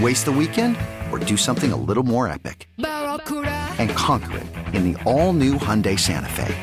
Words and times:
Waste 0.00 0.24
the 0.24 0.32
weekend 0.32 0.76
or 1.12 1.20
do 1.20 1.36
something 1.36 1.72
a 1.72 1.76
little 1.76 2.02
more 2.02 2.26
epic? 2.26 2.68
And 2.78 3.90
conquer 3.90 4.38
it 4.38 4.46
in 4.74 4.92
the 4.92 5.00
all-new 5.04 5.54
Hyundai 5.54 5.96
Santa 5.98 6.28
Fe. 6.28 6.54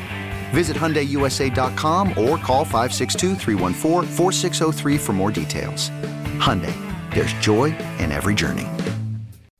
Visit 0.50 0.76
HyundaiUSA.com 0.76 2.10
or 2.10 2.36
call 2.36 2.64
562 2.64 4.98
for 4.98 5.12
more 5.12 5.30
details. 5.30 5.88
Hyundai, 6.38 6.74
there's 7.14 7.32
joy 7.34 7.66
in 7.98 8.10
every 8.12 8.34
journey. 8.34 8.66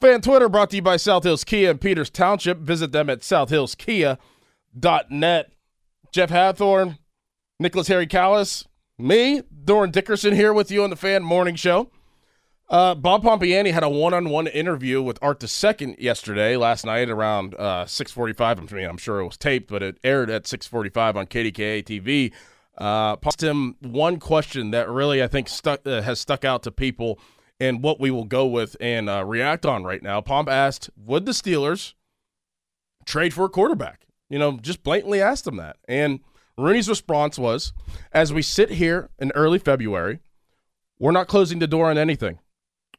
Fan 0.03 0.21
Twitter 0.21 0.51
brought 0.51 0.69
to 0.71 0.77
you 0.77 0.83
by 0.83 0.99
South 0.99 1.25
Hills 1.25 1.45
Kia 1.45 1.71
in 1.71 1.79
Peters 1.79 2.11
Township. 2.11 2.59
Visit 2.59 2.93
them 2.93 3.09
at 3.09 3.21
southhillskia.net. 3.21 5.53
Jeff 6.13 6.31
Hathhorn, 6.31 6.99
Nicholas 7.59 7.89
Harry 7.89 8.07
Callis, 8.07 8.69
me, 8.99 9.41
Dorin 9.65 9.93
Dickerson 9.93 10.35
here 10.35 10.53
with 10.53 10.71
you 10.71 10.85
on 10.85 10.91
the 10.91 10.97
Fan 10.97 11.23
Morning 11.23 11.55
Show. 11.55 11.91
Uh, 12.73 12.95
Bob 12.95 13.23
Pompeani 13.23 13.71
had 13.71 13.83
a 13.83 13.89
one-on-one 13.89 14.47
interview 14.47 15.03
with 15.03 15.19
Art 15.21 15.45
II 15.45 15.95
yesterday, 15.99 16.57
last 16.57 16.87
night 16.87 17.11
around 17.11 17.55
uh, 17.59 17.85
6:45. 17.85 18.73
I 18.73 18.75
mean, 18.75 18.89
I'm 18.89 18.97
sure 18.97 19.21
it 19.21 19.27
was 19.27 19.37
taped, 19.37 19.69
but 19.71 19.83
it 19.83 19.99
aired 20.03 20.31
at 20.31 20.45
6:45 20.45 21.17
on 21.17 21.27
KDKA 21.27 21.85
TV. 21.85 22.33
Uh, 22.79 23.17
asked 23.27 23.43
him 23.43 23.77
one 23.81 24.19
question 24.19 24.71
that 24.71 24.89
really 24.89 25.23
I 25.23 25.29
think 25.29 25.51
stuck 25.51 25.87
uh, 25.87 26.01
has 26.01 26.19
stuck 26.19 26.47
out 26.47 26.63
to 26.63 26.71
people, 26.71 27.21
and 27.61 27.83
what 27.83 28.01
we 28.01 28.11
will 28.11 28.25
go 28.25 28.47
with 28.47 28.75
and 28.81 29.11
uh, 29.11 29.23
react 29.23 29.67
on 29.67 29.85
right 29.85 30.03
now. 30.03 30.23
Pomp 30.23 30.49
asked, 30.49 30.89
"Would 30.97 31.27
the 31.27 31.33
Steelers 31.33 31.93
trade 33.05 33.35
for 33.35 33.45
a 33.45 33.51
quarterback?" 33.51 34.07
You 34.31 34.39
know, 34.39 34.57
just 34.57 34.83
blatantly 34.83 35.21
asked 35.21 35.47
him 35.47 35.57
that, 35.57 35.77
and 35.87 36.21
Rooney's 36.57 36.89
response 36.89 37.39
was, 37.39 37.75
"As 38.13 38.33
we 38.33 38.41
sit 38.41 38.71
here 38.71 39.11
in 39.19 39.31
early 39.33 39.59
February, 39.59 40.21
we're 40.99 41.13
not 41.13 41.29
closing 41.29 41.59
the 41.59 41.67
door 41.67 41.91
on 41.91 41.99
anything." 41.99 42.39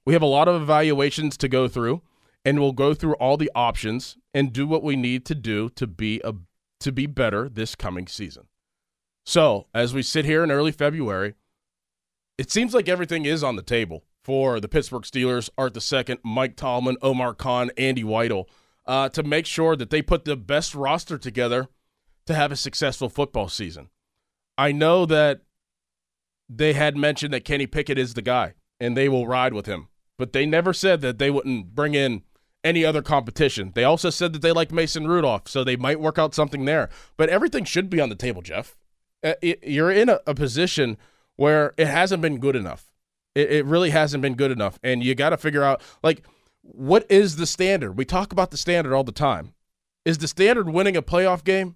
We 0.05 0.13
have 0.13 0.21
a 0.21 0.27
lot 0.27 0.47
of 0.47 0.61
evaluations 0.61 1.37
to 1.37 1.47
go 1.47 1.67
through, 1.67 2.01
and 2.43 2.59
we'll 2.59 2.73
go 2.73 2.93
through 2.93 3.13
all 3.15 3.37
the 3.37 3.51
options 3.55 4.17
and 4.33 4.51
do 4.51 4.67
what 4.67 4.83
we 4.83 4.95
need 4.95 5.25
to 5.25 5.35
do 5.35 5.69
to 5.69 5.87
be 5.87 6.21
a 6.23 6.33
to 6.81 6.91
be 6.91 7.05
better 7.05 7.47
this 7.47 7.75
coming 7.75 8.07
season. 8.07 8.47
So, 9.25 9.67
as 9.73 9.93
we 9.93 10.03
sit 10.03 10.25
here 10.25 10.43
in 10.43 10.51
early 10.51 10.73
February, 10.73 11.35
it 12.37 12.51
seems 12.51 12.73
like 12.73 12.89
everything 12.89 13.25
is 13.25 13.41
on 13.41 13.55
the 13.55 13.61
table 13.61 14.03
for 14.21 14.59
the 14.59 14.67
Pittsburgh 14.67 15.03
Steelers, 15.03 15.49
Art 15.57 15.77
II, 15.77 16.17
Mike 16.25 16.57
Tomlin, 16.57 16.97
Omar 17.01 17.33
Khan, 17.33 17.71
Andy 17.77 18.03
Weidl, 18.03 18.45
uh, 18.85 19.07
to 19.09 19.23
make 19.23 19.45
sure 19.45 19.77
that 19.77 19.91
they 19.91 20.01
put 20.01 20.25
the 20.25 20.35
best 20.35 20.75
roster 20.75 21.17
together 21.17 21.69
to 22.25 22.33
have 22.33 22.51
a 22.51 22.57
successful 22.57 23.07
football 23.07 23.47
season. 23.47 23.89
I 24.57 24.73
know 24.73 25.05
that 25.05 25.41
they 26.49 26.73
had 26.73 26.97
mentioned 26.97 27.33
that 27.33 27.45
Kenny 27.45 27.67
Pickett 27.67 27.97
is 27.97 28.13
the 28.13 28.21
guy 28.21 28.55
and 28.79 28.97
they 28.97 29.07
will 29.07 29.27
ride 29.27 29.53
with 29.53 29.65
him 29.65 29.87
but 30.17 30.33
they 30.33 30.45
never 30.45 30.73
said 30.73 31.01
that 31.01 31.17
they 31.17 31.29
wouldn't 31.29 31.75
bring 31.75 31.95
in 31.95 32.23
any 32.63 32.85
other 32.85 33.01
competition. 33.01 33.71
They 33.75 33.83
also 33.83 34.09
said 34.09 34.33
that 34.33 34.41
they 34.41 34.51
liked 34.51 34.71
Mason 34.71 35.07
Rudolph, 35.07 35.47
so 35.47 35.63
they 35.63 35.75
might 35.75 35.99
work 35.99 36.17
out 36.17 36.33
something 36.33 36.65
there. 36.65 36.89
But 37.17 37.29
everything 37.29 37.65
should 37.65 37.89
be 37.89 37.99
on 37.99 38.09
the 38.09 38.15
table, 38.15 38.41
Jeff. 38.41 38.75
Uh, 39.23 39.33
you're 39.41 39.91
in 39.91 40.09
a, 40.09 40.19
position 40.33 40.97
where 41.35 41.73
it 41.77 41.87
hasn't 41.87 42.21
been 42.21 42.39
good 42.39 42.55
enough. 42.55 42.91
It, 43.35 43.51
it 43.51 43.65
really 43.65 43.89
hasn't 43.89 44.21
been 44.21 44.35
good 44.35 44.51
enough, 44.51 44.79
and 44.83 45.03
you 45.03 45.15
got 45.15 45.29
to 45.29 45.37
figure 45.37 45.63
out 45.63 45.81
like 46.03 46.23
what 46.61 47.05
is 47.09 47.35
the 47.37 47.45
standard. 47.45 47.97
We 47.97 48.05
talk 48.05 48.31
about 48.31 48.51
the 48.51 48.57
standard 48.57 48.93
all 48.93 49.03
the 49.03 49.11
time. 49.11 49.53
Is 50.05 50.17
the 50.17 50.27
standard 50.27 50.69
winning 50.69 50.97
a 50.97 51.01
playoff 51.01 51.43
game? 51.43 51.75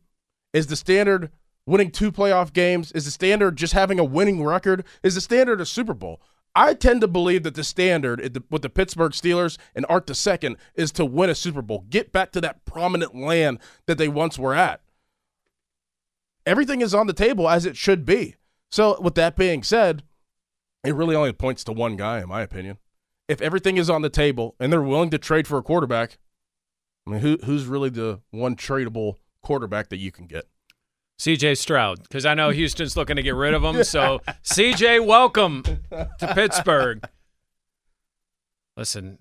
Is 0.54 0.68
the 0.68 0.76
standard 0.76 1.32
winning 1.66 1.92
two 1.92 2.12
playoff 2.12 2.52
games? 2.52 2.92
Is 2.92 3.06
the 3.06 3.12
standard 3.12 3.56
just 3.56 3.74
having 3.74 4.00
a 4.00 4.04
winning 4.04 4.44
record? 4.44 4.86
Is 5.04 5.16
the 5.16 5.22
standard 5.22 5.62
a 5.62 5.66
Super 5.66 5.94
Bowl? 5.94 6.22
I 6.58 6.74
tend 6.74 7.02
to 7.02 7.08
believe 7.08 7.44
that 7.44 7.54
the 7.54 7.64
standard 7.64 8.44
with 8.50 8.64
the 8.64 8.70
Pittsburgh 8.70 9.12
Steelers 9.12 9.60
and 9.76 9.86
Art 9.88 10.10
II 10.10 10.56
is 10.74 10.92
to 10.94 11.06
win 11.06 11.30
a 11.30 11.36
Super 11.36 11.62
Bowl, 11.62 11.86
get 11.88 12.12
back 12.12 12.32
to 12.32 12.42
that 12.42 12.66
prominent 12.66 13.16
land 13.16 13.60
that 13.86 14.00
they 14.00 14.08
once 14.08 14.40
were 14.40 14.56
at. 14.56 14.82
Everything 16.48 16.82
is 16.82 16.96
on 16.96 17.06
the 17.06 17.14
table 17.14 17.48
as 17.48 17.68
it 17.68 17.78
should 17.78 18.06
be. 18.06 18.38
So, 18.72 19.00
with 19.00 19.14
that 19.16 19.36
being 19.36 19.62
said, 19.62 20.02
it 20.84 20.96
really 20.96 21.16
only 21.16 21.32
points 21.32 21.64
to 21.66 21.74
one 21.74 21.96
guy, 21.96 22.22
in 22.22 22.28
my 22.28 22.42
opinion. 22.42 22.80
If 23.28 23.40
everything 23.40 23.78
is 23.78 23.90
on 23.90 24.02
the 24.02 24.10
table 24.10 24.56
and 24.60 24.74
they're 24.74 24.82
willing 24.82 25.12
to 25.12 25.20
trade 25.20 25.48
for 25.48 25.60
a 25.60 25.64
quarterback, 25.64 26.18
I 27.06 27.12
mean, 27.12 27.20
who, 27.20 27.38
who's 27.46 27.68
really 27.68 27.92
the 27.92 28.22
one 28.32 28.56
tradable 28.56 29.18
quarterback 29.44 29.90
that 29.90 29.98
you 29.98 30.12
can 30.12 30.26
get? 30.26 30.48
CJ 31.20 31.58
Stroud, 31.58 32.04
because 32.04 32.26
I 32.26 32.36
know 32.36 32.52
Houston's 32.52 32.96
looking 32.96 33.16
to 33.16 33.24
get 33.24 33.34
rid 33.34 33.54
of 33.54 33.64
him. 33.64 33.84
So, 33.84 34.22
CJ, 34.44 35.06
welcome 35.06 35.64
to 35.64 36.34
Pittsburgh. 36.34 37.04
Listen, 38.76 39.18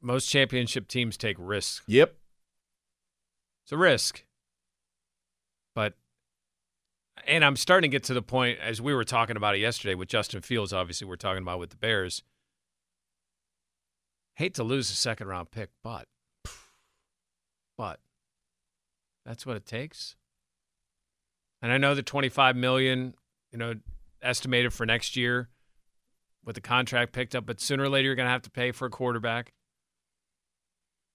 most 0.00 0.26
championship 0.26 0.88
teams 0.88 1.18
take 1.18 1.36
risks. 1.38 1.84
Yep. 1.86 2.16
It's 3.64 3.72
a 3.72 3.76
risk. 3.76 4.24
But, 5.74 5.94
and 7.26 7.44
I'm 7.44 7.56
starting 7.56 7.90
to 7.90 7.94
get 7.94 8.04
to 8.04 8.14
the 8.14 8.22
point, 8.22 8.58
as 8.58 8.80
we 8.80 8.94
were 8.94 9.04
talking 9.04 9.36
about 9.36 9.54
it 9.54 9.58
yesterday 9.58 9.94
with 9.94 10.08
Justin 10.08 10.40
Fields, 10.40 10.72
obviously, 10.72 11.06
we're 11.06 11.16
talking 11.16 11.42
about 11.42 11.58
with 11.58 11.70
the 11.70 11.76
Bears. 11.76 12.22
Hate 14.36 14.54
to 14.54 14.64
lose 14.64 14.90
a 14.90 14.94
second 14.94 15.28
round 15.28 15.50
pick, 15.50 15.68
but, 15.84 16.06
but 17.76 18.00
that's 19.26 19.44
what 19.44 19.56
it 19.56 19.66
takes. 19.66 20.16
And 21.62 21.72
I 21.72 21.78
know 21.78 21.94
the 21.94 22.02
25 22.02 22.56
million, 22.56 23.14
you 23.50 23.58
know, 23.58 23.74
estimated 24.22 24.72
for 24.72 24.86
next 24.86 25.16
year 25.16 25.48
with 26.44 26.54
the 26.54 26.60
contract 26.60 27.12
picked 27.12 27.34
up, 27.34 27.46
but 27.46 27.60
sooner 27.60 27.84
or 27.84 27.88
later 27.88 28.06
you're 28.06 28.14
going 28.14 28.26
to 28.26 28.32
have 28.32 28.42
to 28.42 28.50
pay 28.50 28.72
for 28.72 28.86
a 28.86 28.90
quarterback. 28.90 29.52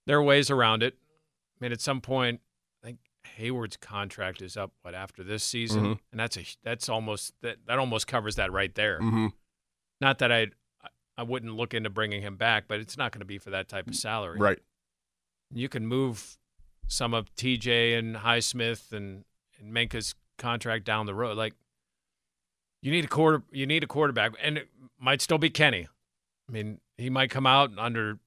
There 0.05 0.17
are 0.17 0.23
ways 0.23 0.51
around 0.51 0.83
it. 0.83 0.95
I 0.99 1.57
mean, 1.63 1.71
at 1.71 1.81
some 1.81 2.01
point, 2.01 2.41
I 2.83 2.87
think 2.87 2.99
Hayward's 3.37 3.77
contract 3.77 4.41
is 4.41 4.55
up 4.55 4.71
what 4.81 4.93
after 4.93 5.23
this 5.23 5.43
season, 5.43 5.81
mm-hmm. 5.81 5.93
and 6.11 6.19
that's 6.19 6.37
a 6.37 6.45
that's 6.63 6.89
almost 6.89 7.33
that 7.41 7.57
that 7.67 7.79
almost 7.79 8.05
covers 8.05 8.35
that 8.35 8.51
right 8.51 8.73
there. 8.75 8.99
Mm-hmm. 8.99 9.27
Not 9.99 10.19
that 10.19 10.31
I 10.31 10.47
I 11.17 11.23
wouldn't 11.23 11.55
look 11.55 11.73
into 11.73 11.89
bringing 11.89 12.21
him 12.21 12.35
back, 12.35 12.65
but 12.67 12.79
it's 12.79 12.97
not 12.97 13.11
going 13.11 13.21
to 13.21 13.25
be 13.25 13.37
for 13.37 13.49
that 13.51 13.67
type 13.67 13.87
of 13.87 13.95
salary. 13.95 14.37
Right. 14.37 14.59
You 15.51 15.69
can 15.69 15.87
move 15.87 16.37
some 16.87 17.13
of 17.13 17.33
TJ 17.35 17.97
and 17.97 18.17
Highsmith 18.17 18.91
and 18.91 19.23
and 19.59 19.73
Minkah's 19.73 20.13
contract 20.37 20.85
down 20.85 21.05
the 21.05 21.15
road. 21.15 21.37
Like 21.37 21.53
you 22.81 22.91
need 22.91 23.05
a 23.05 23.07
quarter, 23.07 23.43
you 23.51 23.65
need 23.65 23.83
a 23.83 23.87
quarterback, 23.87 24.33
and 24.41 24.57
it 24.57 24.69
might 24.99 25.21
still 25.21 25.37
be 25.37 25.49
Kenny. 25.49 25.87
I 26.47 26.51
mean, 26.51 26.79
he 26.97 27.09
might 27.09 27.31
come 27.31 27.47
out 27.47 27.71
under 27.77 28.19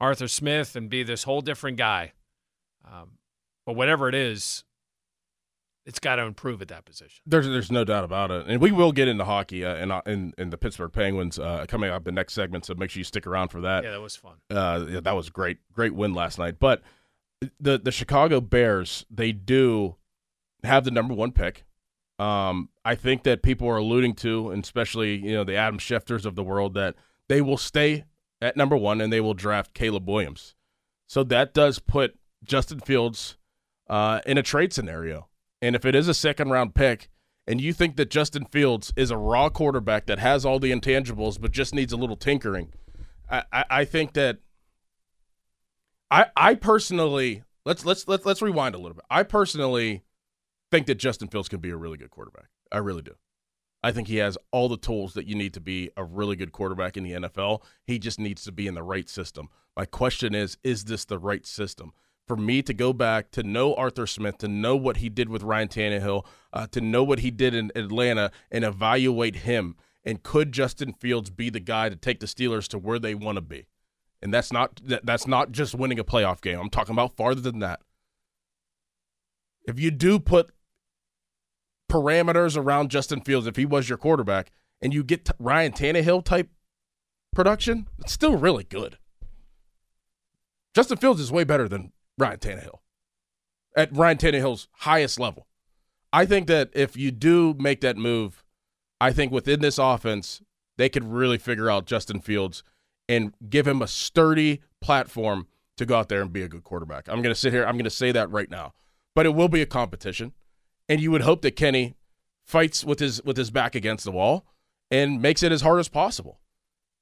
Arthur 0.00 0.28
Smith 0.28 0.76
and 0.76 0.88
be 0.90 1.02
this 1.02 1.24
whole 1.24 1.40
different 1.40 1.76
guy. 1.76 2.12
Um, 2.84 3.18
but 3.66 3.74
whatever 3.74 4.08
it 4.08 4.14
is, 4.14 4.64
it's 5.86 5.98
got 5.98 6.16
to 6.16 6.22
improve 6.22 6.60
at 6.62 6.68
that 6.68 6.84
position. 6.84 7.22
There's 7.26 7.46
there's 7.46 7.70
no 7.70 7.84
doubt 7.84 8.04
about 8.04 8.30
it, 8.30 8.46
and 8.46 8.60
we 8.60 8.70
will 8.70 8.92
get 8.92 9.08
into 9.08 9.24
hockey 9.24 9.64
uh, 9.64 9.76
in, 9.76 9.90
uh, 9.90 10.02
in, 10.06 10.34
in 10.38 10.50
the 10.50 10.58
Pittsburgh 10.58 10.92
Penguins 10.92 11.38
uh, 11.38 11.64
coming 11.68 11.90
up 11.90 12.04
the 12.04 12.12
next 12.12 12.34
segment. 12.34 12.66
So 12.66 12.74
make 12.74 12.90
sure 12.90 13.00
you 13.00 13.04
stick 13.04 13.26
around 13.26 13.48
for 13.48 13.60
that. 13.62 13.84
Yeah, 13.84 13.92
that 13.92 14.00
was 14.00 14.16
fun. 14.16 14.36
Uh, 14.50 14.86
yeah, 14.88 15.00
that 15.00 15.16
was 15.16 15.30
great, 15.30 15.58
great 15.72 15.94
win 15.94 16.14
last 16.14 16.38
night. 16.38 16.58
But 16.58 16.82
the 17.58 17.78
the 17.78 17.92
Chicago 17.92 18.40
Bears, 18.40 19.06
they 19.10 19.32
do 19.32 19.96
have 20.64 20.84
the 20.84 20.90
number 20.90 21.14
one 21.14 21.32
pick. 21.32 21.64
Um, 22.18 22.68
I 22.84 22.94
think 22.94 23.22
that 23.22 23.42
people 23.42 23.68
are 23.68 23.78
alluding 23.78 24.14
to, 24.16 24.50
and 24.50 24.62
especially 24.62 25.16
you 25.16 25.32
know 25.32 25.44
the 25.44 25.56
Adam 25.56 25.78
Schefters 25.78 26.26
of 26.26 26.34
the 26.34 26.42
world, 26.42 26.74
that 26.74 26.94
they 27.28 27.40
will 27.40 27.56
stay 27.56 28.04
at 28.42 28.56
number 28.56 28.76
one 28.76 29.00
and 29.00 29.12
they 29.12 29.20
will 29.20 29.34
draft 29.34 29.74
Caleb 29.74 30.08
Williams. 30.08 30.54
So 31.06 31.24
that 31.24 31.54
does 31.54 31.78
put 31.78 32.18
Justin 32.44 32.80
Fields 32.80 33.36
uh, 33.88 34.20
in 34.26 34.38
a 34.38 34.42
trade 34.42 34.72
scenario. 34.72 35.28
And 35.62 35.76
if 35.76 35.84
it 35.84 35.94
is 35.94 36.08
a 36.08 36.14
second 36.14 36.50
round 36.50 36.74
pick, 36.74 37.08
and 37.46 37.60
you 37.60 37.72
think 37.72 37.96
that 37.96 38.10
Justin 38.10 38.44
Fields 38.44 38.92
is 38.96 39.10
a 39.10 39.16
raw 39.16 39.48
quarterback 39.48 40.06
that 40.06 40.18
has 40.18 40.44
all 40.44 40.58
the 40.58 40.70
intangibles 40.70 41.40
but 41.40 41.52
just 41.52 41.74
needs 41.74 41.92
a 41.92 41.96
little 41.96 42.16
tinkering, 42.16 42.72
I, 43.30 43.44
I, 43.52 43.64
I 43.70 43.84
think 43.84 44.12
that 44.14 44.38
I 46.10 46.26
I 46.36 46.54
personally 46.54 47.44
let's 47.64 47.84
let's 47.84 48.06
let's 48.08 48.24
let's 48.24 48.42
rewind 48.42 48.74
a 48.74 48.78
little 48.78 48.94
bit. 48.94 49.04
I 49.10 49.22
personally 49.22 50.02
think 50.70 50.86
that 50.86 50.96
Justin 50.96 51.28
Fields 51.28 51.48
can 51.48 51.60
be 51.60 51.70
a 51.70 51.76
really 51.76 51.98
good 51.98 52.10
quarterback. 52.10 52.48
I 52.70 52.78
really 52.78 53.02
do. 53.02 53.14
I 53.82 53.92
think 53.92 54.08
he 54.08 54.16
has 54.16 54.36
all 54.52 54.68
the 54.68 54.76
tools 54.76 55.14
that 55.14 55.26
you 55.26 55.34
need 55.34 55.54
to 55.54 55.60
be 55.60 55.90
a 55.96 56.04
really 56.04 56.36
good 56.36 56.52
quarterback 56.52 56.96
in 56.96 57.04
the 57.04 57.12
NFL. 57.12 57.62
He 57.84 57.98
just 57.98 58.20
needs 58.20 58.44
to 58.44 58.52
be 58.52 58.66
in 58.66 58.74
the 58.74 58.82
right 58.82 59.08
system. 59.08 59.48
My 59.76 59.86
question 59.86 60.34
is 60.34 60.58
is 60.62 60.84
this 60.84 61.04
the 61.04 61.18
right 61.18 61.46
system? 61.46 61.92
For 62.26 62.36
me 62.36 62.62
to 62.62 62.74
go 62.74 62.92
back 62.92 63.30
to 63.32 63.42
know 63.42 63.74
Arthur 63.74 64.06
Smith, 64.06 64.38
to 64.38 64.48
know 64.48 64.76
what 64.76 64.98
he 64.98 65.08
did 65.08 65.28
with 65.28 65.42
Ryan 65.42 65.68
Tannehill, 65.68 66.24
uh, 66.52 66.66
to 66.68 66.80
know 66.80 67.02
what 67.02 67.20
he 67.20 67.30
did 67.30 67.54
in 67.54 67.72
Atlanta 67.74 68.30
and 68.52 68.64
evaluate 68.64 69.36
him. 69.36 69.76
And 70.04 70.22
could 70.22 70.52
Justin 70.52 70.92
Fields 70.92 71.30
be 71.30 71.50
the 71.50 71.60
guy 71.60 71.88
to 71.88 71.96
take 71.96 72.20
the 72.20 72.26
Steelers 72.26 72.68
to 72.68 72.78
where 72.78 72.98
they 72.98 73.14
want 73.14 73.36
to 73.36 73.42
be? 73.42 73.66
And 74.22 74.32
that's 74.32 74.52
not 74.52 74.80
that's 74.84 75.26
not 75.26 75.50
just 75.50 75.74
winning 75.74 75.98
a 75.98 76.04
playoff 76.04 76.42
game. 76.42 76.60
I'm 76.60 76.70
talking 76.70 76.94
about 76.94 77.16
farther 77.16 77.40
than 77.40 77.60
that. 77.60 77.80
If 79.64 79.80
you 79.80 79.90
do 79.90 80.18
put 80.18 80.50
parameters 81.90 82.56
around 82.56 82.90
Justin 82.90 83.20
Fields 83.20 83.46
if 83.46 83.56
he 83.56 83.66
was 83.66 83.88
your 83.88 83.98
quarterback, 83.98 84.50
and 84.80 84.94
you 84.94 85.04
get 85.04 85.28
Ryan 85.38 85.72
Tannehill 85.72 86.24
type 86.24 86.48
production, 87.34 87.86
it's 87.98 88.12
still 88.12 88.36
really 88.36 88.64
good. 88.64 88.96
Justin 90.74 90.96
Fields 90.96 91.20
is 91.20 91.32
way 91.32 91.44
better 91.44 91.68
than 91.68 91.92
Ryan 92.16 92.38
Tannehill 92.38 92.78
at 93.76 93.94
Ryan 93.94 94.18
Tannehill's 94.18 94.68
highest 94.78 95.20
level. 95.20 95.46
I 96.12 96.26
think 96.26 96.46
that 96.48 96.70
if 96.72 96.96
you 96.96 97.10
do 97.10 97.54
make 97.58 97.80
that 97.82 97.96
move, 97.96 98.44
I 99.00 99.12
think 99.12 99.32
within 99.32 99.60
this 99.60 99.78
offense, 99.78 100.42
they 100.76 100.88
could 100.88 101.04
really 101.04 101.38
figure 101.38 101.70
out 101.70 101.86
Justin 101.86 102.20
Fields 102.20 102.62
and 103.08 103.34
give 103.48 103.66
him 103.66 103.82
a 103.82 103.86
sturdy 103.86 104.60
platform 104.80 105.46
to 105.76 105.86
go 105.86 105.96
out 105.96 106.08
there 106.08 106.22
and 106.22 106.32
be 106.32 106.42
a 106.42 106.48
good 106.48 106.64
quarterback. 106.64 107.08
I'm 107.08 107.22
going 107.22 107.34
to 107.34 107.40
sit 107.40 107.52
here, 107.52 107.64
I'm 107.64 107.74
going 107.74 107.84
to 107.84 107.90
say 107.90 108.12
that 108.12 108.30
right 108.30 108.50
now. 108.50 108.74
But 109.14 109.26
it 109.26 109.34
will 109.34 109.48
be 109.48 109.62
a 109.62 109.66
competition 109.66 110.32
and 110.90 111.00
you 111.00 111.12
would 111.12 111.22
hope 111.22 111.40
that 111.42 111.52
Kenny 111.52 111.94
fights 112.44 112.84
with 112.84 112.98
his 112.98 113.22
with 113.22 113.36
his 113.36 113.50
back 113.50 113.74
against 113.76 114.04
the 114.04 114.10
wall 114.10 114.44
and 114.90 115.22
makes 115.22 115.42
it 115.42 115.52
as 115.52 115.62
hard 115.62 115.78
as 115.78 115.88
possible. 115.88 116.40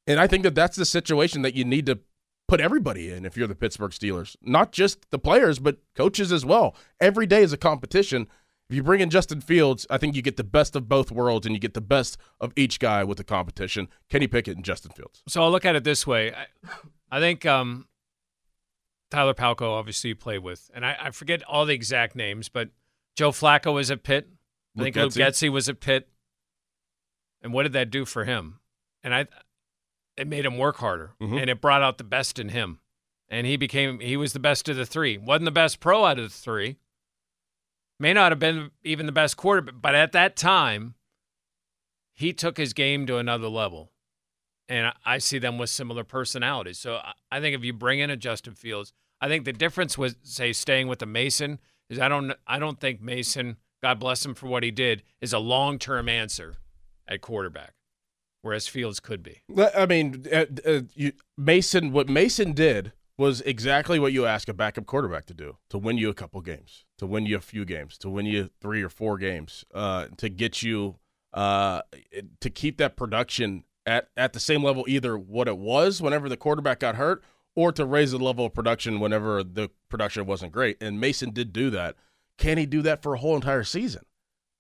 And 0.07 0.21
I 0.21 0.27
think 0.27 0.43
that 0.43 0.55
that's 0.55 0.77
the 0.77 0.85
situation 0.85 1.43
that 1.43 1.55
you 1.55 1.65
need 1.65 1.87
to 1.87 1.99
put 2.47 2.61
everybody 2.61 3.11
in 3.11 3.25
if 3.25 3.37
you're 3.37 3.49
the 3.49 3.55
Pittsburgh 3.55 3.91
Steelers, 3.91 4.37
not 4.43 4.73
just 4.73 5.11
the 5.11 5.19
players 5.19 5.59
but 5.59 5.79
coaches 5.97 6.31
as 6.33 6.45
well. 6.45 6.77
Every 7.01 7.27
day 7.27 7.43
is 7.43 7.53
a 7.53 7.57
competition. 7.57 8.29
If 8.69 8.77
you 8.77 8.83
bring 8.83 9.01
in 9.01 9.09
Justin 9.09 9.41
Fields, 9.41 9.87
I 9.89 9.97
think 9.97 10.15
you 10.15 10.21
get 10.21 10.37
the 10.37 10.45
best 10.45 10.77
of 10.77 10.87
both 10.87 11.11
worlds 11.11 11.47
and 11.47 11.55
you 11.55 11.59
get 11.59 11.73
the 11.73 11.81
best 11.81 12.19
of 12.39 12.53
each 12.55 12.79
guy 12.79 13.03
with 13.05 13.17
the 13.17 13.25
competition. 13.25 13.89
Kenny 14.11 14.27
Pickett 14.27 14.57
and 14.57 14.65
Justin 14.65 14.93
Fields. 14.93 15.23
So 15.27 15.43
I'll 15.43 15.51
look 15.51 15.65
at 15.65 15.77
it 15.77 15.85
this 15.85 16.07
way. 16.07 16.35
I, 16.35 16.47
I 17.11 17.21
think 17.21 17.47
um, 17.47 17.89
Tyler 19.11 19.33
Palko 19.33 19.71
obviously 19.71 20.09
you 20.09 20.17
played 20.17 20.41
with, 20.41 20.71
and 20.75 20.85
I, 20.85 20.97
I 21.05 21.11
forget 21.11 21.43
all 21.45 21.65
the 21.65 21.73
exact 21.73 22.15
names, 22.15 22.51
but 22.51 22.69
Joe 23.19 23.33
Flacco 23.33 23.75
was 23.75 23.91
at 23.91 24.05
Pitt. 24.05 24.29
I 24.79 24.83
think 24.85 24.95
Luke 24.95 25.13
Getsy 25.13 25.51
was 25.51 25.69
at 25.69 25.81
Pitt. 25.81 26.09
And 27.43 27.53
what 27.53 27.65
did 27.65 27.73
that 27.73 27.91
do 27.91 28.05
for 28.05 28.25
him? 28.25 28.61
And 29.03 29.13
I, 29.13 29.27
it 30.17 30.29
made 30.29 30.47
him 30.47 30.57
work 30.57 30.77
harder, 30.77 31.15
mm-hmm. 31.21 31.37
and 31.37 31.51
it 31.51 31.61
brought 31.61 31.83
out 31.83 31.99
the 31.99 32.05
best 32.05 32.39
in 32.39 32.51
him. 32.51 32.79
And 33.29 33.45
he 33.45 33.57
became 33.57 33.99
he 33.99 34.17
was 34.17 34.35
the 34.35 34.39
best 34.39 34.69
of 34.69 34.77
the 34.77 34.87
three. 34.87 35.19
wasn't 35.19 35.47
the 35.47 35.51
best 35.51 35.81
pro 35.81 36.05
out 36.05 36.21
of 36.21 36.31
the 36.31 36.35
three. 36.35 36.77
May 37.99 38.13
not 38.13 38.31
have 38.31 38.39
been 38.39 38.71
even 38.85 39.07
the 39.07 39.13
best 39.13 39.37
quarterback, 39.37 39.75
but 39.83 39.97
at 39.97 40.13
that 40.13 40.37
time, 40.37 40.95
he 42.15 42.33
took 42.33 42.57
his 42.57 42.73
game 42.73 43.05
to 43.07 43.17
another 43.17 43.49
level. 43.49 43.91
And 44.69 44.93
I 45.05 45.19
see 45.19 45.41
them 45.41 45.59
with 45.59 45.71
similar 45.71 46.05
personalities. 46.05 46.79
So 46.79 47.01
I 47.33 47.41
think 47.41 47.57
if 47.57 47.65
you 47.65 47.73
bring 47.73 47.99
in 47.99 48.11
a 48.11 48.17
Justin 48.17 48.55
Fields, 48.55 48.93
I 49.21 49.27
think 49.27 49.45
the 49.45 49.53
difference 49.53 49.99
was 49.99 50.15
say 50.23 50.53
staying 50.53 50.87
with 50.87 51.01
the 51.01 51.07
Mason 51.07 51.59
is 51.91 51.99
I 51.99 52.09
don't 52.09 52.33
I 52.47 52.59
don't 52.59 52.81
think 52.81 53.01
Mason, 53.01 53.57
God 53.83 53.99
bless 53.99 54.25
him 54.25 54.35
for 54.35 54.47
what 54.47 54.63
he 54.63 54.71
did, 54.71 55.03
is 55.21 55.33
a 55.33 55.39
long 55.39 55.79
term 55.79 56.09
answer 56.09 56.55
at 57.07 57.21
quarterback, 57.21 57.75
whereas 58.43 58.69
Fields 58.69 59.01
could 59.01 59.23
be. 59.23 59.43
I 59.75 59.87
mean, 59.87 60.27
uh, 60.33 60.47
uh, 60.67 60.81
you, 60.95 61.13
Mason, 61.37 61.93
what 61.93 62.09
Mason 62.09 62.53
did 62.53 62.93
was 63.17 63.41
exactly 63.41 63.99
what 63.99 64.13
you 64.13 64.27
ask 64.27 64.49
a 64.49 64.55
backup 64.55 64.87
quarterback 64.87 65.27
to 65.27 65.35
do 65.35 65.57
to 65.71 65.79
win 65.79 65.99
you 65.99 66.09
a 66.09 66.15
couple 66.15 66.41
games, 66.41 66.85
to 66.99 67.07
win 67.07 67.27
you 67.27 67.37
a 67.37 67.41
few 67.41 67.65
games, 67.65 67.99
to 67.99 68.09
win 68.09 68.27
you 68.27 68.49
three 68.61 68.83
or 68.83 68.89
four 68.89 69.19
games, 69.19 69.65
uh, 69.75 70.07
to 70.17 70.29
get 70.29 70.63
you 70.63 70.97
uh, 71.35 71.83
to 72.41 72.51
keep 72.51 72.79
that 72.79 72.97
production 72.97 73.65
at, 73.85 74.09
at 74.17 74.33
the 74.33 74.41
same 74.41 74.63
level, 74.63 74.85
either 74.87 75.19
what 75.19 75.49
it 75.49 75.59
was 75.59 76.01
whenever 76.01 76.29
the 76.29 76.37
quarterback 76.37 76.81
got 76.81 76.95
hurt 76.95 77.23
or 77.59 77.73
to 77.73 77.85
raise 77.85 78.13
the 78.13 78.19
level 78.19 78.47
of 78.47 78.55
production 78.55 79.01
whenever 79.01 79.43
the 79.43 79.69
production 79.89 80.25
wasn't 80.27 80.53
great. 80.53 80.81
And 80.81 81.01
Mason 81.01 81.33
did 81.33 81.53
do 81.53 81.71
that. 81.71 81.97
Can 82.37 82.57
he 82.57 82.67
do 82.67 82.83
that 82.83 83.03
for 83.03 83.15
a 83.15 83.19
whole 83.19 83.35
entire 83.35 83.65
season? 83.65 84.03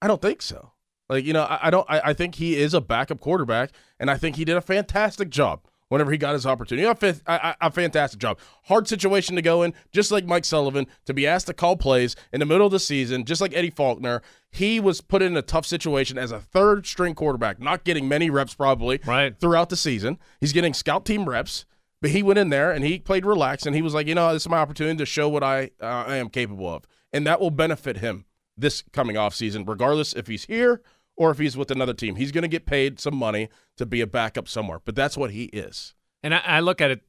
I 0.02 0.08
don't 0.08 0.20
think 0.20 0.42
so. 0.42 0.72
Like, 1.08 1.24
you 1.24 1.32
know, 1.32 1.44
I, 1.44 1.68
I 1.68 1.70
don't 1.70 1.88
I, 1.88 2.00
I, 2.06 2.12
think 2.12 2.34
he 2.34 2.56
is 2.56 2.74
a 2.74 2.80
backup 2.80 3.20
quarterback, 3.20 3.70
and 4.00 4.10
I 4.10 4.16
think 4.16 4.34
he 4.34 4.44
did 4.44 4.56
a 4.56 4.60
fantastic 4.60 5.30
job 5.30 5.60
whenever 5.90 6.10
he 6.10 6.18
got 6.18 6.32
his 6.32 6.44
opportunity. 6.44 6.88
A, 6.88 7.70
fantastic 7.70 8.18
job. 8.18 8.40
Hard 8.64 8.88
situation 8.88 9.36
to 9.36 9.42
go 9.42 9.62
in, 9.62 9.74
just 9.92 10.10
like 10.10 10.26
Mike 10.26 10.44
Sullivan, 10.44 10.88
to 11.06 11.14
be 11.14 11.24
asked 11.24 11.46
to 11.46 11.54
call 11.54 11.76
plays 11.76 12.16
in 12.32 12.40
the 12.40 12.46
middle 12.46 12.66
of 12.66 12.72
the 12.72 12.80
season, 12.80 13.24
just 13.24 13.40
like 13.40 13.54
Eddie 13.54 13.70
Faulkner. 13.70 14.22
He 14.50 14.80
was 14.80 15.00
put 15.00 15.22
in 15.22 15.36
a 15.36 15.42
tough 15.42 15.66
situation 15.66 16.18
as 16.18 16.32
a 16.32 16.40
third 16.40 16.84
string 16.84 17.14
quarterback, 17.14 17.60
not 17.60 17.84
getting 17.84 18.08
many 18.08 18.28
reps 18.28 18.54
probably 18.54 19.00
right. 19.06 19.38
throughout 19.38 19.68
the 19.68 19.76
season. 19.76 20.18
He's 20.40 20.52
getting 20.52 20.74
scout 20.74 21.04
team 21.04 21.28
reps. 21.28 21.64
But 22.00 22.10
he 22.10 22.22
went 22.22 22.38
in 22.38 22.50
there 22.50 22.70
and 22.70 22.84
he 22.84 22.98
played 22.98 23.26
relaxed 23.26 23.66
and 23.66 23.74
he 23.74 23.82
was 23.82 23.92
like, 23.92 24.06
you 24.06 24.14
know, 24.14 24.32
this 24.32 24.42
is 24.42 24.48
my 24.48 24.58
opportunity 24.58 24.96
to 24.98 25.06
show 25.06 25.28
what 25.28 25.42
I 25.42 25.70
uh, 25.80 26.04
I 26.06 26.16
am 26.16 26.28
capable 26.28 26.72
of, 26.72 26.84
and 27.12 27.26
that 27.26 27.40
will 27.40 27.50
benefit 27.50 27.98
him 27.98 28.24
this 28.56 28.82
coming 28.92 29.16
off 29.16 29.34
season, 29.34 29.64
regardless 29.64 30.12
if 30.12 30.26
he's 30.26 30.44
here 30.44 30.80
or 31.16 31.30
if 31.30 31.38
he's 31.38 31.56
with 31.56 31.70
another 31.70 31.94
team. 31.94 32.16
He's 32.16 32.32
going 32.32 32.42
to 32.42 32.48
get 32.48 32.66
paid 32.66 33.00
some 33.00 33.16
money 33.16 33.48
to 33.76 33.86
be 33.86 34.00
a 34.00 34.06
backup 34.06 34.48
somewhere, 34.48 34.80
but 34.84 34.94
that's 34.94 35.16
what 35.16 35.32
he 35.32 35.44
is. 35.44 35.94
And 36.22 36.34
I, 36.34 36.38
I 36.44 36.60
look 36.60 36.80
at 36.80 36.90
it. 36.90 37.02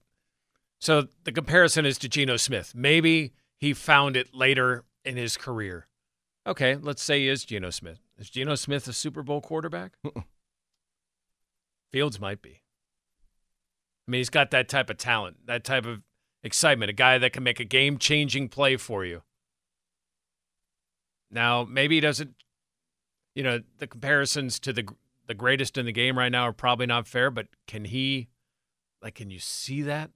So 0.80 1.08
the 1.24 1.32
comparison 1.32 1.86
is 1.86 1.98
to 2.00 2.10
Geno 2.10 2.38
Smith. 2.38 2.74
Maybe 2.74 3.34
he 3.58 3.74
found 3.74 4.16
it 4.16 4.34
later 4.34 4.86
in 5.04 5.18
his 5.18 5.38
career. 5.38 5.88
Okay, 6.48 6.76
let's 6.76 7.04
say 7.04 7.19
he 7.19 7.28
is 7.28 7.46
Geno 7.46 7.69
Smith. 7.69 8.00
Is 8.18 8.30
Geno 8.30 8.56
Smith 8.56 8.88
a 8.88 8.94
Super 8.94 9.22
Bowl 9.22 9.42
quarterback? 9.42 9.94
Fields 11.92 12.19
might 12.19 12.42
be. 12.42 12.62
I 14.09 14.11
mean, 14.11 14.19
he's 14.21 14.31
got 14.31 14.49
that 14.49 14.68
type 14.68 14.89
of 14.89 14.97
talent, 14.97 15.37
that 15.45 15.63
type 15.63 15.85
of 15.85 16.01
excitement, 16.42 16.89
a 16.89 16.94
guy 16.94 17.19
that 17.19 17.31
can 17.31 17.44
make 17.44 17.59
a 17.59 17.63
game 17.63 17.99
changing 17.99 18.49
play 18.49 18.75
for 18.75 19.06
you. 19.06 19.21
Now, 21.30 21.63
maybe 21.63 21.94
he 21.94 22.01
doesn't, 22.01 22.33
you 23.35 23.44
know, 23.44 23.59
the 23.78 23.85
comparisons 23.85 24.59
to 24.61 24.73
the 24.73 24.87
the 25.28 25.35
greatest 25.35 25.78
in 25.78 25.85
the 25.85 25.92
game 25.92 26.18
right 26.18 26.31
now 26.31 26.45
are 26.45 26.54
probably 26.54 26.87
not 26.87 27.07
fair, 27.07 27.30
but 27.30 27.49
can 27.68 27.85
he, 27.85 28.30
like, 28.99 29.13
can 29.13 29.30
you 29.30 29.37
see 29.37 29.83
that? 29.83 30.09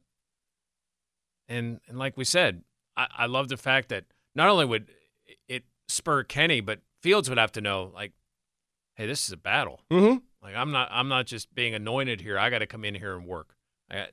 And 1.47 1.79
and 1.87 1.99
like 1.99 2.17
we 2.17 2.25
said, 2.25 2.63
I, 2.97 3.05
I 3.15 3.25
love 3.27 3.47
the 3.47 3.57
fact 3.57 3.89
that 3.89 4.05
not 4.33 4.49
only 4.49 4.65
would 4.65 4.89
it 5.47 5.65
spur 5.87 6.23
Kenny, 6.23 6.61
but 6.61 6.79
Fields 7.03 7.29
would 7.29 7.37
have 7.37 7.51
to 7.51 7.61
know, 7.61 7.91
like, 7.93 8.13
hey, 8.95 9.05
this 9.05 9.27
is 9.27 9.31
a 9.31 9.37
battle. 9.37 9.81
Mm-hmm. 9.91 10.17
Like 10.41 10.55
I'm 10.55 10.71
not 10.71 10.89
I'm 10.91 11.09
not 11.09 11.27
just 11.27 11.53
being 11.53 11.75
anointed 11.75 12.21
here. 12.21 12.39
I 12.39 12.49
got 12.49 12.59
to 12.59 12.65
come 12.65 12.83
in 12.83 12.95
here 12.95 13.15
and 13.15 13.27
work. 13.27 13.55
I, 13.89 14.07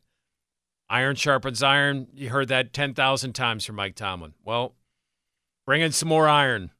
iron 0.88 1.16
sharpens 1.16 1.62
iron. 1.62 2.08
You 2.14 2.30
heard 2.30 2.48
that 2.48 2.72
10,000 2.72 3.32
times 3.32 3.64
from 3.64 3.76
Mike 3.76 3.94
Tomlin. 3.94 4.34
Well, 4.44 4.74
bring 5.66 5.82
in 5.82 5.92
some 5.92 6.08
more 6.08 6.28
iron. 6.28 6.70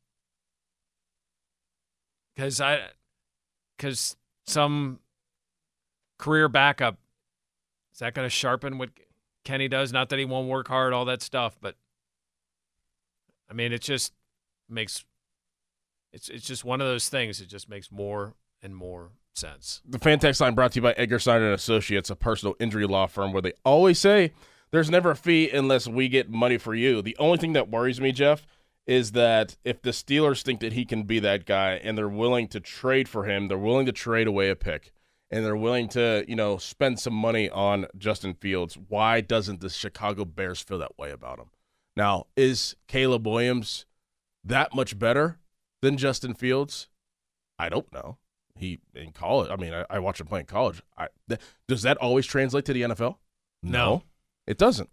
Because 2.35 2.61
I, 2.61 2.81
because 3.77 4.17
some 4.47 5.01
career 6.19 6.49
backup, 6.49 6.99
is 7.93 7.99
that 7.99 8.15
going 8.15 8.27
to 8.27 8.31
sharpen 8.31 8.79
what 8.79 8.91
Kenny 9.45 9.69
does? 9.69 9.93
Not 9.93 10.09
that 10.11 10.19
he 10.19 10.25
won't 10.25 10.49
work 10.49 10.69
hard, 10.69 10.93
all 10.93 11.05
that 11.07 11.23
stuff, 11.23 11.59
but 11.61 11.77
I 13.51 13.53
mean, 13.53 13.73
it 13.73 13.83
just 13.83 14.13
makes 14.69 15.05
it's 16.13 16.29
it's 16.29 16.47
just 16.47 16.65
one 16.65 16.81
of 16.81 16.87
those 16.87 17.09
things. 17.09 17.41
It 17.41 17.49
just 17.49 17.69
makes 17.69 17.91
more 17.91 18.35
and 18.63 18.75
more 18.75 19.11
sense. 19.35 19.81
The 19.89 19.99
fan 19.99 20.19
text 20.19 20.41
line 20.41 20.55
brought 20.55 20.73
to 20.73 20.77
you 20.77 20.83
by 20.83 20.93
Edgar 20.93 21.19
Snyder 21.19 21.47
and 21.47 21.55
Associates, 21.55 22.11
a 22.11 22.17
personal 22.17 22.55
injury 22.61 22.87
law 22.87 23.07
firm 23.07 23.33
where 23.33 23.43
they 23.43 23.53
always 23.65 23.99
say 23.99 24.33
there's 24.71 24.91
never 24.91 25.13
a 25.13 25.17
fee 25.17 25.51
unless 25.51 25.89
we 25.89 26.09
get 26.09 26.31
money 26.31 26.59
for 26.59 26.75
you. 26.75 27.03
The 27.03 27.17
only 27.19 27.39
thing 27.39 27.53
that 27.55 27.71
worries 27.71 28.01
me, 28.01 28.13
Jeff, 28.13 28.47
is 28.87 29.13
that 29.13 29.57
if 29.65 29.83
the 29.83 29.91
Steelers 29.91 30.43
think 30.43 30.61
that 30.61 30.73
he 30.73 30.85
can 30.85 31.05
be 31.05 31.19
that 31.21 31.47
guy 31.47 31.73
and 31.75 31.97
they're 31.97 32.09
willing 32.09 32.49
to 32.49 32.61
trade 32.61 33.09
for 33.09 33.25
him, 33.25 33.49
they're 33.49 33.59
willing 33.59 33.87
to 33.87 33.93
trade 33.93 34.27
away 34.27 34.51
a 34.51 34.57
pick 34.57 34.93
and 35.31 35.45
they're 35.45 35.57
willing 35.57 35.89
to, 35.89 36.25
you 36.27 36.35
know, 36.35 36.57
spend 36.57 36.99
some 36.99 37.15
money 37.15 37.49
on 37.51 37.87
Justin 37.97 38.35
Fields, 38.35 38.77
why 38.89 39.21
doesn't 39.21 39.61
the 39.61 39.71
Chicago 39.71 40.25
Bears 40.25 40.61
feel 40.61 40.79
that 40.79 40.99
way 40.99 41.11
about 41.11 41.39
him? 41.39 41.51
Now, 41.97 42.27
is 42.37 42.75
Caleb 42.89 43.27
Williams 43.27 43.87
that 44.43 44.75
much 44.75 44.99
better 44.99 45.39
than 45.83 45.97
Justin 45.97 46.35
Fields? 46.35 46.89
I 47.59 47.69
don't 47.69 47.93
know. 47.93 48.19
He 48.61 48.81
in 48.95 49.13
college. 49.13 49.51
I 49.51 49.57
mean, 49.57 49.75
I, 49.75 49.85
I 49.91 49.99
watched 49.99 50.21
him 50.21 50.27
play 50.27 50.41
in 50.41 50.47
college. 50.47 50.83
I, 50.97 51.09
th- 51.29 51.41
does 51.67 51.83
that 51.83 51.97
always 51.97 52.27
translate 52.27 52.65
to 52.67 52.73
the 52.73 52.83
NFL? 52.83 53.17
No. 53.63 54.03
it 54.47 54.59
doesn't. 54.59 54.91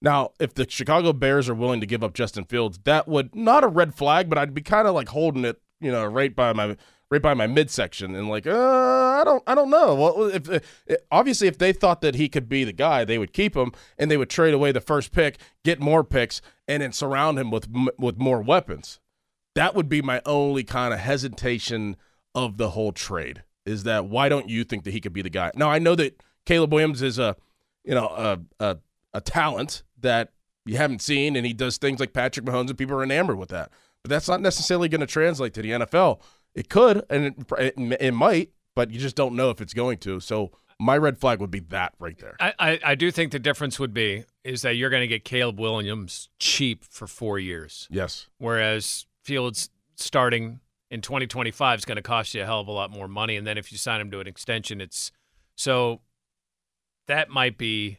Now, 0.00 0.32
if 0.38 0.54
the 0.54 0.68
Chicago 0.68 1.12
Bears 1.12 1.48
are 1.48 1.54
willing 1.54 1.80
to 1.80 1.86
give 1.86 2.04
up 2.04 2.12
Justin 2.12 2.44
Fields, 2.44 2.78
that 2.84 3.08
would 3.08 3.34
not 3.34 3.64
a 3.64 3.68
red 3.68 3.94
flag, 3.94 4.28
but 4.28 4.36
I'd 4.36 4.52
be 4.54 4.60
kind 4.60 4.86
of 4.86 4.94
like 4.94 5.08
holding 5.08 5.44
it, 5.44 5.60
you 5.80 5.90
know, 5.90 6.04
right 6.04 6.34
by 6.34 6.52
my 6.52 6.76
right 7.10 7.22
by 7.22 7.34
my 7.34 7.46
midsection 7.46 8.14
and 8.14 8.28
like, 8.28 8.46
uh, 8.46 8.52
I 8.52 9.22
don't, 9.24 9.42
I 9.46 9.54
don't 9.54 9.70
know. 9.70 9.94
Well, 9.94 10.22
if, 10.24 10.50
if 10.50 10.98
obviously 11.10 11.48
if 11.48 11.58
they 11.58 11.72
thought 11.72 12.00
that 12.00 12.16
he 12.16 12.28
could 12.28 12.48
be 12.48 12.64
the 12.64 12.72
guy, 12.72 13.04
they 13.04 13.18
would 13.18 13.32
keep 13.32 13.56
him 13.56 13.72
and 13.96 14.10
they 14.10 14.16
would 14.16 14.30
trade 14.30 14.52
away 14.52 14.72
the 14.72 14.80
first 14.80 15.12
pick, 15.12 15.38
get 15.64 15.80
more 15.80 16.02
picks, 16.02 16.42
and 16.66 16.82
then 16.82 16.92
surround 16.92 17.38
him 17.38 17.50
with 17.50 17.68
with 17.98 18.18
more 18.18 18.42
weapons. 18.42 19.00
That 19.54 19.74
would 19.74 19.88
be 19.88 20.02
my 20.02 20.20
only 20.26 20.64
kind 20.64 20.92
of 20.92 21.00
hesitation 21.00 21.96
of 22.34 22.56
the 22.56 22.70
whole 22.70 22.92
trade. 22.92 23.42
Is 23.66 23.84
that 23.84 24.06
why 24.06 24.28
don't 24.28 24.48
you 24.48 24.64
think 24.64 24.84
that 24.84 24.90
he 24.90 25.00
could 25.00 25.12
be 25.12 25.22
the 25.22 25.30
guy? 25.30 25.50
Now 25.54 25.70
I 25.70 25.78
know 25.78 25.94
that 25.94 26.20
Caleb 26.44 26.72
Williams 26.72 27.02
is 27.02 27.18
a, 27.18 27.36
you 27.84 27.94
know, 27.94 28.06
a 28.06 28.38
a, 28.64 28.76
a 29.14 29.20
talent 29.20 29.82
that 30.00 30.32
you 30.66 30.76
haven't 30.76 31.02
seen, 31.02 31.36
and 31.36 31.46
he 31.46 31.52
does 31.52 31.78
things 31.78 32.00
like 32.00 32.12
Patrick 32.12 32.46
Mahomes, 32.46 32.68
and 32.68 32.78
people 32.78 32.96
are 32.96 33.02
enamored 33.02 33.38
with 33.38 33.50
that. 33.50 33.70
But 34.02 34.10
that's 34.10 34.28
not 34.28 34.40
necessarily 34.40 34.88
going 34.88 35.00
to 35.00 35.06
translate 35.06 35.54
to 35.54 35.62
the 35.62 35.70
NFL. 35.70 36.20
It 36.54 36.68
could, 36.68 37.04
and 37.10 37.26
it, 37.26 37.34
it, 37.58 37.96
it, 38.00 38.12
might, 38.12 38.50
but 38.74 38.90
you 38.90 38.98
just 38.98 39.16
don't 39.16 39.34
know 39.34 39.50
if 39.50 39.60
it's 39.60 39.74
going 39.74 39.98
to. 39.98 40.20
So 40.20 40.52
my 40.78 40.96
red 40.96 41.18
flag 41.18 41.40
would 41.40 41.50
be 41.50 41.60
that 41.60 41.94
right 41.98 42.18
there. 42.18 42.36
I, 42.38 42.52
I, 42.58 42.80
I 42.84 42.94
do 42.94 43.10
think 43.10 43.32
the 43.32 43.38
difference 43.38 43.78
would 43.78 43.94
be 43.94 44.24
is 44.44 44.62
that 44.62 44.76
you're 44.76 44.90
going 44.90 45.02
to 45.02 45.08
get 45.08 45.24
Caleb 45.24 45.58
Williams 45.58 46.28
cheap 46.38 46.84
for 46.84 47.06
four 47.06 47.38
years. 47.38 47.88
Yes. 47.90 48.28
Whereas 48.38 49.06
Fields 49.22 49.70
starting 49.96 50.60
in 50.94 51.00
2025 51.00 51.80
is 51.80 51.84
going 51.84 51.96
to 51.96 52.02
cost 52.02 52.34
you 52.34 52.42
a 52.42 52.46
hell 52.46 52.60
of 52.60 52.68
a 52.68 52.70
lot 52.70 52.88
more 52.88 53.08
money, 53.08 53.34
and 53.34 53.44
then 53.44 53.58
if 53.58 53.72
you 53.72 53.78
sign 53.78 54.00
him 54.00 54.12
to 54.12 54.20
an 54.20 54.28
extension, 54.28 54.80
it's 54.80 55.10
so 55.56 56.00
that 57.08 57.30
might 57.30 57.58
be 57.58 57.98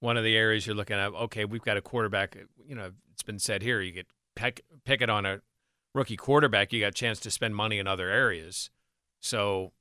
one 0.00 0.16
of 0.16 0.24
the 0.24 0.34
areas 0.34 0.66
you're 0.66 0.74
looking 0.74 0.96
at. 0.96 1.12
Okay, 1.12 1.44
we've 1.44 1.62
got 1.62 1.76
a 1.76 1.82
quarterback. 1.82 2.38
You 2.66 2.76
know, 2.76 2.92
it's 3.12 3.22
been 3.22 3.38
said 3.38 3.60
here. 3.60 3.82
You 3.82 3.92
get 3.92 4.06
pick, 4.34 4.64
pick 4.86 5.02
it 5.02 5.10
on 5.10 5.26
a 5.26 5.42
rookie 5.94 6.16
quarterback. 6.16 6.72
You 6.72 6.80
got 6.80 6.88
a 6.88 6.92
chance 6.92 7.20
to 7.20 7.30
spend 7.30 7.56
money 7.56 7.78
in 7.78 7.86
other 7.86 8.08
areas. 8.08 8.70
So 9.20 9.72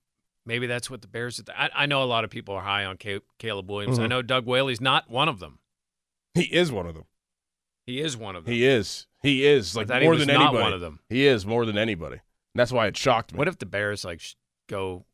maybe 0.46 0.68
that's 0.68 0.90
what 0.90 1.02
the 1.02 1.08
Bears. 1.08 1.42
I, 1.58 1.70
I 1.74 1.86
know 1.86 2.04
a 2.04 2.06
lot 2.06 2.26
of 2.26 2.30
people 2.30 2.56
are 2.56 2.64
high 2.64 2.84
on 2.84 2.98
Caleb 3.40 3.72
Williams. 3.72 3.96
Mm-hmm. 3.96 4.04
I 4.04 4.08
know 4.08 4.22
Doug 4.22 4.46
Whaley's 4.46 4.82
not 4.82 5.10
one 5.10 5.30
of 5.30 5.40
them. 5.40 5.60
He 6.34 6.44
is 6.44 6.74
one 6.74 6.88
of 6.88 6.94
them. 6.94 7.06
He 7.86 8.02
is 8.02 8.18
one 8.18 8.36
of 8.36 8.44
them. 8.44 8.54
He 8.54 8.66
is. 8.66 9.08
He 9.22 9.46
is 9.46 9.78
like 9.78 9.88
more 9.88 10.18
than 10.18 10.30
anybody. 10.30 10.58
One 10.58 10.74
of 10.74 10.82
them. 10.82 11.00
He 11.08 11.26
is 11.26 11.46
more 11.46 11.66
than 11.66 11.78
anybody. 11.78 12.20
And 12.54 12.60
that's 12.60 12.72
why 12.72 12.88
it 12.88 12.98
shocked 12.98 13.34
me. 13.34 13.38
What 13.38 13.48
if 13.48 13.58
the 13.58 13.66
Bears 13.66 14.06
like 14.06 14.22
go 14.68 15.06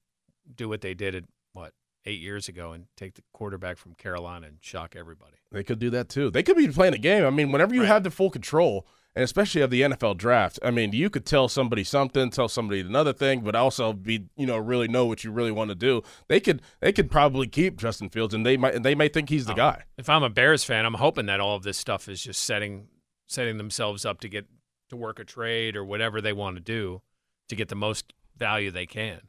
do 0.56 0.68
what 0.70 0.82
they 0.82 0.94
did 0.94 1.16
at 1.16 1.24
what 1.54 1.74
eight 2.06 2.20
years 2.20 2.48
ago 2.48 2.72
and 2.72 2.86
take 2.98 3.16
the 3.16 3.22
quarterback 3.34 3.78
from 3.78 3.94
Carolina 3.94 4.48
and 4.48 4.58
shock 4.62 4.96
everybody. 4.96 5.38
They 5.52 5.64
could 5.64 5.80
do 5.80 5.90
that 5.92 6.10
too. 6.10 6.30
They 6.30 6.44
could 6.44 6.58
be 6.58 6.68
playing 6.68 6.94
a 6.94 7.00
game. 7.00 7.26
I 7.26 7.30
mean, 7.30 7.52
whenever 7.52 7.74
you 7.74 7.82
right. 7.82 7.88
have 7.88 8.04
the 8.04 8.12
full 8.12 8.30
control, 8.30 8.88
and 9.16 9.24
especially 9.24 9.62
of 9.62 9.70
the 9.70 9.82
NFL 9.82 10.18
draft, 10.18 10.60
I 10.64 10.72
mean, 10.72 10.94
you 10.94 11.10
could 11.10 11.26
tell 11.26 11.48
somebody 11.48 11.84
something, 11.84 12.30
tell 12.30 12.48
somebody 12.48 12.82
another 12.82 13.12
thing, 13.12 13.42
but 13.42 13.56
also 13.56 13.92
be, 13.92 14.28
you 14.36 14.46
know, 14.46 14.58
really 14.58 14.88
know 14.88 15.06
what 15.06 15.24
you 15.24 15.32
really 15.32 15.52
want 15.52 15.70
to 15.70 15.76
do. 15.76 16.04
They 16.28 16.40
could, 16.40 16.62
they 16.80 16.92
could 16.92 17.10
probably 17.10 17.48
keep 17.48 17.78
Justin 17.78 18.10
Fields, 18.10 18.34
and 18.34 18.46
they 18.46 18.56
might, 18.56 18.82
they 18.82 18.96
may 18.96 19.10
think 19.10 19.30
he's 19.30 19.46
the 19.46 19.54
oh, 19.54 19.58
guy. 19.58 19.84
If 19.98 20.10
I'm 20.10 20.24
a 20.24 20.30
Bears 20.30 20.64
fan, 20.64 20.86
I'm 20.86 20.94
hoping 20.96 21.26
that 21.26 21.40
all 21.40 21.56
of 21.56 21.64
this 21.64 21.78
stuff 21.78 22.08
is 22.08 22.24
just 22.24 22.44
setting, 22.44 22.88
setting 23.28 23.58
themselves 23.58 24.06
up 24.06 24.22
to 24.22 24.30
get 24.30 24.46
to 24.90 24.96
work 24.96 25.20
a 25.20 25.26
trade 25.26 25.76
or 25.76 25.84
whatever 25.84 26.22
they 26.22 26.34
want 26.34 26.56
to 26.56 26.62
do 26.62 27.02
to 27.50 27.56
get 27.56 27.68
the 27.68 27.76
most 27.76 28.14
value 28.38 28.72
they 28.72 28.86
can. 28.86 29.22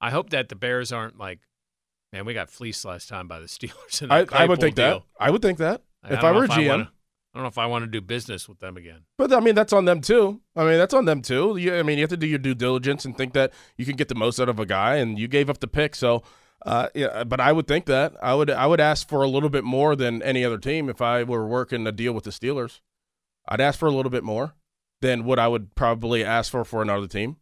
I 0.00 0.10
hope 0.10 0.30
that 0.30 0.48
the 0.48 0.54
Bears 0.54 0.92
aren't 0.92 1.18
like, 1.18 1.40
man, 2.12 2.26
we 2.26 2.34
got 2.34 2.50
fleeced 2.50 2.84
last 2.84 3.08
time 3.08 3.26
by 3.26 3.40
the 3.40 3.46
Steelers. 3.46 4.08
I, 4.10 4.26
I, 4.44 4.46
would 4.46 4.60
think 4.60 4.76
deal. 4.76 4.84
that. 5.00 5.02
I 5.18 5.30
would 5.30 5.42
think 5.42 5.58
that. 5.58 5.82
if 6.08 6.22
I, 6.22 6.28
I 6.28 6.32
were 6.32 6.46
GM. 6.46 6.68
Wanna, 6.68 6.90
I 7.34 7.38
don't 7.38 7.44
know 7.44 7.48
if 7.48 7.58
I 7.58 7.66
want 7.66 7.84
to 7.84 7.90
do 7.90 8.00
business 8.00 8.48
with 8.48 8.60
them 8.60 8.76
again. 8.76 9.00
But 9.18 9.32
I 9.32 9.40
mean, 9.40 9.54
that's 9.54 9.72
on 9.72 9.86
them 9.86 10.00
too. 10.00 10.40
I 10.54 10.64
mean, 10.64 10.78
that's 10.78 10.94
on 10.94 11.04
them 11.04 11.20
too. 11.20 11.56
You, 11.56 11.76
I 11.76 11.82
mean, 11.82 11.98
you 11.98 12.02
have 12.02 12.10
to 12.10 12.16
do 12.16 12.28
your 12.28 12.38
due 12.38 12.54
diligence 12.54 13.04
and 13.04 13.16
think 13.16 13.32
that 13.32 13.52
you 13.76 13.84
can 13.84 13.96
get 13.96 14.08
the 14.08 14.14
most 14.14 14.38
out 14.38 14.48
of 14.48 14.60
a 14.60 14.66
guy, 14.66 14.96
and 14.96 15.18
you 15.18 15.26
gave 15.26 15.50
up 15.50 15.58
the 15.58 15.66
pick. 15.66 15.96
So, 15.96 16.22
uh, 16.64 16.88
yeah. 16.94 17.24
But 17.24 17.40
I 17.40 17.50
would 17.50 17.66
think 17.66 17.86
that 17.86 18.14
I 18.22 18.34
would 18.34 18.50
I 18.50 18.66
would 18.66 18.80
ask 18.80 19.08
for 19.08 19.22
a 19.22 19.28
little 19.28 19.48
bit 19.48 19.64
more 19.64 19.96
than 19.96 20.22
any 20.22 20.44
other 20.44 20.58
team 20.58 20.88
if 20.88 21.02
I 21.02 21.24
were 21.24 21.44
working 21.44 21.86
a 21.88 21.92
deal 21.92 22.12
with 22.12 22.22
the 22.22 22.30
Steelers. 22.30 22.80
I'd 23.48 23.60
ask 23.60 23.80
for 23.80 23.86
a 23.86 23.92
little 23.92 24.10
bit 24.10 24.22
more 24.22 24.54
than 25.04 25.24
what 25.24 25.38
I 25.38 25.46
would 25.46 25.74
probably 25.74 26.24
ask 26.24 26.50
for 26.50 26.64
for 26.64 26.80
another 26.80 27.06
team 27.06 27.36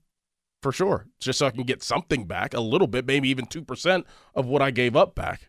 for 0.60 0.72
sure, 0.72 1.06
just 1.20 1.38
so 1.38 1.46
I 1.46 1.50
can 1.50 1.62
get 1.62 1.82
something 1.82 2.24
back, 2.26 2.54
a 2.54 2.60
little 2.60 2.88
bit, 2.88 3.06
maybe 3.06 3.28
even 3.28 3.46
two 3.46 3.62
percent 3.62 4.04
of 4.34 4.46
what 4.46 4.60
I 4.60 4.72
gave 4.72 4.96
up 4.96 5.14
back. 5.14 5.48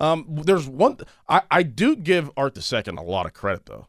Um, 0.00 0.40
there's 0.46 0.66
one 0.66 0.96
I, 1.28 1.42
I 1.50 1.62
do 1.62 1.96
give 1.96 2.30
Art 2.34 2.54
the 2.54 2.62
second 2.62 2.96
a 2.96 3.02
lot 3.02 3.26
of 3.26 3.34
credit 3.34 3.66
though, 3.66 3.88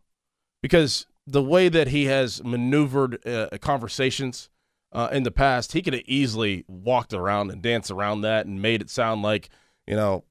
because 0.62 1.08
the 1.26 1.42
way 1.42 1.70
that 1.70 1.88
he 1.88 2.06
has 2.06 2.44
maneuvered 2.44 3.26
uh, 3.26 3.48
conversations 3.62 4.50
uh, 4.92 5.08
in 5.14 5.24
the 5.24 5.32
past, 5.32 5.72
he 5.72 5.82
could 5.82 5.94
have 5.94 6.04
easily 6.06 6.66
walked 6.68 7.14
around 7.14 7.52
and 7.52 7.62
danced 7.62 7.90
around 7.90 8.22
that 8.22 8.46
and 8.46 8.62
made 8.62 8.82
it 8.82 8.90
sound 8.90 9.22
like 9.22 9.50
you 9.88 9.96
know 9.96 10.26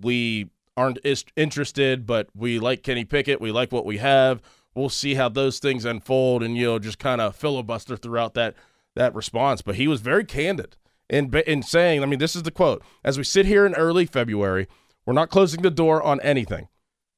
we 0.00 0.48
aren't 0.78 0.98
interested, 1.36 2.06
but 2.06 2.28
we 2.34 2.58
like 2.58 2.82
Kenny 2.82 3.04
Pickett, 3.04 3.38
we 3.38 3.52
like 3.52 3.70
what 3.70 3.84
we 3.84 3.98
have. 3.98 4.40
We'll 4.76 4.90
see 4.90 5.14
how 5.14 5.30
those 5.30 5.58
things 5.58 5.84
unfold, 5.84 6.42
and 6.42 6.56
you 6.56 6.66
know 6.66 6.78
just 6.78 6.98
kind 6.98 7.20
of 7.20 7.34
filibuster 7.34 7.96
throughout 7.96 8.34
that 8.34 8.54
that 8.94 9.14
response, 9.14 9.62
but 9.62 9.76
he 9.76 9.88
was 9.88 10.00
very 10.00 10.24
candid 10.24 10.76
in 11.08 11.32
in 11.46 11.62
saying, 11.62 12.02
I 12.02 12.06
mean, 12.06 12.18
this 12.18 12.36
is 12.36 12.42
the 12.42 12.50
quote: 12.50 12.82
"As 13.04 13.16
we 13.18 13.24
sit 13.24 13.46
here 13.46 13.64
in 13.64 13.74
early 13.74 14.06
February, 14.06 14.66
we're 15.04 15.14
not 15.14 15.30
closing 15.30 15.62
the 15.62 15.70
door 15.70 16.02
on 16.02 16.20
anything. 16.20 16.68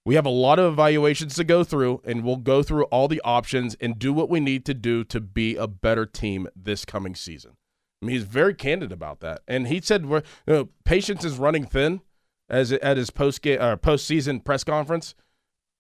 We 0.04 0.14
have 0.14 0.26
a 0.26 0.30
lot 0.30 0.58
of 0.58 0.72
evaluations 0.72 1.34
to 1.34 1.44
go 1.44 1.64
through, 1.64 2.00
and 2.04 2.24
we'll 2.24 2.36
go 2.36 2.62
through 2.62 2.84
all 2.84 3.08
the 3.08 3.20
options 3.24 3.76
and 3.80 3.98
do 3.98 4.12
what 4.12 4.30
we 4.30 4.40
need 4.40 4.64
to 4.66 4.74
do 4.74 5.04
to 5.04 5.20
be 5.20 5.56
a 5.56 5.66
better 5.66 6.06
team 6.06 6.48
this 6.54 6.84
coming 6.84 7.14
season." 7.14 7.56
I 8.00 8.06
mean, 8.06 8.14
he's 8.14 8.24
very 8.24 8.54
candid 8.54 8.92
about 8.92 9.20
that, 9.20 9.42
and 9.48 9.66
he 9.66 9.80
said, 9.80 10.04
"You 10.04 10.22
know, 10.46 10.68
patience 10.84 11.24
is 11.24 11.38
running 11.38 11.64
thin." 11.64 12.02
As 12.50 12.72
at 12.72 12.96
his 12.96 13.10
post 13.10 13.42
game 13.42 13.60
uh, 13.60 13.76
postseason 13.76 14.42
press 14.42 14.64
conference, 14.64 15.14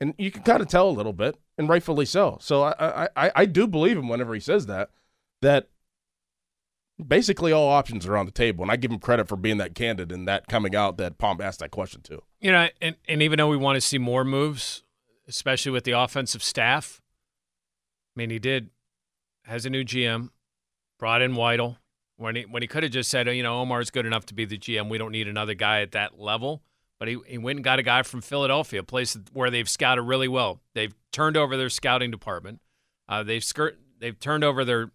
and 0.02 0.12
you 0.18 0.30
can 0.30 0.42
kind 0.42 0.60
of 0.60 0.68
tell 0.68 0.86
a 0.86 0.92
little 0.92 1.14
bit, 1.14 1.34
and 1.58 1.68
rightfully 1.68 2.06
so. 2.06 2.38
So 2.40 2.62
I, 2.62 3.08
I 3.16 3.30
I 3.34 3.44
do 3.44 3.66
believe 3.66 3.98
him 3.98 4.08
whenever 4.08 4.32
he 4.32 4.40
says 4.40 4.66
that 4.66 4.90
that 5.42 5.68
basically 7.04 7.52
all 7.52 7.68
options 7.68 8.06
are 8.06 8.16
on 8.16 8.26
the 8.26 8.32
table, 8.32 8.62
and 8.62 8.70
I 8.70 8.76
give 8.76 8.90
him 8.90 8.98
credit 8.98 9.28
for 9.28 9.36
being 9.36 9.58
that 9.58 9.74
candid 9.74 10.10
and 10.12 10.26
that 10.26 10.46
coming 10.46 10.74
out 10.74 10.96
that 10.96 11.18
Pomp 11.18 11.42
asked 11.42 11.60
that 11.60 11.70
question 11.70 12.00
too. 12.00 12.22
You 12.40 12.52
know, 12.52 12.68
and, 12.80 12.96
and 13.08 13.22
even 13.22 13.36
though 13.36 13.48
we 13.48 13.56
want 13.56 13.76
to 13.76 13.80
see 13.80 13.98
more 13.98 14.24
moves, 14.24 14.84
especially 15.26 15.72
with 15.72 15.84
the 15.84 15.92
offensive 15.92 16.42
staff, 16.42 17.02
I 18.16 18.20
mean, 18.20 18.30
he 18.30 18.38
did 18.38 18.70
has 19.44 19.66
a 19.66 19.70
new 19.70 19.84
GM, 19.84 20.30
brought 20.98 21.22
in 21.22 21.34
Weidl 21.34 21.76
when 22.16 22.36
he 22.36 22.42
when 22.42 22.62
he 22.62 22.68
could 22.68 22.82
have 22.82 22.92
just 22.92 23.10
said, 23.10 23.28
oh, 23.28 23.32
you 23.32 23.42
know, 23.42 23.60
Omar's 23.60 23.90
good 23.90 24.06
enough 24.06 24.26
to 24.26 24.34
be 24.34 24.44
the 24.44 24.58
GM. 24.58 24.88
We 24.88 24.98
don't 24.98 25.12
need 25.12 25.28
another 25.28 25.54
guy 25.54 25.80
at 25.80 25.92
that 25.92 26.18
level. 26.18 26.62
But 26.98 27.08
he, 27.08 27.18
he 27.26 27.38
went 27.38 27.58
and 27.58 27.64
got 27.64 27.78
a 27.78 27.82
guy 27.82 28.02
from 28.02 28.22
Philadelphia, 28.22 28.80
a 28.80 28.84
place 28.84 29.16
where 29.32 29.50
they've 29.50 29.68
scouted 29.68 30.02
really 30.02 30.26
well. 30.28 30.60
They've 30.74 30.94
turned 31.12 31.36
over 31.36 31.56
their 31.56 31.70
scouting 31.70 32.10
department. 32.10 32.60
Uh, 33.08 33.22
they've 33.22 33.44
skirt 33.44 33.78
they've 33.98 34.18
turned 34.18 34.44
over 34.44 34.64
their 34.64 34.90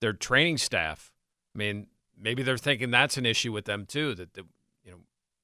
their 0.00 0.12
training 0.12 0.58
staff 0.58 1.12
I 1.54 1.58
mean, 1.58 1.86
maybe 2.18 2.42
they're 2.42 2.58
thinking 2.58 2.90
that's 2.90 3.16
an 3.16 3.26
issue 3.26 3.52
with 3.52 3.64
them 3.64 3.86
too. 3.86 4.14
That 4.14 4.34
the, 4.34 4.44
you 4.84 4.92
know 4.92 4.98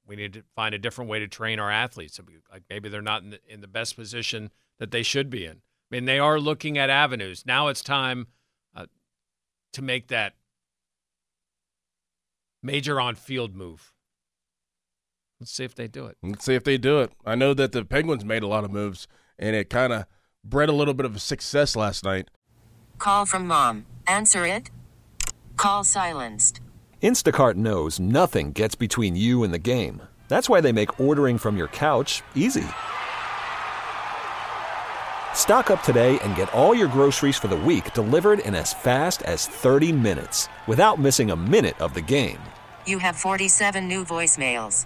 we 0.05 0.15
need 0.15 0.33
to 0.33 0.43
find 0.55 0.73
a 0.73 0.79
different 0.79 1.09
way 1.09 1.19
to 1.19 1.27
train 1.27 1.59
our 1.59 1.71
athletes. 1.71 2.19
Like 2.51 2.63
maybe 2.69 2.89
they're 2.89 3.01
not 3.01 3.23
in 3.23 3.31
the, 3.31 3.39
in 3.47 3.61
the 3.61 3.67
best 3.67 3.95
position 3.95 4.51
that 4.79 4.91
they 4.91 5.03
should 5.03 5.29
be 5.29 5.45
in. 5.45 5.57
I 5.57 5.95
mean, 5.95 6.05
they 6.05 6.19
are 6.19 6.39
looking 6.39 6.77
at 6.77 6.89
avenues. 6.89 7.45
Now 7.45 7.67
it's 7.67 7.81
time 7.81 8.27
uh, 8.75 8.85
to 9.73 9.81
make 9.81 10.07
that 10.07 10.35
major 12.61 12.99
on 12.99 13.15
field 13.15 13.55
move. 13.55 13.93
Let's 15.39 15.53
see 15.53 15.63
if 15.63 15.73
they 15.73 15.87
do 15.87 16.05
it. 16.05 16.17
Let's 16.21 16.43
see 16.43 16.55
if 16.55 16.65
they 16.65 16.77
do 16.77 16.99
it. 16.99 17.13
I 17.25 17.35
know 17.35 17.53
that 17.53 17.71
the 17.71 17.85
Penguins 17.85 18.25
made 18.25 18.43
a 18.43 18.47
lot 18.47 18.65
of 18.65 18.71
moves, 18.71 19.07
and 19.37 19.55
it 19.55 19.69
kind 19.69 19.93
of 19.93 20.05
bred 20.43 20.67
a 20.67 20.73
little 20.73 20.93
bit 20.93 21.05
of 21.05 21.15
a 21.15 21.19
success 21.19 21.77
last 21.77 22.03
night. 22.03 22.29
Call 22.97 23.25
from 23.25 23.47
mom. 23.47 23.85
Answer 24.05 24.45
it. 24.45 24.69
Call 25.55 25.85
silenced. 25.85 26.59
Instacart 27.01 27.55
knows 27.55 28.01
nothing 28.01 28.51
gets 28.51 28.75
between 28.75 29.15
you 29.15 29.43
and 29.43 29.53
the 29.53 29.59
game. 29.59 30.01
That's 30.27 30.49
why 30.49 30.59
they 30.59 30.73
make 30.73 30.99
ordering 30.99 31.37
from 31.37 31.55
your 31.55 31.69
couch 31.69 32.21
easy. 32.35 32.67
Stock 35.33 35.71
up 35.71 35.81
today 35.83 36.19
and 36.19 36.35
get 36.35 36.53
all 36.53 36.75
your 36.75 36.89
groceries 36.89 37.37
for 37.37 37.47
the 37.47 37.55
week 37.55 37.93
delivered 37.93 38.39
in 38.39 38.55
as 38.55 38.73
fast 38.73 39.21
as 39.21 39.47
30 39.47 39.93
minutes 39.93 40.49
without 40.67 40.99
missing 40.99 41.31
a 41.31 41.35
minute 41.37 41.79
of 41.79 41.93
the 41.93 42.01
game. 42.01 42.39
You 42.85 42.99
have 42.99 43.15
47 43.15 43.87
new 43.87 44.03
voicemails. 44.03 44.85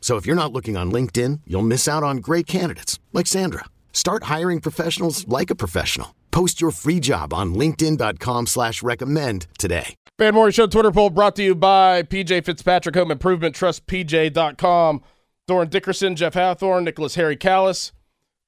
So 0.00 0.16
if 0.16 0.26
you're 0.26 0.34
not 0.34 0.52
looking 0.52 0.76
on 0.76 0.90
LinkedIn, 0.90 1.42
you'll 1.46 1.62
miss 1.62 1.86
out 1.86 2.02
on 2.02 2.16
great 2.16 2.48
candidates 2.48 2.98
like 3.12 3.28
Sandra. 3.28 3.66
Start 3.92 4.24
hiring 4.24 4.60
professionals 4.60 5.28
like 5.28 5.50
a 5.50 5.54
professional. 5.54 6.16
Post 6.32 6.60
your 6.60 6.72
free 6.72 6.98
job 6.98 7.32
on 7.32 7.54
LinkedIn.com 7.54 8.46
slash 8.46 8.82
recommend 8.82 9.46
today. 9.58 9.94
Fan 10.18 10.34
Morning 10.34 10.52
Show 10.52 10.66
Twitter 10.66 10.90
poll 10.90 11.10
brought 11.10 11.34
to 11.36 11.42
you 11.42 11.54
by 11.54 12.02
PJ 12.02 12.44
Fitzpatrick 12.44 12.94
Home 12.94 13.10
Improvement 13.10 13.54
Trust 13.54 13.86
PJ.com. 13.86 15.02
Dorin 15.48 15.70
Dickerson, 15.70 16.14
Jeff 16.14 16.34
Hathhorn, 16.34 16.84
Nicholas 16.84 17.14
Harry 17.14 17.36
Callis. 17.36 17.92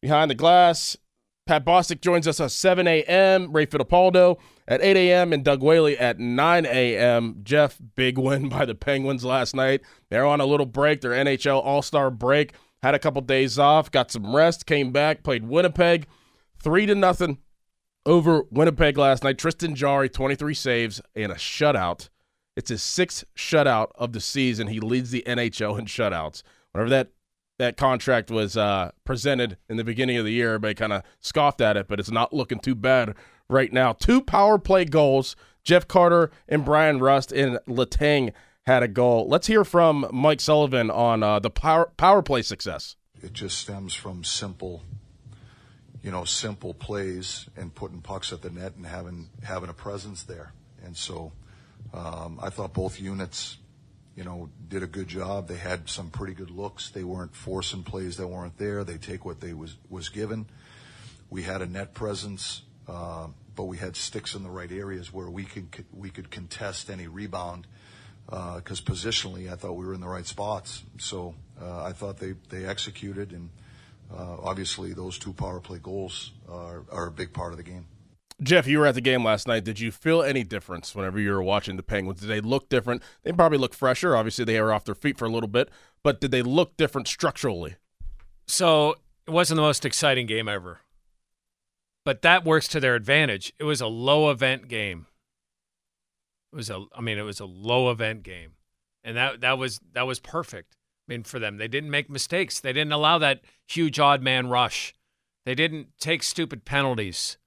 Behind 0.00 0.30
the 0.30 0.34
glass, 0.34 0.96
Pat 1.46 1.64
Bostic 1.64 2.00
joins 2.00 2.28
us 2.28 2.40
at 2.40 2.50
7 2.50 2.86
a.m. 2.86 3.52
Ray 3.52 3.66
Fittipaldo 3.66 4.38
at 4.68 4.82
8 4.82 4.96
a.m. 4.96 5.32
and 5.32 5.44
Doug 5.44 5.62
Whaley 5.62 5.98
at 5.98 6.18
9 6.18 6.66
a.m. 6.66 7.40
Jeff, 7.42 7.78
big 7.94 8.18
win 8.18 8.48
by 8.50 8.64
the 8.64 8.74
Penguins 8.74 9.24
last 9.24 9.54
night. 9.54 9.82
They're 10.10 10.26
on 10.26 10.40
a 10.40 10.46
little 10.46 10.66
break, 10.66 11.00
their 11.00 11.12
NHL 11.12 11.64
All 11.64 11.82
Star 11.82 12.10
break. 12.10 12.52
Had 12.82 12.94
a 12.94 12.98
couple 12.98 13.22
days 13.22 13.58
off, 13.58 13.90
got 13.90 14.10
some 14.10 14.34
rest, 14.34 14.66
came 14.66 14.90
back, 14.90 15.22
played 15.22 15.46
Winnipeg, 15.46 16.06
three 16.60 16.84
to 16.86 16.96
nothing 16.96 17.38
over 18.04 18.42
Winnipeg 18.50 18.98
last 18.98 19.22
night. 19.22 19.38
Tristan 19.38 19.74
Jarry, 19.74 20.08
23 20.08 20.52
saves 20.54 21.00
and 21.14 21.30
a 21.30 21.36
shutout. 21.36 22.08
It's 22.56 22.70
his 22.70 22.82
sixth 22.82 23.24
shutout 23.36 23.92
of 23.94 24.12
the 24.12 24.20
season. 24.20 24.66
He 24.66 24.80
leads 24.80 25.10
the 25.10 25.22
NHL 25.26 25.78
in 25.78 25.86
shutouts. 25.86 26.42
Whenever 26.72 26.90
that 26.90 27.08
that 27.62 27.76
contract 27.76 28.30
was 28.30 28.56
uh, 28.56 28.90
presented 29.04 29.56
in 29.68 29.76
the 29.76 29.84
beginning 29.84 30.16
of 30.16 30.24
the 30.24 30.32
year, 30.32 30.48
everybody 30.48 30.74
kind 30.74 30.92
of 30.92 31.02
scoffed 31.20 31.60
at 31.60 31.76
it, 31.76 31.88
but 31.88 32.00
it's 32.00 32.10
not 32.10 32.32
looking 32.32 32.58
too 32.58 32.74
bad 32.74 33.14
right 33.48 33.72
now. 33.72 33.92
Two 33.92 34.20
power 34.20 34.58
play 34.58 34.84
goals. 34.84 35.36
Jeff 35.64 35.86
Carter 35.86 36.30
and 36.48 36.64
Bryan 36.64 36.98
Rust 36.98 37.30
and 37.30 37.58
Letang 37.68 38.32
had 38.66 38.82
a 38.82 38.88
goal. 38.88 39.28
Let's 39.28 39.46
hear 39.46 39.64
from 39.64 40.08
Mike 40.12 40.40
Sullivan 40.40 40.90
on 40.90 41.22
uh, 41.22 41.38
the 41.38 41.50
power 41.50 41.90
power 41.96 42.22
play 42.22 42.42
success. 42.42 42.96
It 43.22 43.32
just 43.32 43.58
stems 43.58 43.94
from 43.94 44.24
simple, 44.24 44.82
you 46.02 46.10
know, 46.10 46.24
simple 46.24 46.74
plays 46.74 47.48
and 47.56 47.72
putting 47.72 48.00
pucks 48.00 48.32
at 48.32 48.42
the 48.42 48.50
net 48.50 48.74
and 48.76 48.86
having 48.86 49.30
having 49.44 49.70
a 49.70 49.74
presence 49.74 50.24
there. 50.24 50.52
And 50.84 50.96
so, 50.96 51.32
um, 51.94 52.40
I 52.42 52.50
thought 52.50 52.72
both 52.72 53.00
units, 53.00 53.58
you 54.16 54.24
know, 54.24 54.50
did 54.68 54.82
a 54.82 54.86
good 54.86 55.08
job. 55.08 55.48
They 55.48 55.56
had 55.56 55.88
some 55.88 56.10
pretty 56.10 56.34
good 56.34 56.50
looks. 56.50 56.90
They 56.90 57.04
weren't 57.04 57.34
forcing 57.34 57.82
plays 57.82 58.16
that 58.18 58.28
weren't 58.28 58.58
there. 58.58 58.84
They 58.84 58.98
take 58.98 59.24
what 59.24 59.40
they 59.40 59.54
was 59.54 59.76
was 59.88 60.08
given. 60.08 60.46
We 61.30 61.42
had 61.42 61.62
a 61.62 61.66
net 61.66 61.94
presence, 61.94 62.62
uh, 62.86 63.28
but 63.56 63.64
we 63.64 63.78
had 63.78 63.96
sticks 63.96 64.34
in 64.34 64.42
the 64.42 64.50
right 64.50 64.70
areas 64.70 65.12
where 65.12 65.30
we 65.30 65.44
could 65.44 65.84
we 65.92 66.10
could 66.10 66.30
contest 66.30 66.90
any 66.90 67.06
rebound 67.06 67.66
because 68.26 68.80
uh, 68.80 68.84
positionally, 68.84 69.52
I 69.52 69.56
thought 69.56 69.72
we 69.72 69.86
were 69.86 69.94
in 69.94 70.00
the 70.00 70.08
right 70.08 70.26
spots. 70.26 70.82
So 70.98 71.34
uh, 71.60 71.84
I 71.84 71.92
thought 71.92 72.18
they, 72.18 72.34
they 72.48 72.64
executed, 72.64 73.32
and 73.32 73.50
uh, 74.12 74.36
obviously 74.42 74.92
those 74.92 75.18
two 75.18 75.32
power 75.32 75.60
play 75.60 75.78
goals 75.78 76.32
are, 76.48 76.84
are 76.90 77.08
a 77.08 77.10
big 77.10 77.32
part 77.32 77.52
of 77.52 77.58
the 77.58 77.64
game. 77.64 77.86
Jeff, 78.40 78.66
you 78.66 78.78
were 78.78 78.86
at 78.86 78.94
the 78.94 79.00
game 79.00 79.24
last 79.24 79.46
night. 79.46 79.64
Did 79.64 79.80
you 79.80 79.90
feel 79.92 80.22
any 80.22 80.44
difference 80.44 80.94
whenever 80.94 81.20
you 81.20 81.30
were 81.30 81.42
watching 81.42 81.76
the 81.76 81.82
Penguins? 81.82 82.20
Did 82.20 82.28
they 82.28 82.40
look 82.40 82.68
different? 82.68 83.02
They 83.22 83.32
probably 83.32 83.58
look 83.58 83.74
fresher. 83.74 84.16
Obviously, 84.16 84.44
they 84.44 84.60
were 84.60 84.72
off 84.72 84.84
their 84.84 84.94
feet 84.94 85.18
for 85.18 85.26
a 85.26 85.30
little 85.30 85.48
bit, 85.48 85.68
but 86.02 86.20
did 86.20 86.30
they 86.30 86.42
look 86.42 86.76
different 86.76 87.08
structurally? 87.08 87.76
So 88.46 88.96
it 89.26 89.30
wasn't 89.30 89.56
the 89.56 89.62
most 89.62 89.84
exciting 89.84 90.26
game 90.26 90.48
ever, 90.48 90.80
but 92.04 92.22
that 92.22 92.44
works 92.44 92.68
to 92.68 92.80
their 92.80 92.94
advantage. 92.94 93.52
It 93.58 93.64
was 93.64 93.80
a 93.80 93.86
low 93.86 94.30
event 94.30 94.68
game. 94.68 95.06
It 96.52 96.56
was 96.56 96.70
a 96.70 96.84
I 96.94 97.00
mean 97.00 97.18
it 97.18 97.22
was 97.22 97.40
a 97.40 97.46
low 97.46 97.90
event 97.90 98.22
game. 98.22 98.52
And 99.04 99.16
that 99.16 99.40
that 99.40 99.58
was 99.58 99.80
that 99.92 100.06
was 100.06 100.20
perfect. 100.20 100.76
I 101.08 101.12
mean 101.12 101.22
for 101.22 101.38
them. 101.38 101.56
They 101.56 101.68
didn't 101.68 101.90
make 101.90 102.10
mistakes. 102.10 102.60
They 102.60 102.72
didn't 102.72 102.92
allow 102.92 103.18
that 103.18 103.40
huge 103.66 103.98
odd 103.98 104.22
man 104.22 104.48
rush. 104.48 104.94
They 105.44 105.54
didn't 105.54 105.88
take 105.98 106.22
stupid 106.22 106.64
penalties. 106.64 107.38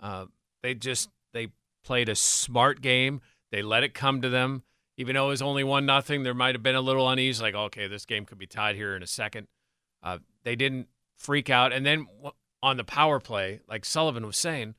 Uh, 0.00 0.26
they 0.62 0.74
just 0.74 1.08
they 1.32 1.48
played 1.84 2.08
a 2.08 2.14
smart 2.14 2.80
game. 2.80 3.20
They 3.52 3.62
let 3.62 3.82
it 3.82 3.94
come 3.94 4.22
to 4.22 4.28
them. 4.28 4.62
Even 4.96 5.14
though 5.14 5.26
it 5.26 5.30
was 5.30 5.42
only 5.42 5.64
one 5.64 5.86
nothing, 5.86 6.22
there 6.22 6.34
might 6.34 6.54
have 6.54 6.62
been 6.62 6.74
a 6.74 6.80
little 6.80 7.08
unease, 7.08 7.40
like 7.40 7.54
okay, 7.54 7.86
this 7.86 8.04
game 8.04 8.26
could 8.26 8.38
be 8.38 8.46
tied 8.46 8.76
here 8.76 8.94
in 8.94 9.02
a 9.02 9.06
second. 9.06 9.46
Uh, 10.02 10.18
they 10.44 10.56
didn't 10.56 10.88
freak 11.16 11.50
out, 11.50 11.72
and 11.72 11.84
then 11.84 12.06
on 12.62 12.76
the 12.76 12.84
power 12.84 13.20
play, 13.20 13.60
like 13.68 13.84
Sullivan 13.84 14.26
was 14.26 14.36
saying, 14.36 14.74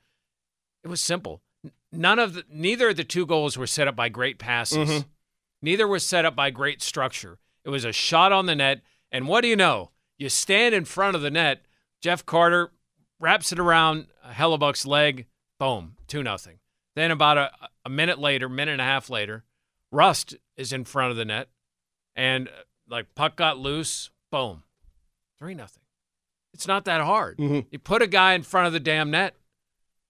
it 0.83 0.87
was 0.87 1.01
simple 1.01 1.41
none 1.91 2.19
of 2.19 2.33
the, 2.33 2.43
neither 2.49 2.89
of 2.89 2.97
the 2.97 3.03
two 3.03 3.25
goals 3.25 3.57
were 3.57 3.67
set 3.67 3.87
up 3.87 3.95
by 3.95 4.09
great 4.09 4.39
passes. 4.39 4.89
Mm-hmm. 4.89 5.07
Neither 5.61 5.87
was 5.87 6.05
set 6.05 6.25
up 6.25 6.35
by 6.35 6.49
great 6.49 6.81
structure. 6.81 7.37
It 7.63 7.69
was 7.69 7.85
a 7.85 7.91
shot 7.91 8.31
on 8.31 8.45
the 8.45 8.55
net, 8.55 8.81
and 9.11 9.27
what 9.27 9.41
do 9.41 9.47
you 9.47 9.55
know? 9.55 9.91
You 10.17 10.29
stand 10.29 10.73
in 10.73 10.85
front 10.85 11.15
of 11.15 11.21
the 11.21 11.31
net. 11.31 11.65
Jeff 12.01 12.25
Carter 12.25 12.71
wraps 13.21 13.51
it 13.51 13.59
around 13.59 14.07
Hellebuyck's 14.27 14.85
leg. 14.85 15.27
Boom, 15.59 15.95
two 16.07 16.23
nothing. 16.23 16.59
Then 16.95 17.11
about 17.11 17.37
a, 17.37 17.51
a 17.85 17.89
minute 17.89 18.19
later, 18.19 18.49
minute 18.49 18.73
and 18.73 18.81
a 18.81 18.85
half 18.85 19.09
later, 19.09 19.43
Rust 19.91 20.35
is 20.57 20.73
in 20.73 20.83
front 20.83 21.11
of 21.11 21.17
the 21.17 21.25
net, 21.25 21.49
and 22.15 22.47
uh, 22.47 22.63
like 22.89 23.13
puck 23.15 23.35
got 23.35 23.57
loose. 23.57 24.09
Boom, 24.31 24.63
three 25.39 25.53
nothing. 25.53 25.83
It's 26.53 26.67
not 26.67 26.85
that 26.85 27.01
hard. 27.01 27.37
Mm-hmm. 27.37 27.67
You 27.71 27.79
put 27.79 28.01
a 28.01 28.07
guy 28.07 28.33
in 28.33 28.43
front 28.43 28.67
of 28.67 28.73
the 28.73 28.79
damn 28.79 29.11
net, 29.11 29.35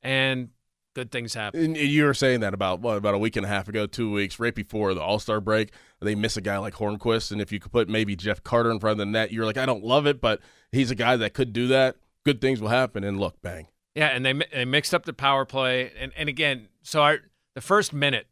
and 0.02 0.50
good 0.95 1.12
things 1.12 1.34
happen. 1.34 1.62
And 1.62 1.78
you 1.78 2.06
were 2.06 2.13
saying 2.13 2.39
that 2.39 2.54
about 2.54 2.80
what 2.80 2.97
about 2.97 3.13
a 3.13 3.17
week 3.19 3.36
and 3.36 3.45
a 3.45 3.50
half 3.50 3.67
ago, 3.67 3.86
two 3.86 4.12
weeks, 4.12 4.39
right 4.39 4.56
before 4.56 4.93
the 4.93 5.02
All 5.02 5.19
Star 5.19 5.39
break. 5.39 5.71
They 6.00 6.15
miss 6.15 6.38
a 6.38 6.41
guy 6.41 6.58
like 6.58 6.76
Hornqvist, 6.76 7.32
and 7.32 7.41
if 7.41 7.52
you 7.52 7.60
could 7.60 7.71
put 7.71 7.89
maybe 7.89 8.15
Jeff 8.15 8.43
Carter 8.43 8.71
in 8.71 8.80
front 8.80 8.93
of 8.93 8.97
the 9.00 9.06
net, 9.06 9.32
you're 9.32 9.45
like, 9.45 9.58
I 9.58 9.65
don't 9.65 9.84
love 9.84 10.08
it, 10.08 10.21
but 10.21 10.39
he's 10.71 10.91
a 10.91 10.95
guy 10.95 11.17
that 11.17 11.34
could 11.34 11.54
do 11.54 11.67
that. 11.67 11.97
Good 12.25 12.41
things 12.41 12.62
will 12.62 12.69
happen, 12.69 13.03
and 13.03 13.19
look, 13.19 13.41
bang. 13.41 13.67
Yeah, 13.95 14.07
and 14.07 14.25
they 14.25 14.34
they 14.53 14.65
mixed 14.65 14.93
up 14.93 15.05
the 15.05 15.13
power 15.13 15.45
play, 15.45 15.91
and 15.99 16.12
and 16.15 16.29
again, 16.29 16.69
so 16.84 17.01
our 17.01 17.19
the 17.55 17.62
first 17.62 17.93
minute, 17.93 18.27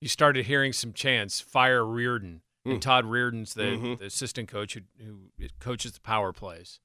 you 0.00 0.08
started 0.08 0.46
hearing 0.46 0.72
some 0.72 0.92
chants, 0.92 1.40
fire 1.40 1.82
Reirden, 1.82 2.40
and 2.64 2.74
hmm. 2.74 2.78
Todd 2.78 3.04
Reirden's 3.04 3.54
the, 3.54 3.62
mm-hmm. 3.62 3.94
the 3.96 4.06
assistant 4.06 4.48
coach 4.48 4.74
who 4.74 4.80
who 5.04 5.48
coaches 5.60 5.92
the 5.92 6.00
power 6.00 6.32
plays. 6.32 6.80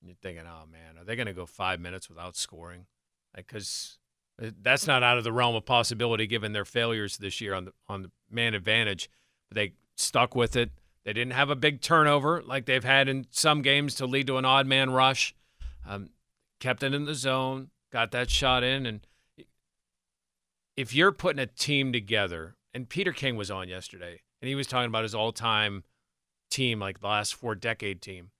And 0.00 0.08
you're 0.08 0.16
thinking, 0.22 0.44
oh 0.46 0.66
man, 0.70 0.98
are 0.98 1.04
they 1.04 1.16
going 1.16 1.26
to 1.26 1.32
go 1.32 1.46
five 1.46 1.80
minutes 1.80 2.08
without 2.08 2.36
scoring? 2.36 2.86
Because 3.34 3.98
uh, 4.42 4.50
that's 4.60 4.86
not 4.86 5.02
out 5.02 5.18
of 5.18 5.24
the 5.24 5.32
realm 5.32 5.54
of 5.54 5.64
possibility 5.64 6.26
given 6.26 6.52
their 6.52 6.64
failures 6.64 7.16
this 7.18 7.40
year 7.40 7.54
on 7.54 7.66
the 7.66 7.72
on 7.88 8.02
the 8.02 8.10
man 8.30 8.54
advantage. 8.54 9.10
But 9.48 9.56
they 9.56 9.72
stuck 9.96 10.34
with 10.34 10.56
it. 10.56 10.70
They 11.04 11.12
didn't 11.12 11.32
have 11.32 11.50
a 11.50 11.56
big 11.56 11.80
turnover 11.80 12.42
like 12.42 12.64
they've 12.64 12.84
had 12.84 13.08
in 13.08 13.26
some 13.30 13.60
games 13.60 13.94
to 13.96 14.06
lead 14.06 14.26
to 14.28 14.38
an 14.38 14.44
odd 14.44 14.66
man 14.66 14.90
rush. 14.90 15.34
Um, 15.86 16.10
kept 16.60 16.82
it 16.82 16.94
in 16.94 17.04
the 17.04 17.14
zone, 17.14 17.70
got 17.92 18.10
that 18.12 18.30
shot 18.30 18.62
in, 18.62 18.86
and 18.86 19.06
if 20.76 20.94
you're 20.94 21.12
putting 21.12 21.40
a 21.40 21.46
team 21.46 21.92
together, 21.92 22.56
and 22.72 22.88
Peter 22.88 23.12
King 23.12 23.36
was 23.36 23.50
on 23.50 23.68
yesterday, 23.68 24.22
and 24.40 24.48
he 24.48 24.54
was 24.54 24.66
talking 24.66 24.88
about 24.88 25.04
his 25.04 25.14
all-time 25.14 25.84
team, 26.50 26.80
like 26.80 27.00
the 27.00 27.06
last 27.06 27.34
four 27.34 27.54
decade 27.54 28.02
team, 28.02 28.30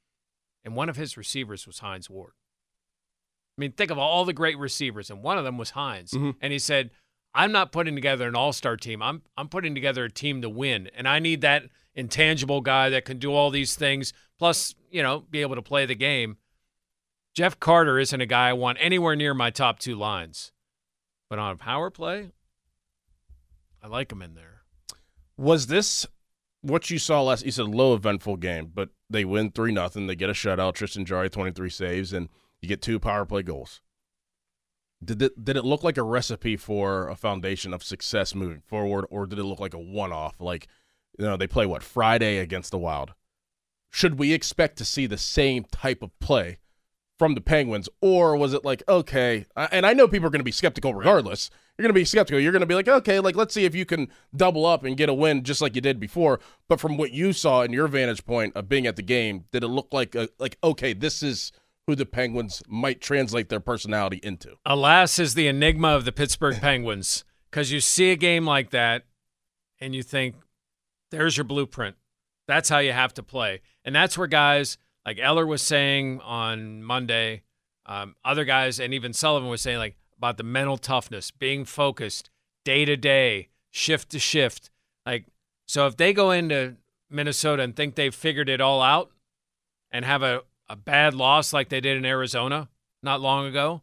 and 0.64 0.74
one 0.74 0.88
of 0.88 0.96
his 0.96 1.16
receivers 1.16 1.66
was 1.66 1.80
Hines 1.80 2.08
Ward. 2.08 2.32
I 3.56 3.60
mean, 3.60 3.72
think 3.72 3.90
of 3.90 3.98
all 3.98 4.24
the 4.24 4.32
great 4.32 4.58
receivers, 4.58 5.10
and 5.10 5.22
one 5.22 5.38
of 5.38 5.44
them 5.44 5.58
was 5.58 5.70
Hines. 5.70 6.10
Mm-hmm. 6.10 6.30
And 6.40 6.52
he 6.52 6.58
said, 6.58 6.90
I'm 7.34 7.52
not 7.52 7.72
putting 7.72 7.94
together 7.94 8.26
an 8.26 8.34
all 8.34 8.52
star 8.52 8.76
team. 8.76 9.02
I'm 9.02 9.22
I'm 9.36 9.48
putting 9.48 9.74
together 9.74 10.04
a 10.04 10.10
team 10.10 10.42
to 10.42 10.48
win. 10.48 10.88
And 10.96 11.06
I 11.06 11.18
need 11.18 11.40
that 11.42 11.64
intangible 11.94 12.60
guy 12.60 12.88
that 12.90 13.04
can 13.04 13.18
do 13.18 13.32
all 13.32 13.50
these 13.50 13.76
things, 13.76 14.12
plus, 14.38 14.74
you 14.90 15.02
know, 15.02 15.24
be 15.30 15.40
able 15.40 15.54
to 15.54 15.62
play 15.62 15.86
the 15.86 15.94
game. 15.94 16.36
Jeff 17.34 17.58
Carter 17.58 17.98
isn't 17.98 18.20
a 18.20 18.26
guy 18.26 18.50
I 18.50 18.52
want 18.52 18.78
anywhere 18.80 19.16
near 19.16 19.34
my 19.34 19.50
top 19.50 19.80
two 19.80 19.96
lines. 19.96 20.52
But 21.28 21.40
on 21.40 21.52
a 21.52 21.56
power 21.56 21.90
play, 21.90 22.30
I 23.82 23.88
like 23.88 24.12
him 24.12 24.22
in 24.22 24.34
there. 24.34 24.62
Was 25.36 25.66
this 25.66 26.06
what 26.62 26.90
you 26.90 26.98
saw 26.98 27.22
last? 27.22 27.44
You 27.44 27.50
said 27.50 27.66
low 27.66 27.94
eventful 27.94 28.36
game, 28.36 28.70
but 28.72 28.90
they 29.10 29.24
win 29.24 29.50
three 29.50 29.72
nothing. 29.72 30.06
They 30.06 30.14
get 30.14 30.30
a 30.30 30.32
shutout. 30.32 30.74
Tristan 30.74 31.04
twenty 31.04 31.50
three 31.50 31.70
saves, 31.70 32.12
and 32.12 32.28
you 32.62 32.68
get 32.68 32.80
two 32.80 33.00
power 33.00 33.24
play 33.24 33.42
goals. 33.42 33.80
Did 35.04 35.20
it 35.20 35.44
did 35.44 35.56
it 35.56 35.64
look 35.64 35.82
like 35.82 35.98
a 35.98 36.02
recipe 36.04 36.56
for 36.56 37.08
a 37.08 37.16
foundation 37.16 37.74
of 37.74 37.82
success 37.82 38.34
moving 38.34 38.60
forward, 38.60 39.06
or 39.10 39.26
did 39.26 39.40
it 39.40 39.44
look 39.44 39.60
like 39.60 39.74
a 39.74 39.78
one 39.78 40.12
off? 40.12 40.40
Like, 40.40 40.68
you 41.18 41.24
know, 41.24 41.36
they 41.36 41.48
play 41.48 41.66
what 41.66 41.82
Friday 41.82 42.38
against 42.38 42.70
the 42.70 42.78
Wild. 42.78 43.12
Should 43.90 44.20
we 44.20 44.32
expect 44.32 44.78
to 44.78 44.84
see 44.84 45.06
the 45.06 45.18
same 45.18 45.64
type 45.64 46.00
of 46.00 46.16
play 46.20 46.58
from 47.24 47.34
the 47.34 47.40
Penguins, 47.40 47.88
or 48.02 48.36
was 48.36 48.52
it 48.52 48.66
like 48.66 48.82
okay? 48.86 49.46
And 49.56 49.86
I 49.86 49.94
know 49.94 50.06
people 50.06 50.26
are 50.26 50.30
going 50.30 50.40
to 50.40 50.44
be 50.44 50.52
skeptical 50.52 50.92
regardless. 50.92 51.48
You're 51.78 51.84
going 51.84 51.94
to 51.94 51.98
be 51.98 52.04
skeptical. 52.04 52.38
You're 52.38 52.52
going 52.52 52.60
to 52.60 52.66
be 52.66 52.74
like, 52.74 52.86
okay, 52.86 53.18
like 53.18 53.34
let's 53.34 53.54
see 53.54 53.64
if 53.64 53.74
you 53.74 53.86
can 53.86 54.08
double 54.36 54.66
up 54.66 54.84
and 54.84 54.94
get 54.94 55.08
a 55.08 55.14
win 55.14 55.42
just 55.42 55.62
like 55.62 55.74
you 55.74 55.80
did 55.80 55.98
before. 55.98 56.38
But 56.68 56.80
from 56.80 56.98
what 56.98 57.12
you 57.12 57.32
saw 57.32 57.62
in 57.62 57.72
your 57.72 57.88
vantage 57.88 58.26
point 58.26 58.54
of 58.54 58.68
being 58.68 58.86
at 58.86 58.96
the 58.96 59.02
game, 59.02 59.46
did 59.52 59.64
it 59.64 59.68
look 59.68 59.88
like 59.90 60.14
a, 60.14 60.28
like 60.38 60.58
okay, 60.62 60.92
this 60.92 61.22
is 61.22 61.50
who 61.86 61.94
the 61.94 62.04
Penguins 62.04 62.62
might 62.68 63.00
translate 63.00 63.48
their 63.48 63.58
personality 63.58 64.20
into? 64.22 64.56
Alas, 64.66 65.18
is 65.18 65.32
the 65.32 65.46
enigma 65.46 65.96
of 65.96 66.04
the 66.04 66.12
Pittsburgh 66.12 66.60
Penguins 66.60 67.24
because 67.50 67.72
you 67.72 67.80
see 67.80 68.10
a 68.10 68.16
game 68.16 68.44
like 68.44 68.68
that 68.68 69.04
and 69.80 69.94
you 69.94 70.02
think, 70.02 70.34
there's 71.10 71.38
your 71.38 71.44
blueprint. 71.44 71.96
That's 72.46 72.68
how 72.68 72.80
you 72.80 72.92
have 72.92 73.14
to 73.14 73.22
play, 73.22 73.62
and 73.82 73.96
that's 73.96 74.18
where 74.18 74.26
guys 74.26 74.76
like 75.06 75.18
Eller 75.18 75.46
was 75.46 75.62
saying 75.62 76.20
on 76.20 76.82
Monday, 76.82 77.42
um, 77.86 78.16
other 78.24 78.44
guys, 78.44 78.80
and 78.80 78.94
even 78.94 79.12
Sullivan 79.12 79.48
was 79.48 79.60
saying 79.60 79.78
like 79.78 79.96
about 80.16 80.36
the 80.36 80.42
mental 80.42 80.78
toughness, 80.78 81.30
being 81.30 81.64
focused 81.64 82.30
day 82.64 82.84
to 82.84 82.96
day, 82.96 83.48
shift 83.70 84.10
to 84.10 84.18
shift. 84.18 84.70
Like, 85.04 85.26
so 85.66 85.86
if 85.86 85.96
they 85.96 86.12
go 86.12 86.30
into 86.30 86.76
Minnesota 87.10 87.62
and 87.62 87.76
think 87.76 87.94
they've 87.94 88.14
figured 88.14 88.48
it 88.48 88.60
all 88.60 88.80
out 88.80 89.10
and 89.90 90.04
have 90.04 90.22
a, 90.22 90.42
a 90.68 90.76
bad 90.76 91.14
loss 91.14 91.52
like 91.52 91.68
they 91.68 91.80
did 91.80 91.96
in 91.96 92.04
Arizona 92.04 92.68
not 93.02 93.20
long 93.20 93.46
ago, 93.46 93.82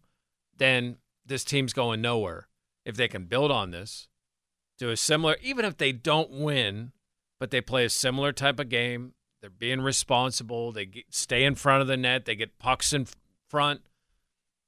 then 0.58 0.98
this 1.26 1.44
team's 1.44 1.74
going 1.74 2.02
nowhere. 2.02 2.48
If 2.86 2.96
they 2.96 3.08
can 3.08 3.26
build 3.26 3.52
on 3.52 3.72
this, 3.72 4.08
do 4.80 4.90
a 4.90 4.98
similar, 4.98 5.38
even 5.44 5.66
if 5.66 5.78
they 5.78 5.92
don't 5.92 6.32
win, 6.32 6.92
but 7.40 7.52
they 7.52 7.62
play 7.62 7.86
a 7.86 7.90
similar 7.90 8.32
type 8.32 8.60
of 8.60 8.70
game, 8.70 9.14
they're 9.42 9.50
being 9.50 9.82
responsible. 9.82 10.72
They 10.72 10.86
get, 10.86 11.06
stay 11.10 11.44
in 11.44 11.56
front 11.56 11.82
of 11.82 11.88
the 11.88 11.98
net. 11.98 12.26
They 12.26 12.36
get 12.36 12.60
pucks 12.60 12.94
in 12.94 13.08
front. 13.50 13.82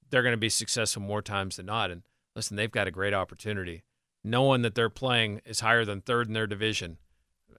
They're 0.09 0.23
going 0.23 0.33
to 0.33 0.37
be 0.37 0.49
successful 0.49 1.01
more 1.01 1.21
times 1.21 1.57
than 1.57 1.67
not. 1.67 1.91
And 1.91 2.03
listen, 2.35 2.57
they've 2.57 2.71
got 2.71 2.87
a 2.87 2.91
great 2.91 3.13
opportunity. 3.13 3.83
Knowing 4.23 4.61
that 4.61 4.73
they're 4.75 4.89
playing 4.89 5.41
is 5.45 5.59
higher 5.59 5.85
than 5.85 6.01
third 6.01 6.27
in 6.27 6.33
their 6.33 6.47
division. 6.47 6.97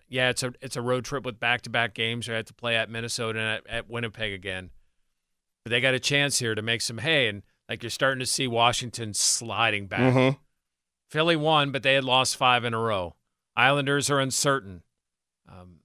Yeah, 0.08 0.30
it's 0.30 0.42
a 0.42 0.52
it's 0.60 0.76
a 0.76 0.82
road 0.82 1.04
trip 1.04 1.24
with 1.24 1.40
back 1.40 1.62
to 1.62 1.70
back 1.70 1.94
games. 1.94 2.26
They 2.26 2.34
have 2.34 2.44
to 2.46 2.54
play 2.54 2.76
at 2.76 2.90
Minnesota 2.90 3.38
and 3.38 3.48
at, 3.48 3.66
at 3.66 3.90
Winnipeg 3.90 4.32
again. 4.32 4.70
But 5.64 5.70
they 5.70 5.80
got 5.80 5.94
a 5.94 6.00
chance 6.00 6.38
here 6.38 6.54
to 6.54 6.62
make 6.62 6.82
some 6.82 6.98
hay. 6.98 7.28
And 7.28 7.42
like 7.68 7.82
you're 7.82 7.90
starting 7.90 8.20
to 8.20 8.26
see 8.26 8.46
Washington 8.46 9.14
sliding 9.14 9.86
back. 9.86 10.00
Mm-hmm. 10.00 10.38
Philly 11.10 11.36
won, 11.36 11.70
but 11.70 11.82
they 11.82 11.94
had 11.94 12.04
lost 12.04 12.36
five 12.36 12.64
in 12.64 12.74
a 12.74 12.78
row. 12.78 13.14
Islanders 13.56 14.10
are 14.10 14.20
uncertain. 14.20 14.82
Um, 15.48 15.80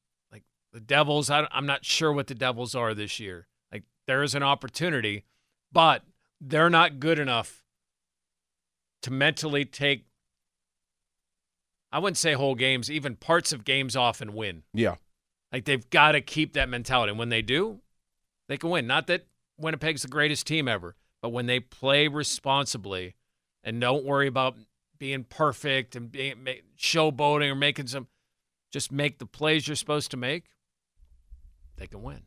the 0.71 0.79
Devils, 0.79 1.29
I, 1.29 1.47
I'm 1.51 1.65
not 1.65 1.85
sure 1.85 2.13
what 2.13 2.27
the 2.27 2.35
Devils 2.35 2.75
are 2.75 2.93
this 2.93 3.19
year. 3.19 3.47
Like, 3.71 3.83
there 4.07 4.23
is 4.23 4.35
an 4.35 4.43
opportunity, 4.43 5.23
but 5.71 6.03
they're 6.39 6.69
not 6.69 6.99
good 6.99 7.19
enough 7.19 7.63
to 9.01 9.11
mentally 9.11 9.65
take, 9.65 10.05
I 11.91 11.99
wouldn't 11.99 12.17
say 12.17 12.33
whole 12.33 12.55
games, 12.55 12.91
even 12.91 13.15
parts 13.15 13.51
of 13.51 13.65
games 13.65 13.95
off 13.95 14.21
and 14.21 14.35
win. 14.35 14.63
Yeah. 14.73 14.95
Like, 15.51 15.65
they've 15.65 15.89
got 15.89 16.11
to 16.11 16.21
keep 16.21 16.53
that 16.53 16.69
mentality. 16.69 17.11
And 17.11 17.19
when 17.19 17.29
they 17.29 17.41
do, 17.41 17.79
they 18.47 18.57
can 18.57 18.69
win. 18.69 18.85
Not 18.85 19.07
that 19.07 19.25
Winnipeg's 19.57 20.03
the 20.03 20.07
greatest 20.07 20.45
team 20.45 20.67
ever, 20.67 20.95
but 21.21 21.29
when 21.29 21.47
they 21.47 21.59
play 21.59 22.07
responsibly 22.07 23.15
and 23.63 23.81
don't 23.81 24.05
worry 24.05 24.27
about 24.27 24.55
being 24.99 25.23
perfect 25.23 25.95
and 25.95 26.11
being 26.11 26.45
showboating 26.77 27.49
or 27.49 27.55
making 27.55 27.87
some, 27.87 28.07
just 28.71 28.91
make 28.91 29.17
the 29.17 29.25
plays 29.25 29.67
you're 29.67 29.75
supposed 29.75 30.11
to 30.11 30.17
make 30.17 30.45
they 31.79 31.87
can 31.87 32.03
win. 32.03 32.21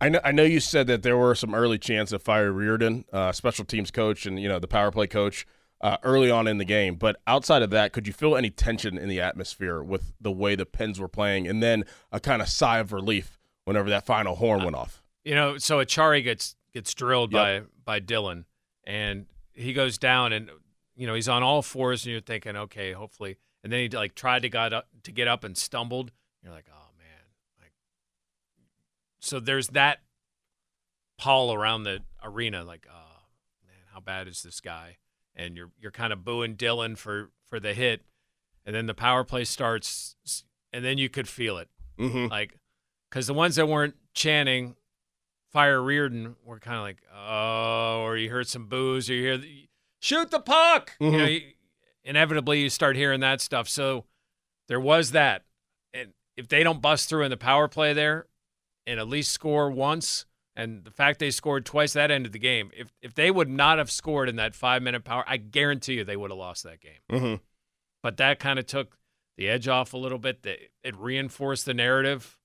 I 0.00 0.08
know. 0.10 0.20
I 0.22 0.32
know 0.32 0.42
you 0.42 0.60
said 0.60 0.86
that 0.88 1.02
there 1.02 1.16
were 1.16 1.34
some 1.34 1.54
early 1.54 1.78
chance 1.78 2.12
of 2.12 2.22
fire 2.22 2.52
Reirden, 2.52 3.04
uh, 3.12 3.32
special 3.32 3.64
teams 3.64 3.90
coach, 3.90 4.26
and 4.26 4.38
you 4.38 4.48
know 4.48 4.58
the 4.58 4.68
power 4.68 4.90
play 4.90 5.06
coach 5.06 5.46
uh, 5.80 5.96
early 6.02 6.30
on 6.30 6.46
in 6.46 6.58
the 6.58 6.64
game. 6.64 6.96
But 6.96 7.16
outside 7.26 7.62
of 7.62 7.70
that, 7.70 7.92
could 7.92 8.06
you 8.06 8.12
feel 8.12 8.36
any 8.36 8.50
tension 8.50 8.98
in 8.98 9.08
the 9.08 9.20
atmosphere 9.20 9.82
with 9.82 10.12
the 10.20 10.32
way 10.32 10.54
the 10.54 10.66
Pens 10.66 11.00
were 11.00 11.08
playing, 11.08 11.48
and 11.48 11.62
then 11.62 11.84
a 12.12 12.20
kind 12.20 12.42
of 12.42 12.48
sigh 12.48 12.78
of 12.78 12.92
relief 12.92 13.40
whenever 13.64 13.88
that 13.88 14.04
final 14.04 14.36
horn 14.36 14.64
went 14.64 14.76
off? 14.76 15.02
You 15.24 15.34
know, 15.34 15.56
so 15.58 15.78
Acciari 15.78 16.22
gets 16.22 16.56
gets 16.74 16.92
drilled 16.92 17.32
yep. 17.32 17.64
by 17.84 17.98
by 17.98 18.00
Dylan, 18.00 18.44
and 18.84 19.26
he 19.54 19.72
goes 19.72 19.96
down, 19.96 20.34
and 20.34 20.50
you 20.94 21.06
know 21.06 21.14
he's 21.14 21.28
on 21.28 21.42
all 21.42 21.62
fours, 21.62 22.04
and 22.04 22.12
you're 22.12 22.20
thinking, 22.20 22.54
okay, 22.54 22.92
hopefully, 22.92 23.38
and 23.64 23.72
then 23.72 23.80
he 23.80 23.88
like 23.88 24.14
tried 24.14 24.42
to 24.42 24.50
got 24.50 24.74
up 24.74 24.88
to 25.04 25.10
get 25.10 25.26
up 25.26 25.42
and 25.42 25.56
stumbled. 25.56 26.12
You're 26.42 26.52
like, 26.52 26.66
oh 26.70 26.85
so 29.20 29.40
there's 29.40 29.68
that 29.68 29.98
pall 31.18 31.52
around 31.52 31.84
the 31.84 32.00
arena, 32.22 32.64
like, 32.64 32.86
oh 32.90 33.24
man, 33.66 33.80
how 33.92 34.00
bad 34.00 34.28
is 34.28 34.42
this 34.42 34.60
guy? 34.60 34.98
And 35.34 35.56
you're 35.56 35.70
you're 35.78 35.90
kind 35.90 36.12
of 36.12 36.24
booing 36.24 36.56
Dylan 36.56 36.96
for 36.96 37.30
for 37.48 37.60
the 37.60 37.74
hit, 37.74 38.02
and 38.64 38.74
then 38.74 38.86
the 38.86 38.94
power 38.94 39.24
play 39.24 39.44
starts, 39.44 40.16
and 40.72 40.84
then 40.84 40.98
you 40.98 41.08
could 41.08 41.28
feel 41.28 41.58
it, 41.58 41.68
mm-hmm. 41.98 42.26
like, 42.26 42.58
because 43.10 43.26
the 43.26 43.34
ones 43.34 43.56
that 43.56 43.68
weren't 43.68 43.94
chanting 44.14 44.76
fire 45.52 45.78
Reirden 45.78 46.34
were 46.44 46.58
kind 46.58 46.76
of 46.76 46.82
like, 46.82 46.98
oh, 47.14 48.02
or 48.02 48.16
you 48.16 48.30
heard 48.30 48.48
some 48.48 48.66
boos, 48.66 49.08
or 49.08 49.14
you 49.14 49.22
hear 49.22 49.38
the, 49.38 49.68
shoot 50.00 50.30
the 50.30 50.40
puck. 50.40 50.92
Mm-hmm. 51.00 51.12
You 51.12 51.18
know, 51.18 51.24
you, 51.26 51.40
inevitably 52.04 52.60
you 52.60 52.70
start 52.70 52.96
hearing 52.96 53.20
that 53.20 53.40
stuff. 53.40 53.68
So 53.68 54.04
there 54.68 54.80
was 54.80 55.12
that, 55.12 55.44
and 55.94 56.12
if 56.36 56.48
they 56.48 56.62
don't 56.62 56.82
bust 56.82 57.08
through 57.08 57.24
in 57.24 57.30
the 57.30 57.36
power 57.36 57.68
play 57.68 57.92
there, 57.92 58.26
and 58.86 59.00
at 59.00 59.08
least 59.08 59.32
score 59.32 59.70
once. 59.70 60.26
And 60.54 60.84
the 60.84 60.90
fact 60.90 61.18
they 61.18 61.30
scored 61.30 61.66
twice, 61.66 61.92
that 61.92 62.10
ended 62.10 62.32
the 62.32 62.38
game. 62.38 62.70
If 62.74 62.88
if 63.02 63.14
they 63.14 63.30
would 63.30 63.48
not 63.48 63.78
have 63.78 63.90
scored 63.90 64.28
in 64.28 64.36
that 64.36 64.54
five 64.54 64.82
minute 64.82 65.04
power, 65.04 65.24
I 65.26 65.36
guarantee 65.36 65.94
you 65.94 66.04
they 66.04 66.16
would 66.16 66.30
have 66.30 66.38
lost 66.38 66.62
that 66.64 66.80
game. 66.80 67.00
Mm-hmm. 67.10 67.34
But 68.02 68.16
that 68.16 68.38
kind 68.38 68.58
of 68.58 68.66
took 68.66 68.96
the 69.36 69.48
edge 69.48 69.68
off 69.68 69.92
a 69.92 69.98
little 69.98 70.18
bit. 70.18 70.46
It 70.82 70.96
reinforced 70.96 71.66
the 71.66 71.74
narrative. 71.74 72.38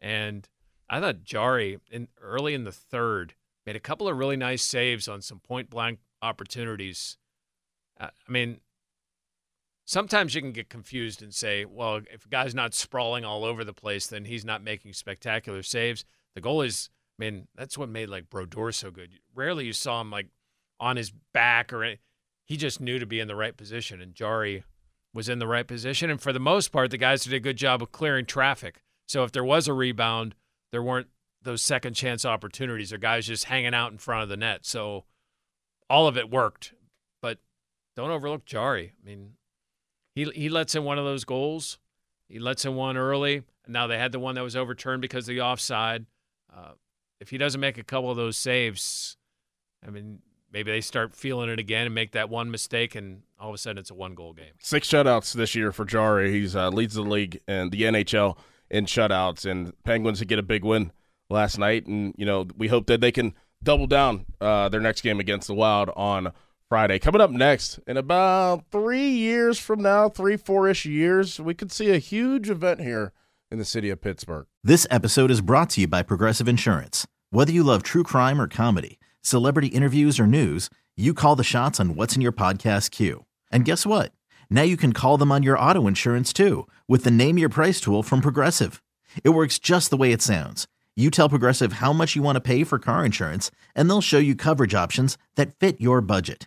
And 0.00 0.48
I 0.88 1.00
thought 1.00 1.24
Jarry 1.24 1.80
in 1.90 2.08
early 2.20 2.54
in 2.54 2.64
the 2.64 2.72
third 2.72 3.34
made 3.66 3.76
a 3.76 3.80
couple 3.80 4.08
of 4.08 4.16
really 4.16 4.36
nice 4.36 4.62
saves 4.62 5.08
on 5.08 5.22
some 5.22 5.40
point 5.40 5.70
blank 5.70 5.98
opportunities. 6.22 7.18
I 7.98 8.10
mean, 8.28 8.60
sometimes 9.84 10.34
you 10.34 10.40
can 10.40 10.52
get 10.52 10.68
confused 10.68 11.22
and 11.22 11.34
say, 11.34 11.64
well, 11.64 12.00
if 12.12 12.26
a 12.26 12.28
guy's 12.28 12.54
not 12.54 12.74
sprawling 12.74 13.24
all 13.24 13.44
over 13.44 13.64
the 13.64 13.72
place, 13.72 14.06
then 14.06 14.24
he's 14.24 14.44
not 14.44 14.62
making 14.62 14.92
spectacular 14.92 15.62
saves. 15.62 16.04
The 16.34 16.40
goal 16.40 16.62
is, 16.62 16.90
I 17.18 17.24
mean, 17.24 17.48
that's 17.54 17.78
what 17.78 17.88
made 17.88 18.08
like 18.08 18.30
Brodeur 18.30 18.72
so 18.72 18.90
good. 18.90 19.10
Rarely 19.34 19.66
you 19.66 19.72
saw 19.72 20.00
him 20.00 20.10
like 20.10 20.28
on 20.80 20.96
his 20.96 21.12
back 21.32 21.72
or 21.72 21.84
any, 21.84 21.98
he 22.44 22.56
just 22.56 22.80
knew 22.80 22.98
to 22.98 23.06
be 23.06 23.20
in 23.20 23.28
the 23.28 23.36
right 23.36 23.56
position, 23.56 24.00
and 24.00 24.14
Jarry 24.14 24.64
was 25.14 25.28
in 25.28 25.38
the 25.38 25.46
right 25.46 25.66
position. 25.66 26.10
And 26.10 26.20
for 26.20 26.32
the 26.32 26.40
most 26.40 26.72
part, 26.72 26.90
the 26.90 26.98
guys 26.98 27.24
did 27.24 27.32
a 27.32 27.40
good 27.40 27.56
job 27.56 27.80
of 27.80 27.92
clearing 27.92 28.26
traffic. 28.26 28.82
So 29.06 29.24
if 29.24 29.32
there 29.32 29.44
was 29.44 29.68
a 29.68 29.72
rebound, 29.72 30.34
there 30.72 30.82
weren't 30.82 31.06
those 31.40 31.62
second 31.62 31.94
chance 31.94 32.24
opportunities 32.24 32.92
or 32.92 32.98
guys 32.98 33.26
just 33.26 33.44
hanging 33.44 33.74
out 33.74 33.92
in 33.92 33.98
front 33.98 34.24
of 34.24 34.28
the 34.28 34.36
net. 34.36 34.66
So 34.66 35.04
all 35.88 36.06
of 36.06 36.16
it 36.18 36.30
worked. 36.30 36.74
But 37.22 37.38
don't 37.96 38.10
overlook 38.10 38.44
Jarry. 38.44 38.92
I 39.00 39.06
mean, 39.06 39.34
he 40.14 40.24
he 40.34 40.48
lets 40.48 40.74
in 40.74 40.84
one 40.84 40.98
of 40.98 41.04
those 41.04 41.24
goals. 41.24 41.78
He 42.28 42.38
lets 42.38 42.64
in 42.64 42.74
one 42.74 42.96
early. 42.96 43.42
Now 43.66 43.86
they 43.86 43.98
had 43.98 44.12
the 44.12 44.18
one 44.18 44.34
that 44.36 44.42
was 44.42 44.56
overturned 44.56 45.02
because 45.02 45.28
of 45.28 45.34
the 45.34 45.40
offside. 45.40 46.06
Uh, 46.54 46.72
if 47.20 47.30
he 47.30 47.38
doesn't 47.38 47.60
make 47.60 47.78
a 47.78 47.84
couple 47.84 48.10
of 48.10 48.16
those 48.16 48.36
saves, 48.36 49.16
I 49.86 49.90
mean, 49.90 50.20
maybe 50.52 50.70
they 50.70 50.80
start 50.80 51.14
feeling 51.14 51.50
it 51.50 51.58
again 51.58 51.86
and 51.86 51.94
make 51.94 52.12
that 52.12 52.30
one 52.30 52.50
mistake, 52.50 52.94
and 52.94 53.22
all 53.38 53.48
of 53.48 53.54
a 53.54 53.58
sudden 53.58 53.78
it's 53.78 53.90
a 53.90 53.94
one 53.94 54.14
goal 54.14 54.32
game. 54.32 54.52
Six 54.60 54.88
shutouts 54.88 55.34
this 55.34 55.54
year 55.54 55.72
for 55.72 55.84
Jarry. 55.84 56.32
He's 56.32 56.54
uh, 56.54 56.68
leads 56.70 56.94
the 56.94 57.02
league 57.02 57.40
and 57.46 57.70
the 57.70 57.82
NHL 57.82 58.38
in 58.70 58.86
shutouts, 58.86 59.48
and 59.50 59.72
Penguins 59.84 60.20
to 60.20 60.24
get 60.24 60.38
a 60.38 60.42
big 60.42 60.64
win 60.64 60.92
last 61.28 61.58
night. 61.58 61.86
And 61.86 62.14
you 62.16 62.24
know, 62.24 62.46
we 62.56 62.68
hope 62.68 62.86
that 62.86 63.00
they 63.00 63.12
can 63.12 63.34
double 63.62 63.86
down 63.86 64.26
uh, 64.40 64.68
their 64.68 64.80
next 64.80 65.00
game 65.00 65.20
against 65.20 65.48
the 65.48 65.54
Wild 65.54 65.90
on 65.96 66.32
Friday. 66.68 66.98
Coming 66.98 67.20
up 67.20 67.30
next, 67.30 67.78
in 67.86 67.96
about 67.96 68.64
three 68.70 69.08
years 69.08 69.58
from 69.58 69.82
now, 69.82 70.08
three, 70.08 70.36
four 70.36 70.68
ish 70.68 70.86
years, 70.86 71.38
we 71.38 71.54
could 71.54 71.70
see 71.70 71.90
a 71.90 71.98
huge 71.98 72.50
event 72.50 72.80
here 72.80 73.12
in 73.50 73.58
the 73.58 73.64
city 73.64 73.90
of 73.90 74.00
Pittsburgh. 74.00 74.46
This 74.62 74.86
episode 74.90 75.30
is 75.30 75.40
brought 75.40 75.70
to 75.70 75.82
you 75.82 75.86
by 75.86 76.02
Progressive 76.02 76.48
Insurance. 76.48 77.06
Whether 77.30 77.52
you 77.52 77.62
love 77.62 77.82
true 77.82 78.02
crime 78.02 78.40
or 78.40 78.48
comedy, 78.48 78.98
celebrity 79.20 79.68
interviews 79.68 80.18
or 80.18 80.26
news, 80.26 80.70
you 80.96 81.12
call 81.14 81.36
the 81.36 81.44
shots 81.44 81.78
on 81.78 81.96
What's 81.96 82.16
in 82.16 82.22
Your 82.22 82.32
Podcast 82.32 82.90
queue. 82.90 83.24
And 83.52 83.64
guess 83.64 83.84
what? 83.84 84.12
Now 84.50 84.62
you 84.62 84.76
can 84.76 84.92
call 84.92 85.18
them 85.18 85.32
on 85.32 85.42
your 85.42 85.58
auto 85.58 85.86
insurance 85.86 86.32
too 86.32 86.66
with 86.88 87.04
the 87.04 87.10
Name 87.10 87.38
Your 87.38 87.48
Price 87.48 87.80
tool 87.80 88.02
from 88.02 88.20
Progressive. 88.20 88.82
It 89.22 89.30
works 89.30 89.58
just 89.58 89.90
the 89.90 89.96
way 89.96 90.12
it 90.12 90.22
sounds. 90.22 90.66
You 90.96 91.10
tell 91.10 91.28
Progressive 91.28 91.74
how 91.74 91.92
much 91.92 92.16
you 92.16 92.22
want 92.22 92.36
to 92.36 92.40
pay 92.40 92.62
for 92.64 92.78
car 92.78 93.04
insurance, 93.04 93.50
and 93.74 93.88
they'll 93.90 94.00
show 94.00 94.18
you 94.18 94.36
coverage 94.36 94.74
options 94.74 95.18
that 95.34 95.58
fit 95.58 95.80
your 95.80 96.00
budget. 96.00 96.46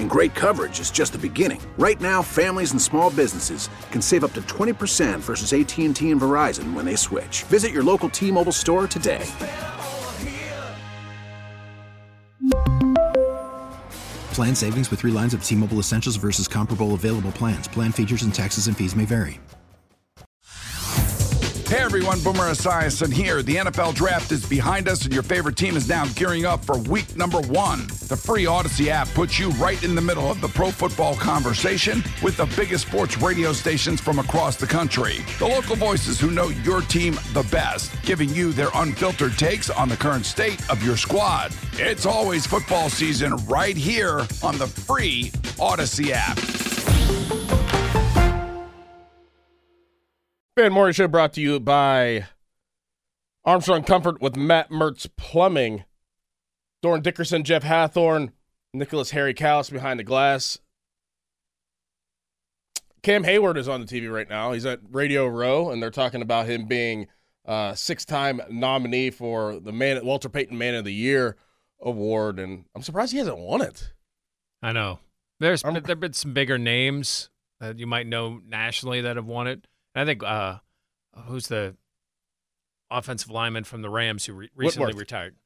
And 0.00 0.08
great 0.08 0.34
coverage 0.34 0.80
is 0.80 0.90
just 0.90 1.12
the 1.12 1.18
beginning. 1.18 1.60
Right 1.78 2.00
now, 2.00 2.22
families 2.22 2.72
and 2.72 2.80
small 2.80 3.10
businesses 3.10 3.68
can 3.90 4.00
save 4.00 4.24
up 4.24 4.32
to 4.32 4.40
20% 4.42 5.20
versus 5.20 5.52
AT&T 5.52 5.86
and 5.86 5.94
Verizon 5.94 6.72
when 6.72 6.86
they 6.86 6.96
switch. 6.96 7.42
Visit 7.44 7.70
your 7.70 7.84
local 7.84 8.08
T-Mobile 8.08 8.50
store 8.50 8.86
today. 8.88 9.26
Plan 14.32 14.54
savings 14.54 14.90
with 14.90 15.00
3 15.00 15.12
lines 15.12 15.34
of 15.34 15.44
T-Mobile 15.44 15.78
Essentials 15.78 16.16
versus 16.16 16.48
comparable 16.48 16.94
available 16.94 17.32
plans. 17.32 17.68
Plan 17.68 17.92
features 17.92 18.22
and 18.22 18.34
taxes 18.34 18.68
and 18.68 18.76
fees 18.76 18.96
may 18.96 19.04
vary. 19.04 19.38
Hey 21.66 21.82
everyone, 21.82 22.20
Boomer 22.22 22.50
Esiason 22.50 23.12
here. 23.12 23.42
The 23.42 23.56
NFL 23.56 23.94
draft 23.94 24.32
is 24.32 24.44
behind 24.48 24.88
us, 24.88 25.04
and 25.04 25.12
your 25.12 25.22
favorite 25.22 25.56
team 25.56 25.76
is 25.76 25.88
now 25.88 26.06
gearing 26.16 26.46
up 26.46 26.64
for 26.64 26.78
week 26.78 27.16
number 27.16 27.40
one. 27.42 27.86
The 28.10 28.16
free 28.16 28.44
Odyssey 28.44 28.90
app 28.90 29.08
puts 29.10 29.38
you 29.38 29.50
right 29.50 29.80
in 29.84 29.94
the 29.94 30.00
middle 30.00 30.32
of 30.32 30.40
the 30.40 30.48
pro 30.48 30.72
football 30.72 31.14
conversation 31.14 32.02
with 32.24 32.36
the 32.36 32.46
biggest 32.56 32.88
sports 32.88 33.16
radio 33.18 33.52
stations 33.52 34.00
from 34.00 34.18
across 34.18 34.56
the 34.56 34.66
country. 34.66 35.18
The 35.38 35.46
local 35.46 35.76
voices 35.76 36.18
who 36.18 36.32
know 36.32 36.48
your 36.48 36.80
team 36.80 37.14
the 37.34 37.46
best, 37.52 37.92
giving 38.02 38.28
you 38.30 38.52
their 38.52 38.70
unfiltered 38.74 39.38
takes 39.38 39.70
on 39.70 39.88
the 39.88 39.96
current 39.96 40.26
state 40.26 40.68
of 40.68 40.82
your 40.82 40.96
squad. 40.96 41.52
It's 41.74 42.04
always 42.04 42.48
football 42.48 42.90
season 42.90 43.36
right 43.46 43.76
here 43.76 44.26
on 44.42 44.58
the 44.58 44.66
free 44.66 45.30
Odyssey 45.60 46.12
app. 46.12 46.36
Fan 50.56 50.72
Morning 50.72 50.94
Show 50.94 51.06
brought 51.06 51.34
to 51.34 51.40
you 51.40 51.60
by 51.60 52.26
Armstrong 53.44 53.84
Comfort 53.84 54.20
with 54.20 54.34
Matt 54.34 54.70
Mertz 54.70 55.08
Plumbing. 55.16 55.84
Dorin 56.82 57.02
Dickerson, 57.02 57.44
Jeff 57.44 57.62
Hathhorn, 57.62 58.30
Nicholas 58.72 59.10
Harry 59.10 59.34
Callis 59.34 59.70
behind 59.70 59.98
the 60.00 60.04
glass. 60.04 60.58
Cam 63.02 63.24
Hayward 63.24 63.56
is 63.56 63.68
on 63.68 63.80
the 63.80 63.86
TV 63.86 64.12
right 64.12 64.28
now. 64.28 64.52
He's 64.52 64.66
at 64.66 64.80
Radio 64.90 65.26
Row, 65.26 65.70
and 65.70 65.82
they're 65.82 65.90
talking 65.90 66.20
about 66.22 66.46
him 66.46 66.66
being 66.66 67.06
a 67.46 67.72
six-time 67.74 68.42
nominee 68.50 69.10
for 69.10 69.58
the 69.58 69.72
man 69.72 70.04
Walter 70.04 70.28
Payton 70.28 70.56
Man 70.56 70.74
of 70.74 70.84
the 70.84 70.92
Year 70.92 71.36
award, 71.80 72.38
and 72.38 72.66
I'm 72.74 72.82
surprised 72.82 73.12
he 73.12 73.18
hasn't 73.18 73.38
won 73.38 73.62
it. 73.62 73.92
I 74.62 74.72
know. 74.72 74.98
There's 75.38 75.62
there've 75.62 75.98
been 76.00 76.12
some 76.12 76.34
bigger 76.34 76.58
names 76.58 77.30
that 77.60 77.78
you 77.78 77.86
might 77.86 78.06
know 78.06 78.40
nationally 78.46 79.00
that 79.00 79.16
have 79.16 79.26
won 79.26 79.46
it. 79.46 79.66
And 79.94 80.02
I 80.02 80.04
think 80.04 80.22
uh, 80.22 80.58
who's 81.26 81.48
the 81.48 81.76
offensive 82.90 83.30
lineman 83.30 83.64
from 83.64 83.80
the 83.80 83.88
Rams 83.88 84.26
who 84.26 84.34
re- 84.34 84.50
recently 84.54 84.88
Whitworth. 84.88 85.00
retired? 85.00 85.36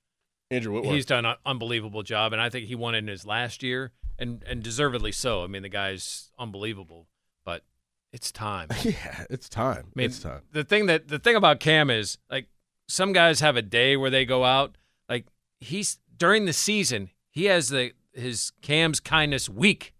Andrew 0.54 0.72
Whitworth. 0.72 0.94
He's 0.94 1.06
done 1.06 1.24
an 1.24 1.36
unbelievable 1.44 2.02
job, 2.02 2.32
and 2.32 2.40
I 2.40 2.48
think 2.48 2.66
he 2.66 2.74
won 2.74 2.94
it 2.94 2.98
in 2.98 3.08
his 3.08 3.26
last 3.26 3.62
year, 3.62 3.92
and 4.18 4.42
and 4.44 4.62
deservedly 4.62 5.12
so. 5.12 5.44
I 5.44 5.46
mean, 5.46 5.62
the 5.62 5.68
guy's 5.68 6.30
unbelievable, 6.38 7.08
but 7.44 7.64
it's 8.12 8.30
time. 8.30 8.68
yeah, 8.82 9.24
it's 9.30 9.48
time. 9.48 9.86
I 9.86 9.98
mean, 9.98 10.06
it's 10.06 10.20
time. 10.20 10.42
the 10.52 10.64
thing 10.64 10.86
that 10.86 11.08
the 11.08 11.18
thing 11.18 11.36
about 11.36 11.60
Cam 11.60 11.90
is 11.90 12.18
like 12.30 12.46
some 12.88 13.12
guys 13.12 13.40
have 13.40 13.56
a 13.56 13.62
day 13.62 13.96
where 13.96 14.10
they 14.10 14.24
go 14.24 14.44
out. 14.44 14.76
Like 15.08 15.26
he's 15.60 15.98
during 16.16 16.44
the 16.44 16.52
season, 16.52 17.10
he 17.30 17.46
has 17.46 17.68
the 17.68 17.92
his 18.12 18.52
Cam's 18.62 19.00
kindness 19.00 19.48
week, 19.48 19.94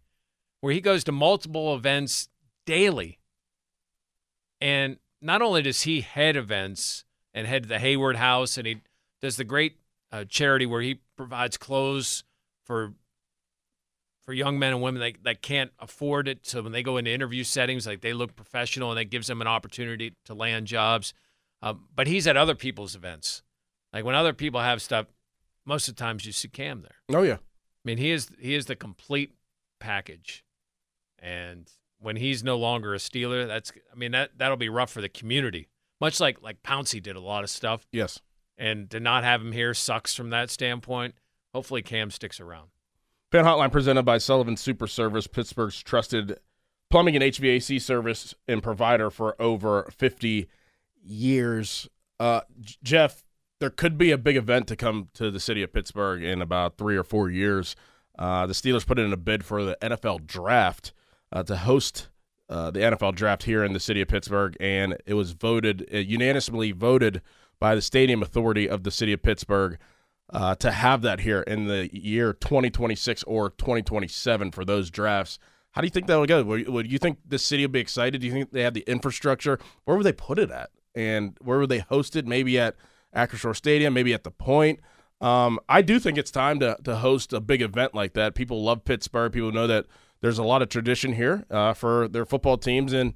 where 0.61 0.73
he 0.73 0.81
goes 0.81 1.05
to 1.05 1.13
multiple 1.13 1.75
events 1.75 2.29
daily. 2.67 3.19
And 4.61 4.99
not 5.21 5.43
only 5.43 5.63
does 5.63 5.83
he 5.83 6.01
head 6.01 6.37
events 6.37 7.05
and 7.35 7.47
head 7.47 7.65
to 7.65 7.69
the 7.69 7.79
Hayward 7.79 8.17
House, 8.17 8.57
and 8.57 8.67
he 8.67 8.81
does 9.21 9.37
the 9.37 9.45
great 9.45 9.77
uh, 10.15 10.25
charity 10.29 10.65
where 10.65 10.81
he 10.81 11.01
provides 11.17 11.57
clothes 11.57 12.23
for 12.65 12.95
for 14.23 14.33
young 14.33 14.59
men 14.59 14.73
and 14.73 14.81
women 14.81 15.01
that, 15.01 15.25
that 15.25 15.43
can't 15.43 15.71
afford 15.79 16.29
it. 16.29 16.47
So 16.47 16.63
when 16.63 16.73
they 16.73 16.83
go 16.83 16.97
into 16.97 17.11
interview 17.11 17.45
settings, 17.45 17.87
like 17.87 18.01
they 18.01 18.15
look 18.15 18.37
professional, 18.37 18.91
and 18.91 18.99
that 18.99 19.11
gives 19.11 19.27
them 19.27 19.43
an 19.43 19.47
opportunity 19.47 20.15
to 20.25 20.35
land 20.35 20.67
jobs. 20.67 21.13
Um, 21.61 21.89
but 21.95 22.07
he's 22.07 22.27
at 22.27 22.37
other 22.37 22.55
people's 22.55 22.95
events. 22.95 23.43
Like 23.93 24.05
when 24.05 24.15
other 24.15 24.33
people 24.33 24.61
have 24.61 24.81
stuff, 24.81 25.07
most 25.67 25.89
of 25.89 25.97
the 25.97 26.03
times 26.03 26.25
you 26.25 26.33
see 26.33 26.49
Cam 26.49 26.83
there. 26.83 27.19
Oh 27.19 27.23
yeah. 27.23 27.35
I 27.35 27.85
mean, 27.85 27.99
he 27.99 28.13
is 28.13 28.29
he 28.39 28.55
is 28.55 28.67
the 28.67 28.77
complete 28.77 29.35
package, 29.81 30.45
and 31.19 31.69
when 31.99 32.17
he's 32.17 32.45
no 32.45 32.57
longer 32.57 32.95
a 32.95 32.99
Steeler, 32.99 33.47
that's 33.47 33.73
I 33.93 33.97
mean 33.97 34.13
that 34.13 34.31
that'll 34.39 34.57
be 34.57 34.69
rough 34.69 34.91
for 34.93 35.01
the 35.01 35.09
community. 35.09 35.69
Much 36.01 36.21
like 36.21 36.41
like 36.41 36.63
Pouncey 36.63 37.03
did 37.03 37.17
a 37.17 37.21
lot 37.21 37.43
of 37.45 37.51
stuff, 37.51 37.87
Yes. 37.93 38.21
And 38.57 38.91
to 38.91 39.01
not 39.01 39.25
have 39.25 39.41
him 39.41 39.53
here 39.53 39.75
sucks 39.75 40.15
from 40.15 40.31
that 40.31 40.51
standpoint. 40.51 41.15
Hopefully, 41.53 41.83
Cam 41.83 42.11
sticks 42.11 42.41
around. 42.41 42.69
Fan 43.31 43.45
Hotline 43.45 43.73
presented 43.73 44.05
by 44.05 44.19
Sullivan 44.19 44.57
Super 44.57 44.87
Service, 44.87 45.27
Pittsburgh's 45.27 45.83
trusted 45.83 46.39
plumbing 46.91 47.17
and 47.17 47.25
HVAC 47.25 47.81
service 47.81 48.35
and 48.47 48.63
provider 48.63 49.11
for 49.11 49.41
over 49.41 49.91
50 49.97 50.47
years. 51.03 51.89
Uh, 52.21 52.43
Jeff, 52.83 53.25
there 53.59 53.71
could 53.71 53.99
be 53.99 54.11
a 54.11 54.19
big 54.19 54.37
event 54.37 54.69
to 54.69 54.77
come 54.77 55.09
to 55.15 55.31
the 55.31 55.41
city 55.41 55.63
of 55.63 55.73
Pittsburgh 55.73 56.23
in 56.23 56.41
about 56.41 56.77
three 56.77 56.97
or 56.97 57.03
four 57.03 57.31
years. 57.31 57.75
Uh, 58.19 58.47
the 58.47 58.53
Steelers 58.53 58.87
put 58.87 58.99
in 58.99 59.13
a 59.13 59.17
bid 59.17 59.45
for 59.45 59.65
the 59.65 59.77
NFL 59.83 60.27
draft 60.27 60.93
uh, 61.33 61.43
to 61.43 61.57
host 61.57 62.09
uh, 62.49 62.71
the 62.71 62.81
NFL 62.81 63.15
draft 63.15 63.45
here 63.45 63.65
in 63.65 63.73
the 63.73 63.81
city 63.81 64.01
of 64.01 64.09
Pittsburgh, 64.09 64.57
and 64.61 64.97
it 65.07 65.15
was 65.15 65.33
voted 65.33 65.89
uh, 65.93 65.99
unanimously 65.99 66.73
voted 66.73 67.23
by 67.65 67.75
the 67.75 67.81
Stadium 67.81 68.23
Authority 68.23 68.69
of 68.69 68.83
the 68.83 68.91
city 68.91 69.15
of 69.15 69.23
Pittsburgh 69.23 69.79
uh, 70.29 70.55
to 70.57 70.71
have 70.71 71.01
that 71.01 71.21
here 71.21 71.41
in 71.41 71.67
the 71.67 71.89
year 71.97 72.35
2026 72.35 73.23
or 73.23 73.49
2027 73.49 74.51
for 74.51 74.67
those 74.67 74.91
drafts. 74.91 75.39
How 75.71 75.81
do 75.81 75.87
you 75.87 75.91
think 75.91 76.07
that 76.09 76.17
would 76.19 76.29
go? 76.29 76.43
Would, 76.43 76.93
you 76.93 76.99
think 76.99 77.21
the 77.27 77.39
city 77.39 77.65
would 77.65 77.73
be 77.73 77.81
excited? 77.81 78.21
Do 78.21 78.27
you 78.27 78.35
think 78.35 78.53
they 78.53 78.61
have 78.61 78.75
the 78.75 78.85
infrastructure? 78.87 79.59
Where 79.87 79.97
would 79.97 80.05
they 80.05 80.13
put 80.13 80.39
it 80.39 80.51
at? 80.51 80.73
And 80.95 81.39
where 81.41 81.59
would 81.59 81.71
they 81.71 81.79
host 81.79 82.17
it? 82.17 82.27
Maybe 82.27 82.59
at 82.59 82.77
Acrisure 83.17 83.57
Stadium, 83.57 83.95
maybe 83.95 84.13
at 84.13 84.25
the 84.25 84.31
Point. 84.31 84.81
Um, 85.23 85.59
I 85.67 85.81
do 85.81 85.99
think 85.99 86.19
it's 86.19 86.31
time 86.31 86.61
to 86.61 86.77
to 86.85 86.97
host 86.97 87.33
a 87.33 87.41
big 87.41 87.63
event 87.63 87.95
like 87.95 88.13
that. 88.13 88.35
People 88.35 88.63
love 88.63 88.85
Pittsburgh. 88.85 89.33
People 89.33 89.53
know 89.53 89.69
that 89.69 89.87
there's 90.21 90.37
a 90.37 90.45
lot 90.45 90.61
of 90.61 90.69
tradition 90.69 91.15
here 91.15 91.47
uh, 91.51 91.73
for 91.73 92.09
their 92.09 92.27
football 92.27 92.59
teams, 92.59 92.93
and 92.93 93.15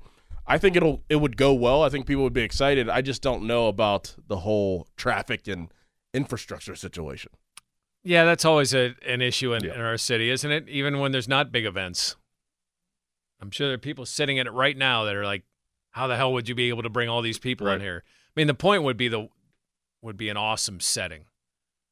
I 0.48 0.58
think 0.58 0.74
it'll 0.76 1.02
it 1.08 1.16
would 1.16 1.36
go 1.36 1.52
well. 1.52 1.82
I 1.82 1.88
think 1.90 2.06
people 2.06 2.24
would 2.24 2.32
be 2.32 2.42
excited. 2.42 2.88
I 2.88 3.02
just 3.02 3.22
don't 3.22 3.44
know 3.44 3.68
about 3.68 4.16
the 4.26 4.38
whole 4.38 4.88
traffic 4.96 5.46
and 5.46 5.72
infrastructure 6.14 6.74
situation. 6.74 7.30
Yeah, 8.02 8.24
that's 8.24 8.44
always 8.44 8.74
a, 8.74 8.94
an 9.06 9.20
issue 9.20 9.52
in, 9.52 9.64
Yeah. 9.64 9.74
in 9.74 9.80
our 9.80 9.98
city, 9.98 10.30
isn't 10.30 10.50
it? 10.50 10.68
Even 10.68 10.98
when 10.98 11.12
there's 11.12 11.28
not 11.28 11.52
big 11.52 11.66
events. 11.66 12.16
I'm 13.40 13.50
sure 13.50 13.66
there 13.68 13.74
are 13.74 13.78
people 13.78 14.06
sitting 14.06 14.38
in 14.38 14.46
it 14.46 14.52
right 14.52 14.76
now 14.76 15.04
that 15.04 15.14
are 15.14 15.24
like, 15.24 15.44
how 15.90 16.06
the 16.06 16.16
hell 16.16 16.32
would 16.32 16.48
you 16.48 16.54
be 16.54 16.70
able 16.70 16.82
to 16.82 16.88
bring 16.88 17.08
all 17.08 17.22
these 17.22 17.38
people 17.38 17.68
in 17.68 17.80
here? 17.80 18.02
I 18.06 18.32
mean, 18.40 18.46
the 18.46 18.54
point 18.54 18.82
would 18.84 18.96
be 18.96 19.08
the 19.08 19.28
would 20.00 20.16
be 20.16 20.28
an 20.28 20.36
awesome 20.36 20.80
setting. 20.80 21.24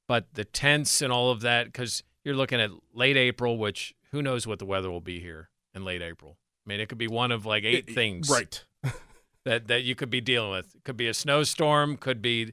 But 0.09 0.35
the 0.35 0.45
tents 0.45 1.03
and 1.03 1.13
all 1.13 1.31
of 1.31 1.41
that, 1.41 1.67
because 1.67 2.05
you're 2.25 2.37
looking 2.37 2.61
at 2.61 2.71
late 2.95 3.17
April, 3.17 3.59
which 3.59 3.95
who 4.13 4.23
knows 4.23 4.47
what 4.47 4.59
the 4.61 4.65
weather 4.65 4.91
will 4.91 5.01
be 5.01 5.19
here 5.21 5.51
in 5.75 5.85
late 5.85 6.03
April. 6.03 6.39
I 6.67 6.69
mean, 6.69 6.81
it 6.81 6.89
could 6.89 6.99
be 6.99 7.09
one 7.09 7.31
of 7.33 7.47
like 7.47 7.65
eight 7.65 7.89
It- 7.89 7.95
things 7.95 8.29
Right. 8.29 8.65
that 9.45 9.69
that 9.69 9.85
you 9.85 9.95
could 9.95 10.11
be 10.11 10.21
dealing 10.21 10.51
with. 10.51 10.75
It 10.75 10.85
could 10.85 10.97
be 10.97 11.07
a 11.09 11.15
snowstorm, 11.15 11.97
could 11.97 12.21
be 12.21 12.53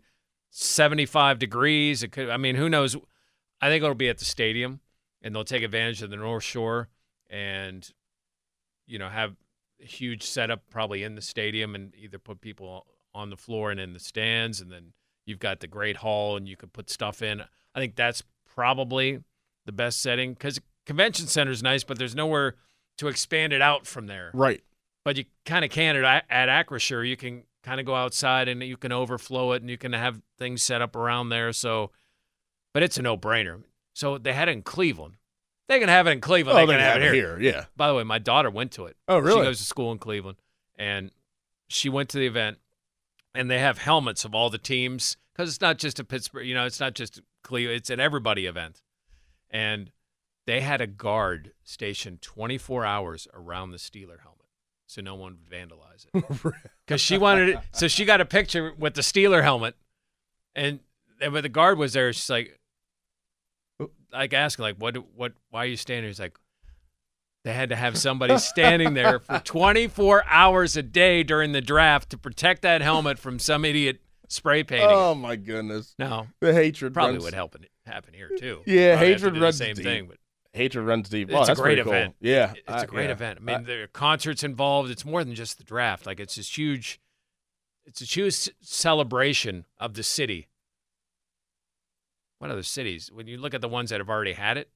75 0.52 1.40
degrees. 1.40 2.04
It 2.04 2.12
could 2.12 2.30
I 2.30 2.38
mean, 2.38 2.56
who 2.56 2.70
knows? 2.70 2.96
I 3.62 3.70
think 3.70 3.84
it'll 3.84 3.96
be 3.96 4.10
at 4.10 4.18
the 4.20 4.26
stadium 4.26 4.82
and 5.22 5.34
they'll 5.34 5.44
take 5.44 5.64
advantage 5.64 6.02
of 6.02 6.10
the 6.10 6.18
North 6.18 6.44
Shore 6.44 6.90
and 7.30 7.90
you 8.86 9.00
know, 9.00 9.10
have 9.10 9.36
a 9.82 9.86
huge 9.86 10.24
setup 10.24 10.70
probably 10.70 11.04
in 11.04 11.16
the 11.16 11.22
stadium 11.22 11.74
and 11.74 11.94
either 11.96 12.20
put 12.20 12.42
people 12.42 12.86
on 13.16 13.30
the 13.30 13.38
floor 13.38 13.72
and 13.72 13.80
in 13.80 13.94
the 13.94 14.00
stands 14.00 14.60
and 14.62 14.72
then 14.72 14.94
you've 15.26 15.40
got 15.40 15.60
the 15.62 15.68
great 15.68 15.98
hall 15.98 16.36
and 16.36 16.48
you 16.48 16.58
could 16.58 16.74
put 16.74 16.90
stuff 16.90 17.22
in. 17.22 17.42
I 17.74 17.80
think 17.80 17.96
that's 17.96 18.22
probably 18.54 19.20
the 19.66 19.72
best 19.72 20.02
setting 20.02 20.36
cuz 20.36 20.60
convention 20.86 21.28
center 21.28 21.52
is 21.52 21.64
nice, 21.64 21.84
but 21.84 21.98
there's 21.98 22.14
nowhere 22.16 22.56
to 22.98 23.08
expand 23.08 23.54
it 23.54 23.62
out 23.62 23.86
from 23.88 24.08
there 24.08 24.32
Right. 24.34 24.62
but 25.04 25.18
you 25.18 25.26
kind 25.46 25.66
of 25.66 25.72
can 25.72 25.96
at, 25.98 26.26
at 26.30 26.50
Acrisure. 26.50 27.08
You 27.08 27.18
can 27.18 27.44
kind 27.64 27.80
of 27.80 27.86
go 27.86 27.96
outside 27.96 28.48
and 28.48 28.62
you 28.64 28.78
can 28.78 28.92
overflow 28.92 29.54
it 29.54 29.62
and 29.62 29.70
you 29.70 29.78
can 29.78 29.94
have 29.94 30.22
things 30.38 30.62
set 30.62 30.82
up 30.82 30.96
around 30.96 31.30
there. 31.30 31.52
So, 31.54 31.92
but 32.74 32.84
it's 32.84 32.98
a 32.98 33.02
no 33.02 33.18
brainer. 33.18 33.64
So 33.94 34.18
they 34.18 34.34
had 34.34 34.48
it 34.50 34.52
in 34.54 34.62
Cleveland. 34.64 35.16
They 35.70 35.80
can 35.80 35.88
have 35.90 36.08
it 36.08 36.12
in 36.12 36.22
Cleveland. 36.22 36.58
Oh, 36.58 36.62
they 36.62 36.66
they 36.66 36.74
can 36.74 36.80
can 36.80 36.86
have, 36.86 36.94
have 36.94 37.02
it 37.04 37.06
it 37.08 37.14
here. 37.16 37.38
here, 37.40 37.52
yeah. 37.54 37.66
By 37.78 37.88
the 37.88 37.94
way, 37.96 38.04
my 38.04 38.20
daughter 38.20 38.50
went 38.50 38.72
to 38.74 38.86
it. 38.86 38.98
Oh, 39.08 39.18
really? 39.20 39.40
She 39.42 39.46
goes 39.46 39.58
to 39.60 39.64
school 39.64 39.92
in 39.94 39.98
Cleveland, 39.98 40.38
and 40.76 41.12
she 41.70 41.88
went 41.90 42.10
to 42.10 42.18
the 42.18 42.26
event, 42.28 42.58
and 43.34 43.50
they 43.50 43.60
have 43.60 43.78
helmets 43.78 44.26
of 44.26 44.36
all 44.36 44.50
the 44.50 44.58
teams 44.58 45.16
because 45.34 45.50
it's 45.50 45.62
not 45.62 45.78
just 45.80 46.00
a 46.00 46.04
Pittsburgh. 46.04 46.46
You 46.46 46.54
know, 46.54 46.66
it's 46.66 46.82
not 46.82 46.96
just 46.96 47.22
Cleveland. 47.44 47.78
It's 47.78 47.90
an 47.90 48.02
everybody 48.02 48.46
event, 48.46 48.82
and 49.50 49.90
they 50.46 50.62
had 50.62 50.82
a 50.82 50.88
guard 50.88 51.54
stationed 51.64 52.22
24 52.22 52.86
hours 52.86 53.28
around 53.34 53.72
the 53.72 53.78
Steeler 53.78 54.20
helmet, 54.22 54.48
so 54.88 55.02
no 55.02 55.16
one 55.16 55.38
would 55.40 55.50
vandalize 55.50 56.06
it. 56.14 56.54
Because 56.86 57.00
she 57.00 57.18
wanted 57.18 57.50
it, 57.50 57.60
so 57.72 57.88
she 57.88 58.04
got 58.04 58.20
a 58.20 58.26
picture 58.26 58.74
with 58.78 58.94
the 58.96 59.02
Steeler 59.02 59.42
helmet, 59.42 59.76
and 60.54 60.80
and 61.22 61.32
when 61.32 61.44
the 61.44 61.50
guard 61.50 61.78
was 61.78 61.94
there, 61.94 62.12
she's 62.12 62.30
like, 62.30 62.60
like 64.12 64.34
asking 64.34 64.64
like, 64.64 64.76
what, 64.78 64.98
what, 65.16 65.34
why 65.50 65.64
are 65.64 65.68
you 65.68 65.78
standing? 65.78 66.04
here? 66.04 66.10
He's 66.10 66.20
like, 66.20 66.38
they 67.46 67.54
had 67.54 67.70
to 67.70 67.76
have 67.76 67.98
somebody 67.98 68.38
standing 68.38 68.94
there 68.94 69.20
for 69.20 69.40
24 69.44 70.24
hours 70.28 70.76
a 70.78 70.84
day 70.84 71.24
during 71.24 71.52
the 71.54 71.62
draft 71.62 72.10
to 72.12 72.18
protect 72.18 72.62
that 72.64 72.82
helmet 72.82 73.18
from 73.20 73.40
some 73.40 73.64
idiot 73.66 74.02
spray 74.28 74.64
painting. 74.64 74.90
Oh 74.92 75.16
my 75.16 75.36
goodness. 75.36 75.96
No, 75.98 76.28
the 76.42 76.54
hatred 76.54 76.94
probably 76.94 77.14
runs- 77.14 77.24
would 77.26 77.34
help 77.34 77.56
it 77.56 77.70
happen 77.86 78.14
here 78.14 78.30
too. 78.38 78.62
Yeah, 78.66 78.94
Probably 78.96 79.08
hatred 79.14 79.34
do 79.34 79.40
the 79.40 79.44
runs 79.46 79.58
same 79.58 79.76
deep. 79.76 79.86
thing, 79.86 80.06
but 80.08 80.18
hatred 80.54 80.86
runs 80.86 81.10
deep. 81.10 81.30
it's 81.30 81.48
Wow, 81.48 81.54
a 81.54 81.56
great 81.56 81.84
cool. 81.84 81.92
event. 81.94 82.16
Yeah, 82.20 82.54
it's 82.68 82.84
a 82.84 82.88
great 82.88 83.06
yeah. 83.06 83.12
event. 83.12 83.40
I 83.42 83.44
mean, 83.44 83.56
I- 83.58 83.64
there 83.64 83.84
are 83.84 83.88
concerts 83.88 84.44
involved. 84.44 84.90
It's 84.90 85.04
more 85.06 85.24
than 85.24 85.36
just 85.36 85.58
the 85.58 85.64
draft. 85.64 86.06
Like 86.06 86.20
it's 86.20 86.36
this 86.36 86.58
huge, 86.58 87.00
it's 87.86 88.02
a 88.02 88.06
huge 88.06 88.50
celebration 88.62 89.66
of 89.80 89.94
the 89.96 90.04
city. 90.04 90.48
What 92.40 92.52
other 92.52 92.64
cities? 92.64 93.10
When 93.12 93.28
you 93.28 93.38
look 93.38 93.54
at 93.54 93.62
the 93.62 93.70
ones 93.70 93.90
that 93.90 94.00
have 94.00 94.10
already 94.10 94.34
had 94.34 94.58
it, 94.58 94.70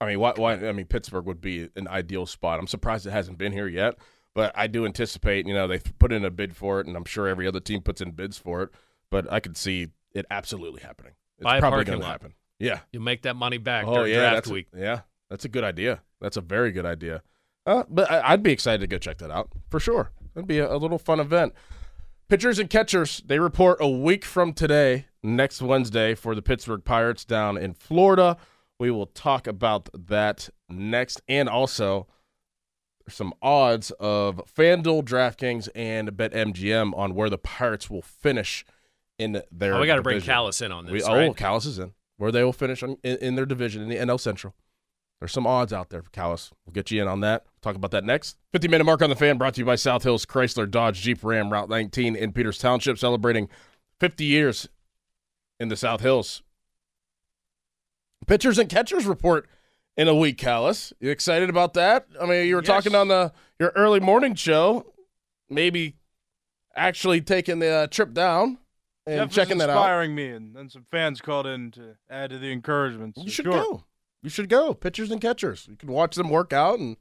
I 0.00 0.06
mean, 0.06 0.20
why, 0.20 0.32
why? 0.36 0.54
I 0.54 0.72
mean, 0.72 0.86
Pittsburgh 0.86 1.24
would 1.24 1.40
be 1.40 1.70
an 1.76 1.88
ideal 1.88 2.26
spot. 2.26 2.58
I'm 2.58 2.66
surprised 2.66 3.06
it 3.06 3.12
hasn't 3.12 3.38
been 3.38 3.52
here 3.52 3.68
yet, 3.68 3.96
but 4.34 4.52
I 4.54 4.66
do 4.66 4.84
anticipate. 4.84 5.46
You 5.46 5.54
know, 5.54 5.66
they 5.66 5.78
put 5.78 6.12
in 6.12 6.24
a 6.24 6.30
bid 6.30 6.54
for 6.54 6.80
it, 6.80 6.86
and 6.86 6.96
I'm 6.96 7.04
sure 7.06 7.26
every 7.28 7.46
other 7.46 7.60
team 7.60 7.80
puts 7.80 8.00
in 8.02 8.10
bids 8.10 8.36
for 8.36 8.62
it. 8.62 8.70
But 9.10 9.32
I 9.32 9.40
could 9.40 9.56
see 9.56 9.88
it 10.12 10.26
absolutely 10.30 10.82
happening. 10.82 11.12
It's 11.38 11.60
probably 11.60 11.84
going 11.84 12.00
to 12.00 12.06
happen. 12.06 12.34
Yeah. 12.58 12.80
you'll 12.92 13.02
make 13.02 13.22
that 13.22 13.36
money 13.36 13.58
back 13.58 13.86
Oh 13.86 13.94
during 13.96 14.12
yeah, 14.12 14.18
draft 14.20 14.34
that's 14.36 14.50
a- 14.50 14.52
week. 14.52 14.66
yeah, 14.76 15.00
that's 15.30 15.44
a 15.44 15.48
good 15.48 15.64
idea. 15.64 16.00
That's 16.20 16.36
a 16.36 16.40
very 16.40 16.72
good 16.72 16.86
idea. 16.86 17.22
Uh, 17.66 17.84
but 17.88 18.10
I, 18.10 18.32
I'd 18.32 18.42
be 18.42 18.52
excited 18.52 18.80
to 18.80 18.86
go 18.86 18.98
check 18.98 19.18
that 19.18 19.30
out 19.30 19.50
for 19.70 19.80
sure. 19.80 20.10
It'd 20.34 20.46
be 20.46 20.58
a, 20.58 20.72
a 20.72 20.76
little 20.78 20.98
fun 20.98 21.20
event. 21.20 21.52
Pitchers 22.28 22.58
and 22.58 22.68
catchers, 22.70 23.22
they 23.26 23.38
report 23.38 23.78
a 23.80 23.88
week 23.88 24.24
from 24.24 24.52
today, 24.52 25.06
next 25.22 25.62
Wednesday, 25.62 26.14
for 26.14 26.34
the 26.34 26.42
Pittsburgh 26.42 26.84
Pirates 26.84 27.24
down 27.24 27.56
in 27.56 27.72
Florida. 27.74 28.36
We 28.78 28.90
will 28.90 29.06
talk 29.06 29.46
about 29.46 29.88
that 30.08 30.48
next. 30.68 31.20
And 31.28 31.48
also, 31.48 32.08
some 33.08 33.32
odds 33.40 33.90
of 33.92 34.40
FanDuel, 34.56 35.04
DraftKings, 35.04 35.68
and 35.74 36.10
BetMGM 36.12 36.96
on 36.96 37.14
where 37.14 37.30
the 37.30 37.38
Pirates 37.38 37.88
will 37.88 38.02
finish 38.02 38.64
in 39.18 39.40
their 39.52 39.74
Oh, 39.74 39.80
we 39.80 39.86
got 39.86 39.96
to 39.96 40.02
bring. 40.02 40.20
Callis 40.20 40.60
in 40.60 40.72
on 40.72 40.84
this. 40.86 40.92
We, 40.92 41.02
oh, 41.04 41.14
right? 41.14 41.36
Callis 41.36 41.64
is 41.66 41.78
in. 41.78 41.92
Where 42.18 42.32
they 42.32 42.42
will 42.42 42.52
finish 42.52 42.82
on, 42.82 42.96
in, 43.02 43.16
in 43.18 43.34
their 43.34 43.46
division 43.46 43.82
in 43.82 43.88
the 43.88 43.96
NL 43.96 44.18
Central. 44.18 44.54
There's 45.20 45.32
some 45.32 45.46
odds 45.46 45.72
out 45.72 45.88
there 45.90 46.02
for 46.02 46.10
Callis. 46.10 46.50
We'll 46.64 46.72
get 46.72 46.90
you 46.90 47.00
in 47.00 47.08
on 47.08 47.20
that. 47.20 47.44
Talk 47.62 47.74
about 47.74 47.90
that 47.92 48.04
next. 48.04 48.36
50 48.52 48.68
minute 48.68 48.84
mark 48.84 49.00
on 49.02 49.08
the 49.10 49.16
fan 49.16 49.38
brought 49.38 49.54
to 49.54 49.60
you 49.60 49.64
by 49.64 49.76
South 49.76 50.02
Hills 50.02 50.26
Chrysler 50.26 50.70
Dodge 50.70 51.00
Jeep 51.00 51.22
Ram 51.24 51.50
Route 51.50 51.68
19 51.70 52.14
in 52.16 52.32
Peters 52.32 52.58
Township, 52.58 52.98
celebrating 52.98 53.48
50 54.00 54.24
years 54.24 54.68
in 55.58 55.68
the 55.68 55.76
South 55.76 56.00
Hills. 56.02 56.42
Pitchers 58.26 58.58
and 58.58 58.68
catchers 58.68 59.06
report 59.06 59.48
in 59.96 60.08
a 60.08 60.14
week, 60.14 60.36
Callis. 60.36 60.92
You 61.00 61.10
excited 61.10 61.48
about 61.48 61.74
that? 61.74 62.06
I 62.20 62.26
mean, 62.26 62.46
you 62.46 62.56
were 62.56 62.62
Yes. 62.62 62.66
talking 62.66 62.94
on 62.94 63.08
the 63.08 63.32
your 63.58 63.72
early 63.76 64.00
morning 64.00 64.34
show, 64.34 64.92
maybe 65.48 65.96
actually 66.74 67.20
taking 67.22 67.58
the 67.60 67.68
uh, 67.70 67.86
trip 67.86 68.12
down 68.12 68.58
and 69.06 69.18
Jeff 69.18 69.30
checking 69.30 69.58
that 69.58 69.70
out. 69.70 69.76
inspiring 69.76 70.14
me, 70.14 70.28
and 70.28 70.54
then 70.54 70.68
some 70.68 70.84
fans 70.90 71.20
called 71.20 71.46
in 71.46 71.70
to 71.72 71.96
add 72.10 72.30
to 72.30 72.38
the 72.38 72.52
encouragement. 72.52 73.16
You 73.16 73.30
should 73.30 73.44
sure. 73.44 73.52
go. 73.52 73.84
You 74.22 74.30
should 74.30 74.48
go. 74.48 74.74
Pitchers 74.74 75.10
and 75.10 75.20
catchers. 75.20 75.66
You 75.68 75.76
can 75.76 75.90
watch 75.92 76.16
them 76.16 76.30
work 76.30 76.52
out 76.52 76.78
and 76.80 76.96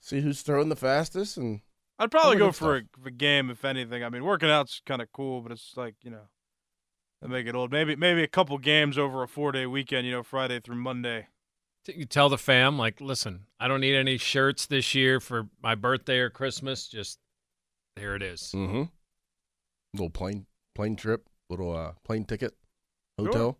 see 0.00 0.20
who's 0.20 0.42
throwing 0.42 0.68
the 0.68 0.76
fastest. 0.76 1.36
And 1.36 1.60
I'd 1.98 2.10
probably 2.10 2.36
go 2.36 2.52
for 2.52 2.76
a, 2.76 2.82
a 3.04 3.10
game 3.10 3.50
if 3.50 3.64
anything. 3.64 4.04
I 4.04 4.08
mean, 4.08 4.24
working 4.24 4.48
out's 4.50 4.80
kind 4.86 5.02
of 5.02 5.08
cool, 5.12 5.40
but 5.40 5.50
it's 5.50 5.72
like 5.76 5.96
you 6.02 6.10
know, 6.10 6.28
I 7.22 7.26
make 7.26 7.46
it 7.46 7.56
old. 7.56 7.72
Maybe 7.72 7.96
maybe 7.96 8.22
a 8.22 8.28
couple 8.28 8.56
games 8.58 8.96
over 8.96 9.22
a 9.22 9.28
four 9.28 9.50
day 9.50 9.66
weekend. 9.66 10.06
You 10.06 10.12
know, 10.12 10.22
Friday 10.22 10.60
through 10.60 10.76
Monday. 10.76 11.26
You 11.86 12.04
tell 12.04 12.28
the 12.28 12.36
fam, 12.36 12.76
like, 12.76 13.00
listen, 13.00 13.46
I 13.58 13.66
don't 13.66 13.80
need 13.80 13.94
any 13.94 14.18
shirts 14.18 14.66
this 14.66 14.94
year 14.94 15.20
for 15.20 15.48
my 15.62 15.74
birthday 15.74 16.18
or 16.18 16.28
Christmas. 16.28 16.86
Just 16.86 17.18
there 17.96 18.14
it 18.14 18.22
is. 18.22 18.52
mm-hmm. 18.54 18.82
little 19.94 20.10
plane 20.10 20.44
plane 20.78 20.94
trip, 20.94 21.28
little 21.50 21.74
uh, 21.76 21.92
plane 22.04 22.24
ticket, 22.24 22.54
Sure. 23.18 23.26
hotel. 23.26 23.58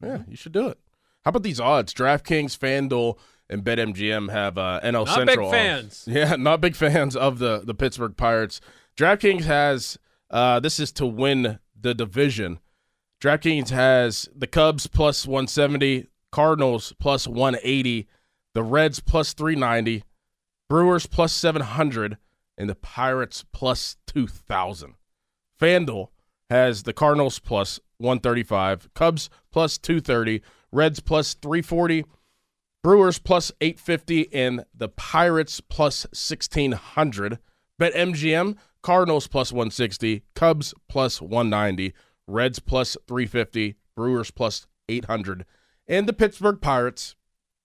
Yeah, 0.00 0.22
you 0.28 0.36
should 0.36 0.52
do 0.52 0.68
it. 0.68 0.78
How 1.24 1.30
about 1.30 1.42
these 1.42 1.58
odds? 1.58 1.92
DraftKings, 1.92 2.56
FanDuel, 2.56 3.18
and 3.48 3.64
BetMGM 3.64 4.30
have 4.30 4.56
uh, 4.56 4.78
NL 4.84 5.04
Not 5.04 5.08
Central. 5.08 5.50
big 5.50 5.58
odds. 5.60 6.04
fans. 6.04 6.04
Yeah, 6.06 6.36
not 6.38 6.60
big 6.60 6.76
fans 6.76 7.16
of 7.16 7.40
the 7.40 7.62
the 7.64 7.74
Pittsburgh 7.74 8.16
Pirates. 8.16 8.60
DraftKings 8.96 9.42
has 9.46 9.98
uh, 10.30 10.60
this 10.60 10.78
is 10.78 10.92
to 10.92 11.06
win 11.06 11.58
the 11.78 11.92
division. 11.92 12.60
DraftKings 13.20 13.70
has 13.70 14.28
the 14.34 14.46
Cubs 14.46 14.86
plus 14.86 15.26
170, 15.26 16.06
Cardinals 16.30 16.92
plus 17.00 17.26
180, 17.26 18.06
the 18.54 18.62
Reds 18.62 19.00
plus 19.00 19.32
390, 19.32 20.04
Brewers 20.68 21.06
plus 21.06 21.32
700, 21.32 22.16
and 22.56 22.70
the 22.70 22.76
Pirates 22.76 23.44
plus 23.52 23.96
2,000. 24.06 24.94
FanDuel 25.60 26.08
has 26.50 26.82
the 26.82 26.92
Cardinals 26.92 27.38
plus 27.38 27.80
135, 27.98 28.92
Cubs 28.94 29.30
plus 29.52 29.78
230, 29.78 30.42
Reds 30.72 31.00
plus 31.00 31.34
340, 31.34 32.04
Brewers 32.82 33.18
plus 33.18 33.52
850, 33.60 34.32
and 34.34 34.64
the 34.74 34.88
Pirates 34.88 35.60
plus 35.60 36.04
1600. 36.06 37.38
Bet 37.78 37.94
MGM, 37.94 38.56
Cardinals 38.82 39.26
plus 39.26 39.52
160, 39.52 40.22
Cubs 40.34 40.74
plus 40.88 41.22
190, 41.22 41.94
Reds 42.26 42.58
plus 42.58 42.96
350, 43.06 43.76
Brewers 43.96 44.30
plus 44.30 44.66
800, 44.88 45.46
and 45.86 46.08
the 46.08 46.12
Pittsburgh 46.12 46.60
Pirates 46.60 47.14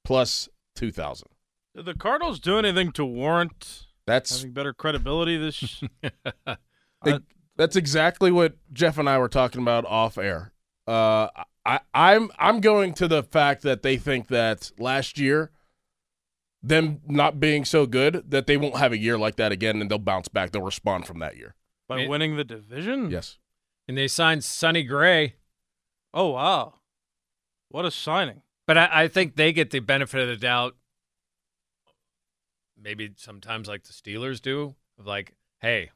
plus 0.03 0.47
2000. 0.75 1.27
Did 1.75 1.85
the 1.85 1.95
Cardinals 1.95 2.39
do 2.39 2.57
anything 2.57 2.91
to 2.93 3.05
warrant 3.05 3.87
That's 4.05 4.37
having 4.37 4.53
better 4.53 4.73
credibility 4.73 5.37
this? 5.37 5.83
That's 7.57 7.75
exactly 7.75 8.31
what 8.31 8.55
Jeff 8.73 8.97
and 8.97 9.09
I 9.09 9.17
were 9.17 9.29
talking 9.29 9.61
about 9.61 9.85
off 9.85 10.17
air. 10.17 10.51
Uh, 10.87 11.27
I, 11.65 11.79
I'm 11.93 12.29
I'm 12.37 12.59
going 12.59 12.93
to 12.95 13.07
the 13.07 13.23
fact 13.23 13.63
that 13.63 13.81
they 13.81 13.97
think 13.97 14.27
that 14.27 14.71
last 14.77 15.17
year, 15.17 15.51
them 16.61 17.01
not 17.07 17.39
being 17.39 17.65
so 17.65 17.85
good, 17.85 18.23
that 18.29 18.45
they 18.45 18.57
won't 18.57 18.77
have 18.77 18.91
a 18.91 18.97
year 18.97 19.17
like 19.17 19.37
that 19.37 19.51
again, 19.51 19.81
and 19.81 19.89
they'll 19.89 19.97
bounce 19.97 20.27
back. 20.27 20.51
They'll 20.51 20.61
respond 20.61 21.07
from 21.07 21.19
that 21.19 21.37
year. 21.37 21.55
by 21.87 21.97
Man. 21.97 22.09
winning 22.09 22.37
the 22.37 22.43
division? 22.43 23.09
Yes. 23.09 23.37
And 23.87 23.97
they 23.97 24.07
signed 24.07 24.43
Sonny 24.43 24.83
Gray. 24.83 25.35
Oh 26.13 26.31
wow, 26.31 26.75
what 27.69 27.85
a 27.85 27.91
signing! 27.91 28.41
But 28.67 28.77
I, 28.77 28.89
I 28.91 29.07
think 29.07 29.35
they 29.35 29.53
get 29.53 29.71
the 29.71 29.79
benefit 29.79 30.21
of 30.21 30.27
the 30.27 30.37
doubt. 30.37 30.75
Maybe 32.79 33.13
sometimes 33.17 33.67
like 33.67 33.83
the 33.83 33.93
Steelers 33.93 34.41
do, 34.41 34.75
of 34.99 35.07
like, 35.07 35.33
hey, 35.59 35.91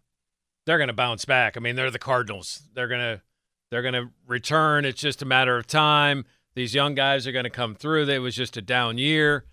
they're 0.69 0.77
gonna 0.77 0.93
bounce 0.93 1.25
back. 1.25 1.57
I 1.57 1.59
mean, 1.61 1.75
they're 1.75 1.89
the 1.89 1.97
Cardinals. 1.97 2.61
They're 2.75 2.87
gonna 2.87 3.23
they're 3.71 3.81
gonna 3.81 4.11
return. 4.27 4.85
It's 4.85 5.01
just 5.01 5.23
a 5.23 5.25
matter 5.25 5.57
of 5.57 5.65
time. 5.65 6.25
These 6.53 6.75
young 6.75 6.93
guys 6.93 7.25
are 7.25 7.31
gonna 7.31 7.49
come 7.49 7.73
through. 7.73 8.07
It 8.07 8.19
was 8.19 8.35
just 8.35 8.55
a 8.55 8.61
down 8.61 8.99
year. 8.99 9.45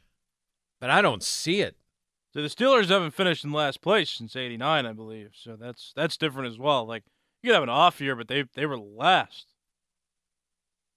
But 0.78 0.90
I 0.90 1.00
don't 1.00 1.22
see 1.22 1.62
it. 1.62 1.76
So 2.34 2.42
the 2.42 2.48
Steelers 2.48 2.90
haven't 2.90 3.12
finished 3.12 3.44
in 3.44 3.52
last 3.52 3.80
place 3.80 4.10
since 4.10 4.36
'89, 4.36 4.84
I 4.84 4.92
believe. 4.92 5.30
So 5.32 5.56
that's 5.56 5.94
that's 5.96 6.18
different 6.18 6.52
as 6.52 6.58
well. 6.58 6.84
Like 6.86 7.04
you 7.42 7.48
could 7.48 7.54
have 7.54 7.62
an 7.62 7.70
off 7.70 7.98
year, 7.98 8.14
but 8.14 8.28
they 8.28 8.44
they 8.54 8.66
were 8.66 8.78
last, 8.78 9.54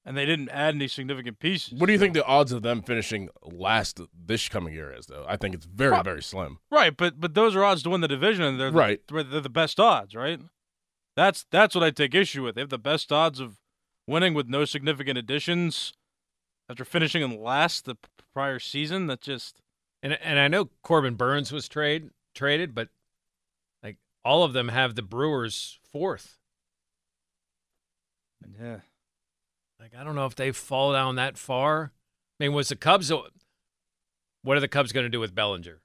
and 0.06 0.16
they 0.18 0.26
didn't 0.26 0.50
add 0.50 0.76
any 0.76 0.88
significant 0.88 1.40
pieces. 1.40 1.80
What 1.80 1.88
do 1.88 1.94
you 1.94 2.00
think 2.00 2.14
the 2.14 2.26
odds 2.26 2.52
of 2.52 2.62
them 2.62 2.82
finishing 2.82 3.30
last 3.44 4.00
this 4.18 4.48
coming 4.50 4.74
year 4.74 4.92
is, 4.92 5.06
though? 5.08 5.26
I 5.28 5.38
think 5.38 5.54
it's 5.56 5.66
very, 5.66 5.92
Prob- 5.92 6.06
very 6.06 6.24
slim. 6.24 6.60
Right, 6.72 6.96
but 6.96 7.20
but 7.20 7.34
those 7.34 7.56
are 7.56 7.64
odds 7.64 7.84
to 7.84 7.90
win 7.90 8.02
the 8.02 8.08
division, 8.08 8.44
and 8.44 8.60
they're 8.60 8.72
Right. 8.72 9.02
They're, 9.08 9.24
they're 9.24 9.42
the 9.42 9.50
best 9.50 9.80
odds, 9.80 10.16
right? 10.16 10.40
That's 11.16 11.46
that's 11.52 11.76
what 11.76 11.84
I 11.84 11.92
take 11.92 12.16
issue 12.16 12.44
with. 12.44 12.56
They 12.56 12.62
have 12.62 12.70
the 12.70 12.78
best 12.80 13.12
odds 13.12 13.40
of 13.40 13.58
winning 14.08 14.34
with 14.34 14.48
no 14.48 14.66
significant 14.66 15.18
additions 15.18 15.94
after 16.70 16.86
finishing 16.86 17.22
in 17.22 17.42
last 17.42 17.86
the 17.86 17.96
prior 18.34 18.60
season. 18.60 19.08
That 19.08 19.22
just 19.22 19.62
And 20.02 20.14
and 20.22 20.40
I 20.40 20.48
know 20.48 20.70
Corbin 20.82 21.16
Burnes 21.16 21.52
was 21.52 21.68
trade 21.68 22.12
traded, 22.34 22.74
but 22.74 22.88
like 23.84 23.98
all 24.24 24.44
of 24.44 24.54
them 24.54 24.70
have 24.70 24.96
the 24.96 25.02
Brewers 25.02 25.80
fourth. 25.92 26.38
yeah. 28.60 28.80
Like 29.80 29.94
I 29.98 30.04
don't 30.04 30.16
know 30.16 30.26
if 30.26 30.36
they 30.36 30.52
fall 30.52 30.94
down 30.94 31.16
that 31.16 31.38
far. 31.38 31.92
I 32.40 32.44
mean, 32.44 32.54
was 32.54 32.70
the 32.70 32.76
Cubs? 32.76 33.12
What 33.12 34.58
are 34.58 34.60
the 34.62 34.68
Cubs 34.68 34.92
going 34.92 35.06
to 35.06 35.10
do 35.10 35.20
with 35.20 35.36
Bellinger? 35.36 35.82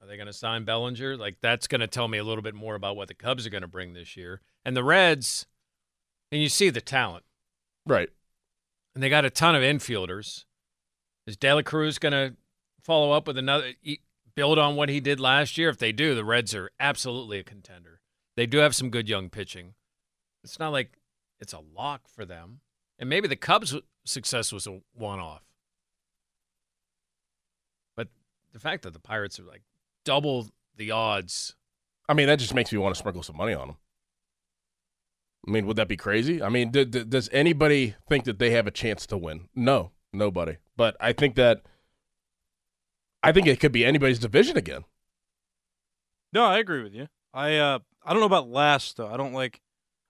Are 0.00 0.06
they 0.08 0.16
going 0.16 0.26
to 0.26 0.32
sign 0.32 0.64
Bellinger? 0.64 1.16
Like 1.16 1.36
that's 1.40 1.66
going 1.66 1.80
to 1.80 1.86
tell 1.86 2.08
me 2.08 2.18
a 2.18 2.24
little 2.24 2.42
bit 2.42 2.54
more 2.54 2.74
about 2.74 2.96
what 2.96 3.08
the 3.08 3.14
Cubs 3.14 3.46
are 3.46 3.50
going 3.50 3.62
to 3.62 3.68
bring 3.68 3.92
this 3.92 4.16
year. 4.16 4.40
And 4.64 4.76
the 4.76 4.84
Reds, 4.84 5.46
and 6.30 6.40
you 6.42 6.48
see 6.48 6.70
the 6.70 6.80
talent, 6.80 7.24
Right. 7.86 8.10
and 8.94 9.02
they 9.02 9.08
got 9.08 9.24
a 9.24 9.30
ton 9.30 9.54
of 9.54 9.62
infielders. 9.62 10.44
Is 11.26 11.36
De 11.36 11.52
La 11.52 11.62
Cruz 11.62 11.98
going 11.98 12.12
to 12.12 12.34
follow 12.80 13.12
up 13.12 13.28
with 13.28 13.38
another, 13.38 13.72
build 14.34 14.58
on 14.58 14.74
what 14.76 14.88
he 14.88 14.98
did 14.98 15.20
last 15.20 15.56
year? 15.56 15.68
If 15.68 15.78
they 15.78 15.92
do, 15.92 16.14
the 16.16 16.24
Reds 16.24 16.54
are 16.54 16.70
absolutely 16.80 17.38
a 17.38 17.44
contender. 17.44 18.00
They 18.36 18.46
do 18.46 18.58
have 18.58 18.74
some 18.74 18.90
good 18.90 19.08
young 19.08 19.30
pitching. 19.30 19.74
It's 20.42 20.58
not 20.58 20.70
like 20.70 20.98
it's 21.40 21.52
a 21.52 21.60
lock 21.60 22.08
for 22.08 22.24
them. 22.24 22.60
And 23.02 23.08
maybe 23.10 23.26
the 23.26 23.34
Cubs' 23.34 23.74
success 24.04 24.52
was 24.52 24.68
a 24.68 24.78
one 24.94 25.18
off. 25.18 25.42
But 27.96 28.06
the 28.52 28.60
fact 28.60 28.84
that 28.84 28.92
the 28.92 29.00
Pirates 29.00 29.40
are 29.40 29.42
like 29.42 29.62
double 30.04 30.46
the 30.76 30.92
odds. 30.92 31.56
I 32.08 32.14
mean, 32.14 32.28
that 32.28 32.38
just 32.38 32.54
makes 32.54 32.70
me 32.70 32.78
want 32.78 32.94
to 32.94 32.98
sprinkle 33.00 33.24
some 33.24 33.36
money 33.36 33.54
on 33.54 33.66
them. 33.66 33.76
I 35.48 35.50
mean, 35.50 35.66
would 35.66 35.74
that 35.78 35.88
be 35.88 35.96
crazy? 35.96 36.40
I 36.40 36.48
mean, 36.48 36.70
d- 36.70 36.84
d- 36.84 37.02
does 37.02 37.28
anybody 37.32 37.96
think 38.08 38.22
that 38.22 38.38
they 38.38 38.50
have 38.50 38.68
a 38.68 38.70
chance 38.70 39.04
to 39.08 39.18
win? 39.18 39.48
No, 39.52 39.90
nobody. 40.12 40.58
But 40.76 40.96
I 41.00 41.12
think 41.12 41.34
that 41.34 41.62
I 43.20 43.32
think 43.32 43.48
it 43.48 43.58
could 43.58 43.72
be 43.72 43.84
anybody's 43.84 44.20
division 44.20 44.56
again. 44.56 44.84
No, 46.32 46.44
I 46.44 46.58
agree 46.58 46.84
with 46.84 46.94
you. 46.94 47.08
I 47.34 47.56
uh 47.56 47.80
I 48.04 48.12
don't 48.12 48.20
know 48.20 48.26
about 48.26 48.48
last 48.48 48.96
though. 48.96 49.08
I 49.08 49.16
don't 49.16 49.32
like 49.32 49.60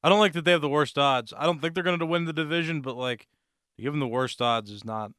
I 0.03 0.09
don't 0.09 0.19
like 0.19 0.33
that 0.33 0.45
they 0.45 0.51
have 0.53 0.61
the 0.61 0.69
worst 0.69 0.99
odds. 0.99 1.33
I 1.37 1.45
don't 1.47 1.61
think 1.61 1.75
they're 1.75 1.85
going 1.85 1.99
to 1.99 2.07
win 2.07 2.25
the 2.25 2.33
division, 2.33 2.81
but 2.81 2.97
like 2.97 3.29
to 3.77 3.83
give 3.83 3.93
them 3.93 4.01
the 4.01 4.07
worst 4.09 4.43
odds 4.43 4.71
is 4.71 4.85
not 4.85 5.13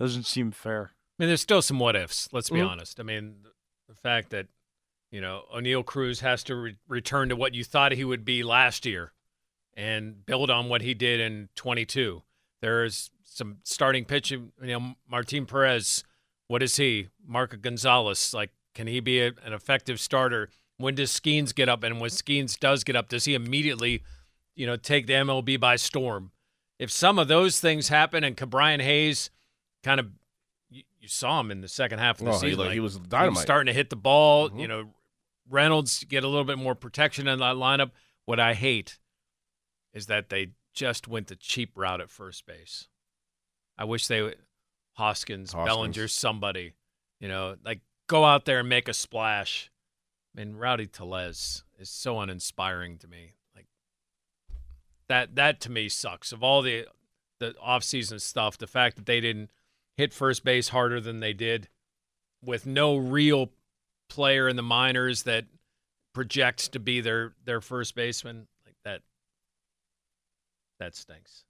doesn't 0.00 0.24
seem 0.26 0.50
fair. 0.52 0.90
I 1.18 1.22
mean, 1.22 1.28
there's 1.28 1.40
still 1.40 1.62
some 1.62 1.78
what 1.78 1.96
ifs. 1.96 2.28
Let's 2.32 2.50
be 2.50 2.58
Mhm. 2.60 2.68
honest. 2.68 3.00
I 3.00 3.02
mean, 3.02 3.36
the, 3.42 3.50
the 3.88 3.94
fact 3.94 4.30
that 4.30 4.46
you 5.10 5.20
know 5.20 5.44
Oneil 5.54 5.84
Cruz 5.84 6.20
has 6.20 6.42
to 6.44 6.56
re- 6.56 6.76
return 6.88 7.28
to 7.30 7.36
what 7.36 7.54
you 7.54 7.64
thought 7.64 7.92
he 7.92 8.04
would 8.04 8.24
be 8.24 8.42
last 8.42 8.84
year, 8.86 9.12
and 9.74 10.24
build 10.26 10.50
on 10.50 10.68
what 10.68 10.82
he 10.82 10.94
did 10.94 11.20
in 11.20 11.48
22. 11.54 12.22
There's 12.62 13.10
some 13.24 13.58
starting 13.64 14.04
pitching. 14.04 14.52
You 14.62 14.78
know, 14.78 14.94
Martin 15.08 15.46
Perez. 15.46 16.04
What 16.48 16.62
is 16.62 16.76
he? 16.76 17.08
Marco 17.26 17.56
Gonzalez. 17.56 18.32
Like, 18.32 18.50
can 18.74 18.86
he 18.86 19.00
be 19.00 19.20
a, 19.20 19.32
an 19.44 19.52
effective 19.52 19.98
starter? 20.00 20.48
When 20.78 20.94
does 20.94 21.10
Skenes 21.10 21.54
get 21.54 21.68
up? 21.68 21.82
And 21.82 22.00
when 22.00 22.10
Skenes 22.10 22.58
does 22.58 22.84
get 22.84 22.96
up, 22.96 23.08
does 23.08 23.24
he 23.24 23.34
immediately, 23.34 24.02
you 24.54 24.66
know, 24.66 24.76
take 24.76 25.06
the 25.06 25.14
MLB 25.14 25.58
by 25.58 25.76
storm? 25.76 26.32
If 26.78 26.90
some 26.90 27.18
of 27.18 27.28
those 27.28 27.60
things 27.60 27.88
happen 27.88 28.22
and 28.24 28.36
Brian 28.50 28.80
Hayes 28.80 29.30
kind 29.82 29.98
of 30.00 30.10
you, 30.68 30.82
you 31.00 31.08
saw 31.08 31.40
him 31.40 31.50
in 31.50 31.60
the 31.62 31.68
second 31.68 32.00
half 32.00 32.18
of 32.20 32.26
the 32.26 32.30
Oh, 32.32 32.34
he 32.34 32.50
season. 32.50 32.58
like- 32.58 32.72
he 32.72 32.80
was 32.80 32.98
dynamite. 32.98 33.42
starting 33.42 33.66
to 33.66 33.72
hit 33.72 33.88
the 33.88 33.96
ball. 33.96 34.50
Mhm. 34.50 34.60
You 34.60 34.68
know, 34.68 34.94
Reynolds 35.48 36.04
get 36.04 36.24
a 36.24 36.28
little 36.28 36.44
bit 36.44 36.58
more 36.58 36.74
protection 36.74 37.28
in 37.28 37.38
that 37.38 37.54
lineup. 37.56 37.92
What 38.24 38.40
I 38.40 38.54
hate 38.54 38.98
is 39.92 40.06
that 40.06 40.28
they 40.28 40.50
just 40.74 41.08
went 41.08 41.28
the 41.28 41.36
cheap 41.36 41.70
route 41.76 42.00
at 42.02 42.10
first 42.10 42.44
base. 42.44 42.88
I 43.78 43.84
wish 43.84 44.06
they 44.08 44.20
would 44.22 44.38
Hoskins, 44.94 45.52
Hoskins. 45.52 45.66
Bellinger, 45.66 46.08
somebody, 46.08 46.72
you 47.20 47.28
know, 47.28 47.56
like 47.64 47.80
go 48.08 48.24
out 48.24 48.44
there 48.44 48.60
and 48.60 48.68
make 48.68 48.88
a 48.88 48.94
splash. 48.94 49.70
I 50.36 50.44
mean, 50.44 50.56
Rowdy 50.56 50.86
Tellez 50.86 51.64
is 51.78 51.88
so 51.88 52.20
uninspiring 52.20 52.98
to 52.98 53.08
me. 53.08 53.32
Like 53.54 53.66
that 55.08 55.34
that 55.36 55.60
to 55.62 55.70
me 55.70 55.88
sucks. 55.88 56.32
Of 56.32 56.42
all 56.42 56.62
the 56.62 56.86
the 57.38 57.54
offseason 57.64 58.20
stuff, 58.20 58.58
the 58.58 58.66
fact 58.66 58.96
that 58.96 59.06
they 59.06 59.20
didn't 59.20 59.50
hit 59.96 60.12
first 60.12 60.44
base 60.44 60.68
harder 60.68 61.00
than 61.00 61.20
they 61.20 61.32
did 61.32 61.68
with 62.44 62.66
no 62.66 62.96
real 62.96 63.50
player 64.08 64.48
in 64.48 64.56
the 64.56 64.62
minors 64.62 65.22
that 65.22 65.46
projects 66.12 66.68
to 66.68 66.78
be 66.78 67.00
their 67.00 67.32
their 67.44 67.60
first 67.60 67.94
baseman 67.94 68.46
like 68.66 68.76
that 68.84 69.02
that 70.78 70.94
stinks. 70.94 71.44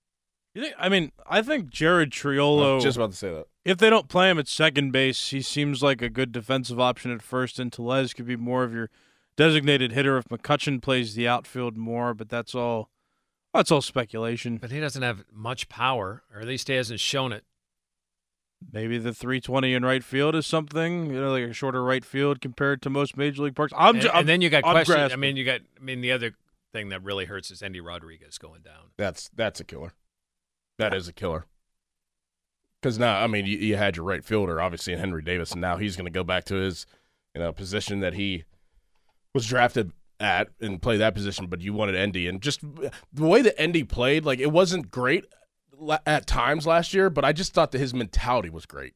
You 0.54 0.62
think? 0.62 0.74
I 0.78 0.88
mean, 0.88 1.12
I 1.28 1.42
think 1.42 1.70
Jared 1.70 2.10
Triolo. 2.10 2.72
I 2.72 2.74
was 2.76 2.84
just 2.84 2.96
about 2.96 3.10
to 3.10 3.16
say 3.16 3.30
that. 3.30 3.46
If 3.66 3.78
they 3.78 3.90
don't 3.90 4.08
play 4.08 4.30
him 4.30 4.38
at 4.38 4.46
second 4.46 4.92
base, 4.92 5.30
he 5.30 5.42
seems 5.42 5.82
like 5.82 6.00
a 6.00 6.08
good 6.08 6.30
defensive 6.30 6.78
option 6.78 7.10
at 7.10 7.20
first, 7.20 7.58
and 7.58 7.72
Tellez 7.72 8.14
could 8.14 8.24
be 8.26 8.36
more 8.36 8.62
of 8.62 8.72
your 8.72 8.90
designated 9.36 9.90
hitter 9.90 10.16
if 10.18 10.26
McCutchen 10.28 10.80
plays 10.80 11.16
the 11.16 11.26
outfield 11.26 11.76
more. 11.76 12.14
But 12.14 12.28
that's 12.28 12.54
all. 12.54 12.90
That's 13.52 13.72
all 13.72 13.82
speculation. 13.82 14.58
But 14.58 14.70
he 14.70 14.78
doesn't 14.78 15.02
have 15.02 15.24
much 15.32 15.68
power, 15.68 16.22
or 16.32 16.40
at 16.40 16.46
least 16.46 16.68
he 16.68 16.74
hasn't 16.74 17.00
shown 17.00 17.32
it. 17.32 17.44
Maybe 18.72 18.98
the 18.98 19.12
320 19.12 19.74
in 19.74 19.84
right 19.84 20.04
field 20.04 20.36
is 20.36 20.46
something, 20.46 21.06
you 21.06 21.20
know, 21.20 21.32
like 21.32 21.42
a 21.42 21.52
shorter 21.52 21.82
right 21.82 22.04
field 22.04 22.40
compared 22.40 22.82
to 22.82 22.90
most 22.90 23.16
major 23.16 23.42
league 23.42 23.56
parks. 23.56 23.72
I'm, 23.76 23.96
and, 23.96 24.02
ju- 24.02 24.08
and 24.08 24.16
I'm- 24.18 24.26
then 24.26 24.42
you 24.42 24.48
got 24.48 24.64
I'm 24.64 24.74
questions. 24.74 25.12
I 25.12 25.16
mean, 25.16 25.36
you 25.36 25.44
got. 25.44 25.62
I 25.76 25.82
mean, 25.82 26.02
the 26.02 26.12
other 26.12 26.34
thing 26.72 26.90
that 26.90 27.02
really 27.02 27.24
hurts 27.24 27.50
is 27.50 27.62
Endy 27.64 27.80
Rodriguez 27.80 28.38
going 28.38 28.62
down. 28.62 28.90
That's 28.96 29.28
that's 29.34 29.58
a 29.58 29.64
killer. 29.64 29.92
That 30.78 30.94
is 30.94 31.08
a 31.08 31.12
killer. 31.12 31.46
Because 32.80 32.98
now, 32.98 33.22
I 33.22 33.26
mean, 33.26 33.46
you, 33.46 33.56
you 33.58 33.76
had 33.76 33.96
your 33.96 34.04
right 34.04 34.24
fielder, 34.24 34.60
obviously, 34.60 34.92
in 34.92 34.98
Henry 34.98 35.22
Davis, 35.22 35.52
and 35.52 35.60
now 35.60 35.76
he's 35.76 35.96
going 35.96 36.06
to 36.06 36.10
go 36.10 36.22
back 36.22 36.44
to 36.44 36.54
his, 36.54 36.86
you 37.34 37.40
know, 37.40 37.52
position 37.52 38.00
that 38.00 38.14
he 38.14 38.44
was 39.34 39.46
drafted 39.46 39.92
at 40.20 40.48
and 40.60 40.80
play 40.80 40.96
that 40.96 41.14
position. 41.14 41.46
But 41.46 41.60
you 41.60 41.72
wanted 41.72 41.96
Endy, 41.96 42.28
and 42.28 42.40
just 42.40 42.60
the 42.60 42.90
way 43.12 43.42
that 43.42 43.60
Endy 43.60 43.82
played, 43.82 44.24
like 44.24 44.38
it 44.38 44.52
wasn't 44.52 44.90
great 44.90 45.24
at 46.06 46.26
times 46.26 46.66
last 46.66 46.94
year, 46.94 47.10
but 47.10 47.24
I 47.24 47.32
just 47.32 47.52
thought 47.52 47.72
that 47.72 47.78
his 47.78 47.92
mentality 47.92 48.50
was 48.50 48.66
great, 48.66 48.94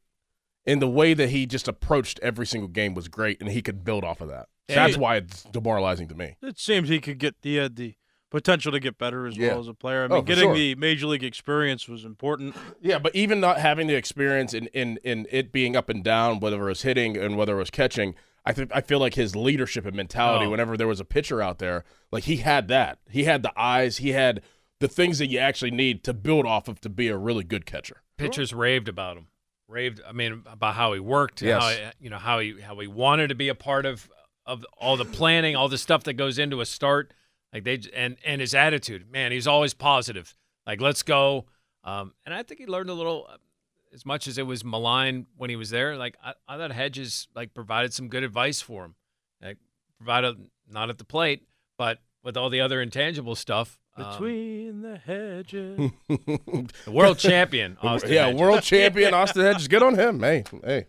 and 0.65 0.81
the 0.81 0.89
way 0.89 1.13
that 1.13 1.29
he 1.29 1.45
just 1.45 1.67
approached 1.67 2.19
every 2.23 2.45
single 2.45 2.69
game 2.69 2.93
was 2.93 3.07
great, 3.07 3.41
and 3.41 3.49
he 3.49 3.61
could 3.61 3.83
build 3.83 4.03
off 4.03 4.21
of 4.21 4.29
that. 4.29 4.47
That's 4.67 4.97
why 4.97 5.17
it's 5.17 5.43
demoralizing 5.43 6.07
to 6.07 6.15
me. 6.15 6.37
It 6.41 6.57
seems 6.57 6.87
he 6.87 6.99
could 6.99 7.17
get 7.17 7.41
the 7.41 7.59
uh, 7.59 7.69
the 7.71 7.95
potential 8.31 8.71
to 8.71 8.79
get 8.79 8.97
better 8.97 9.27
as 9.27 9.37
Yeah. 9.37 9.49
well 9.49 9.59
as 9.59 9.67
a 9.67 9.73
player. 9.75 10.01
I 10.01 10.05
Oh, 10.05 10.07
mean, 10.15 10.21
for 10.23 10.25
getting 10.27 10.43
sure. 10.45 10.53
the 10.55 10.73
major 10.75 11.05
league 11.05 11.23
experience 11.23 11.87
was 11.87 12.03
important. 12.03 12.55
Yeah, 12.81 12.97
but 12.97 13.15
even 13.15 13.39
not 13.39 13.59
having 13.59 13.85
the 13.85 13.95
experience 13.95 14.55
in, 14.55 14.65
in, 14.67 14.97
in 15.03 15.27
it 15.29 15.51
being 15.51 15.75
up 15.75 15.89
and 15.89 16.03
down, 16.03 16.39
whether 16.39 16.59
it 16.59 16.65
was 16.69 16.81
hitting 16.81 17.15
and 17.17 17.37
whether 17.37 17.53
it 17.55 17.59
was 17.59 17.69
catching, 17.69 18.15
I 18.43 18.53
think 18.53 18.71
I 18.73 18.81
feel 18.81 18.97
like 18.99 19.13
his 19.13 19.35
leadership 19.35 19.85
and 19.85 19.95
mentality. 19.95 20.45
Oh. 20.45 20.49
Whenever 20.49 20.75
there 20.75 20.87
was 20.87 20.99
a 20.99 21.05
pitcher 21.05 21.41
out 21.43 21.59
there, 21.59 21.83
like 22.11 22.23
he 22.23 22.37
had 22.37 22.67
that. 22.69 22.97
He 23.07 23.25
had 23.25 23.43
the 23.43 23.51
eyes. 23.55 23.97
He 23.97 24.13
had 24.13 24.41
the 24.79 24.87
things 24.87 25.19
that 25.19 25.27
you 25.27 25.37
actually 25.37 25.69
need 25.69 26.03
to 26.05 26.13
build 26.13 26.47
off 26.47 26.67
of 26.67 26.81
to 26.81 26.89
be 26.89 27.07
a 27.09 27.17
really 27.17 27.43
good 27.43 27.67
catcher. 27.67 28.01
Pitchers 28.17 28.51
raved 28.51 28.87
about 28.87 29.15
him. 29.17 29.27
Raved. 29.67 30.01
I 30.07 30.11
mean, 30.11 30.41
about 30.51 30.73
how 30.75 30.93
he 30.93 30.99
worked. 30.99 31.41
Yes. 31.43 31.61
How 31.61 31.69
he, 31.69 31.77
you 31.99 32.09
know 32.09 32.17
how 32.17 32.39
he 32.39 32.59
how 32.61 32.79
he 32.79 32.87
wanted 32.87 33.27
to 33.27 33.35
be 33.35 33.47
a 33.47 33.55
part 33.55 33.85
of 33.85 34.09
of 34.45 34.65
all 34.77 34.97
the 34.97 35.05
planning, 35.05 35.55
all 35.55 35.69
the 35.69 35.77
stuff 35.77 36.03
that 36.05 36.13
goes 36.13 36.39
into 36.39 36.61
a 36.61 36.65
start. 36.65 37.13
Like 37.53 37.63
they 37.63 37.79
and 37.93 38.17
and 38.25 38.39
his 38.41 38.53
attitude, 38.55 39.11
man, 39.11 39.31
he's 39.31 39.47
always 39.47 39.73
positive. 39.73 40.35
Like 40.65 40.79
let's 40.81 41.03
go. 41.03 41.45
Um, 41.83 42.13
and 42.25 42.33
I 42.33 42.43
think 42.43 42.59
he 42.59 42.67
learned 42.67 42.89
a 42.89 42.93
little, 42.93 43.27
uh, 43.29 43.37
as 43.93 44.05
much 44.05 44.27
as 44.27 44.37
it 44.37 44.45
was 44.45 44.63
malign 44.63 45.25
when 45.35 45.49
he 45.49 45.55
was 45.55 45.69
there. 45.71 45.97
Like 45.97 46.15
I, 46.23 46.33
I 46.47 46.57
thought 46.57 46.71
Hedges 46.71 47.27
like 47.35 47.53
provided 47.53 47.91
some 47.93 48.07
good 48.07 48.23
advice 48.23 48.61
for 48.61 48.85
him. 48.85 48.95
Like 49.41 49.57
provided 49.97 50.37
not 50.69 50.89
at 50.89 50.97
the 50.97 51.03
plate, 51.03 51.43
but 51.77 51.99
with 52.23 52.37
all 52.37 52.49
the 52.49 52.61
other 52.61 52.81
intangible 52.81 53.35
stuff. 53.35 53.79
um, 53.97 54.11
Between 54.11 54.81
the 54.83 54.97
hedges. 54.97 55.91
the 56.07 56.91
world 56.91 57.17
champion, 57.17 57.77
Austin 57.81 58.13
yeah, 58.13 58.25
Hedges. 58.27 58.39
world 58.39 58.61
champion 58.63 59.13
Austin 59.13 59.41
Hedges. 59.43 59.67
Good 59.67 59.83
on 59.83 59.95
him. 59.95 60.19
Hey, 60.21 60.43
hey, 60.63 60.85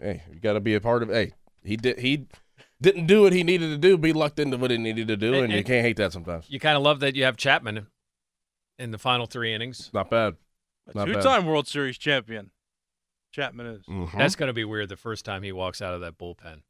hey, 0.00 0.22
you 0.32 0.40
got 0.40 0.54
to 0.54 0.60
be 0.60 0.74
a 0.74 0.80
part 0.80 1.02
of. 1.02 1.10
Hey, 1.10 1.32
he 1.62 1.76
did. 1.76 1.98
He 1.98 2.26
didn't 2.82 3.06
do 3.06 3.22
what 3.22 3.32
he 3.32 3.42
needed 3.42 3.68
to 3.70 3.78
do. 3.78 3.96
Be 3.96 4.12
lucked 4.12 4.38
into 4.38 4.56
what 4.58 4.70
he 4.70 4.76
needed 4.78 5.08
to 5.08 5.16
do, 5.16 5.32
And- 5.34 5.44
and, 5.44 5.52
you 5.54 5.64
can't 5.64 5.84
hate 5.86 5.96
that 5.96 6.12
sometimes. 6.12 6.46
You 6.48 6.60
kind 6.60 6.76
of 6.76 6.82
love 6.82 7.00
that 7.00 7.16
you 7.16 7.24
have 7.24 7.36
Chapman 7.36 7.86
in 8.78 8.90
the 8.90 8.98
final 8.98 9.26
three 9.26 9.54
innings. 9.54 9.90
Not 9.94 10.10
bad. 10.10 10.36
Not. 10.94 11.06
Two-time 11.06 11.46
World 11.46 11.68
Series 11.68 11.96
champion. 11.96 12.50
Chapman 13.30 13.66
is. 13.66 13.86
Mhm. 13.86 14.18
That's 14.18 14.34
going 14.36 14.48
to 14.48 14.52
be 14.52 14.64
weird 14.64 14.88
the 14.88 14.96
first 14.96 15.24
time 15.24 15.42
he 15.42 15.52
walks 15.52 15.80
out 15.80 15.94
of 15.94 16.00
that 16.02 16.18
bullpen. 16.18 16.62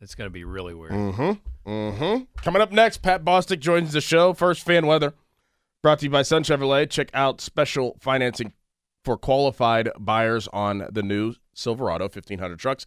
It's 0.00 0.14
going 0.14 0.26
to 0.26 0.32
be 0.32 0.44
really 0.44 0.74
weird. 0.74 0.92
Mm-hmm. 0.92 1.68
Mm-hmm. 1.70 2.24
Coming 2.42 2.62
up 2.62 2.70
next, 2.70 2.98
Pat 2.98 3.24
Bostick 3.24 3.58
joins 3.58 3.92
the 3.92 4.00
show. 4.00 4.32
First 4.32 4.64
fan 4.64 4.86
weather. 4.86 5.12
Brought 5.82 5.98
to 6.00 6.06
you 6.06 6.10
by 6.10 6.22
Sun 6.22 6.44
Chevrolet. 6.44 6.88
Check 6.88 7.10
out 7.12 7.40
special 7.40 7.96
financing 8.00 8.52
for 9.04 9.16
qualified 9.16 9.88
buyers 9.98 10.48
on 10.52 10.86
the 10.90 11.02
new 11.02 11.34
Silverado 11.52 12.04
1500 12.08 12.58
trucks. 12.58 12.86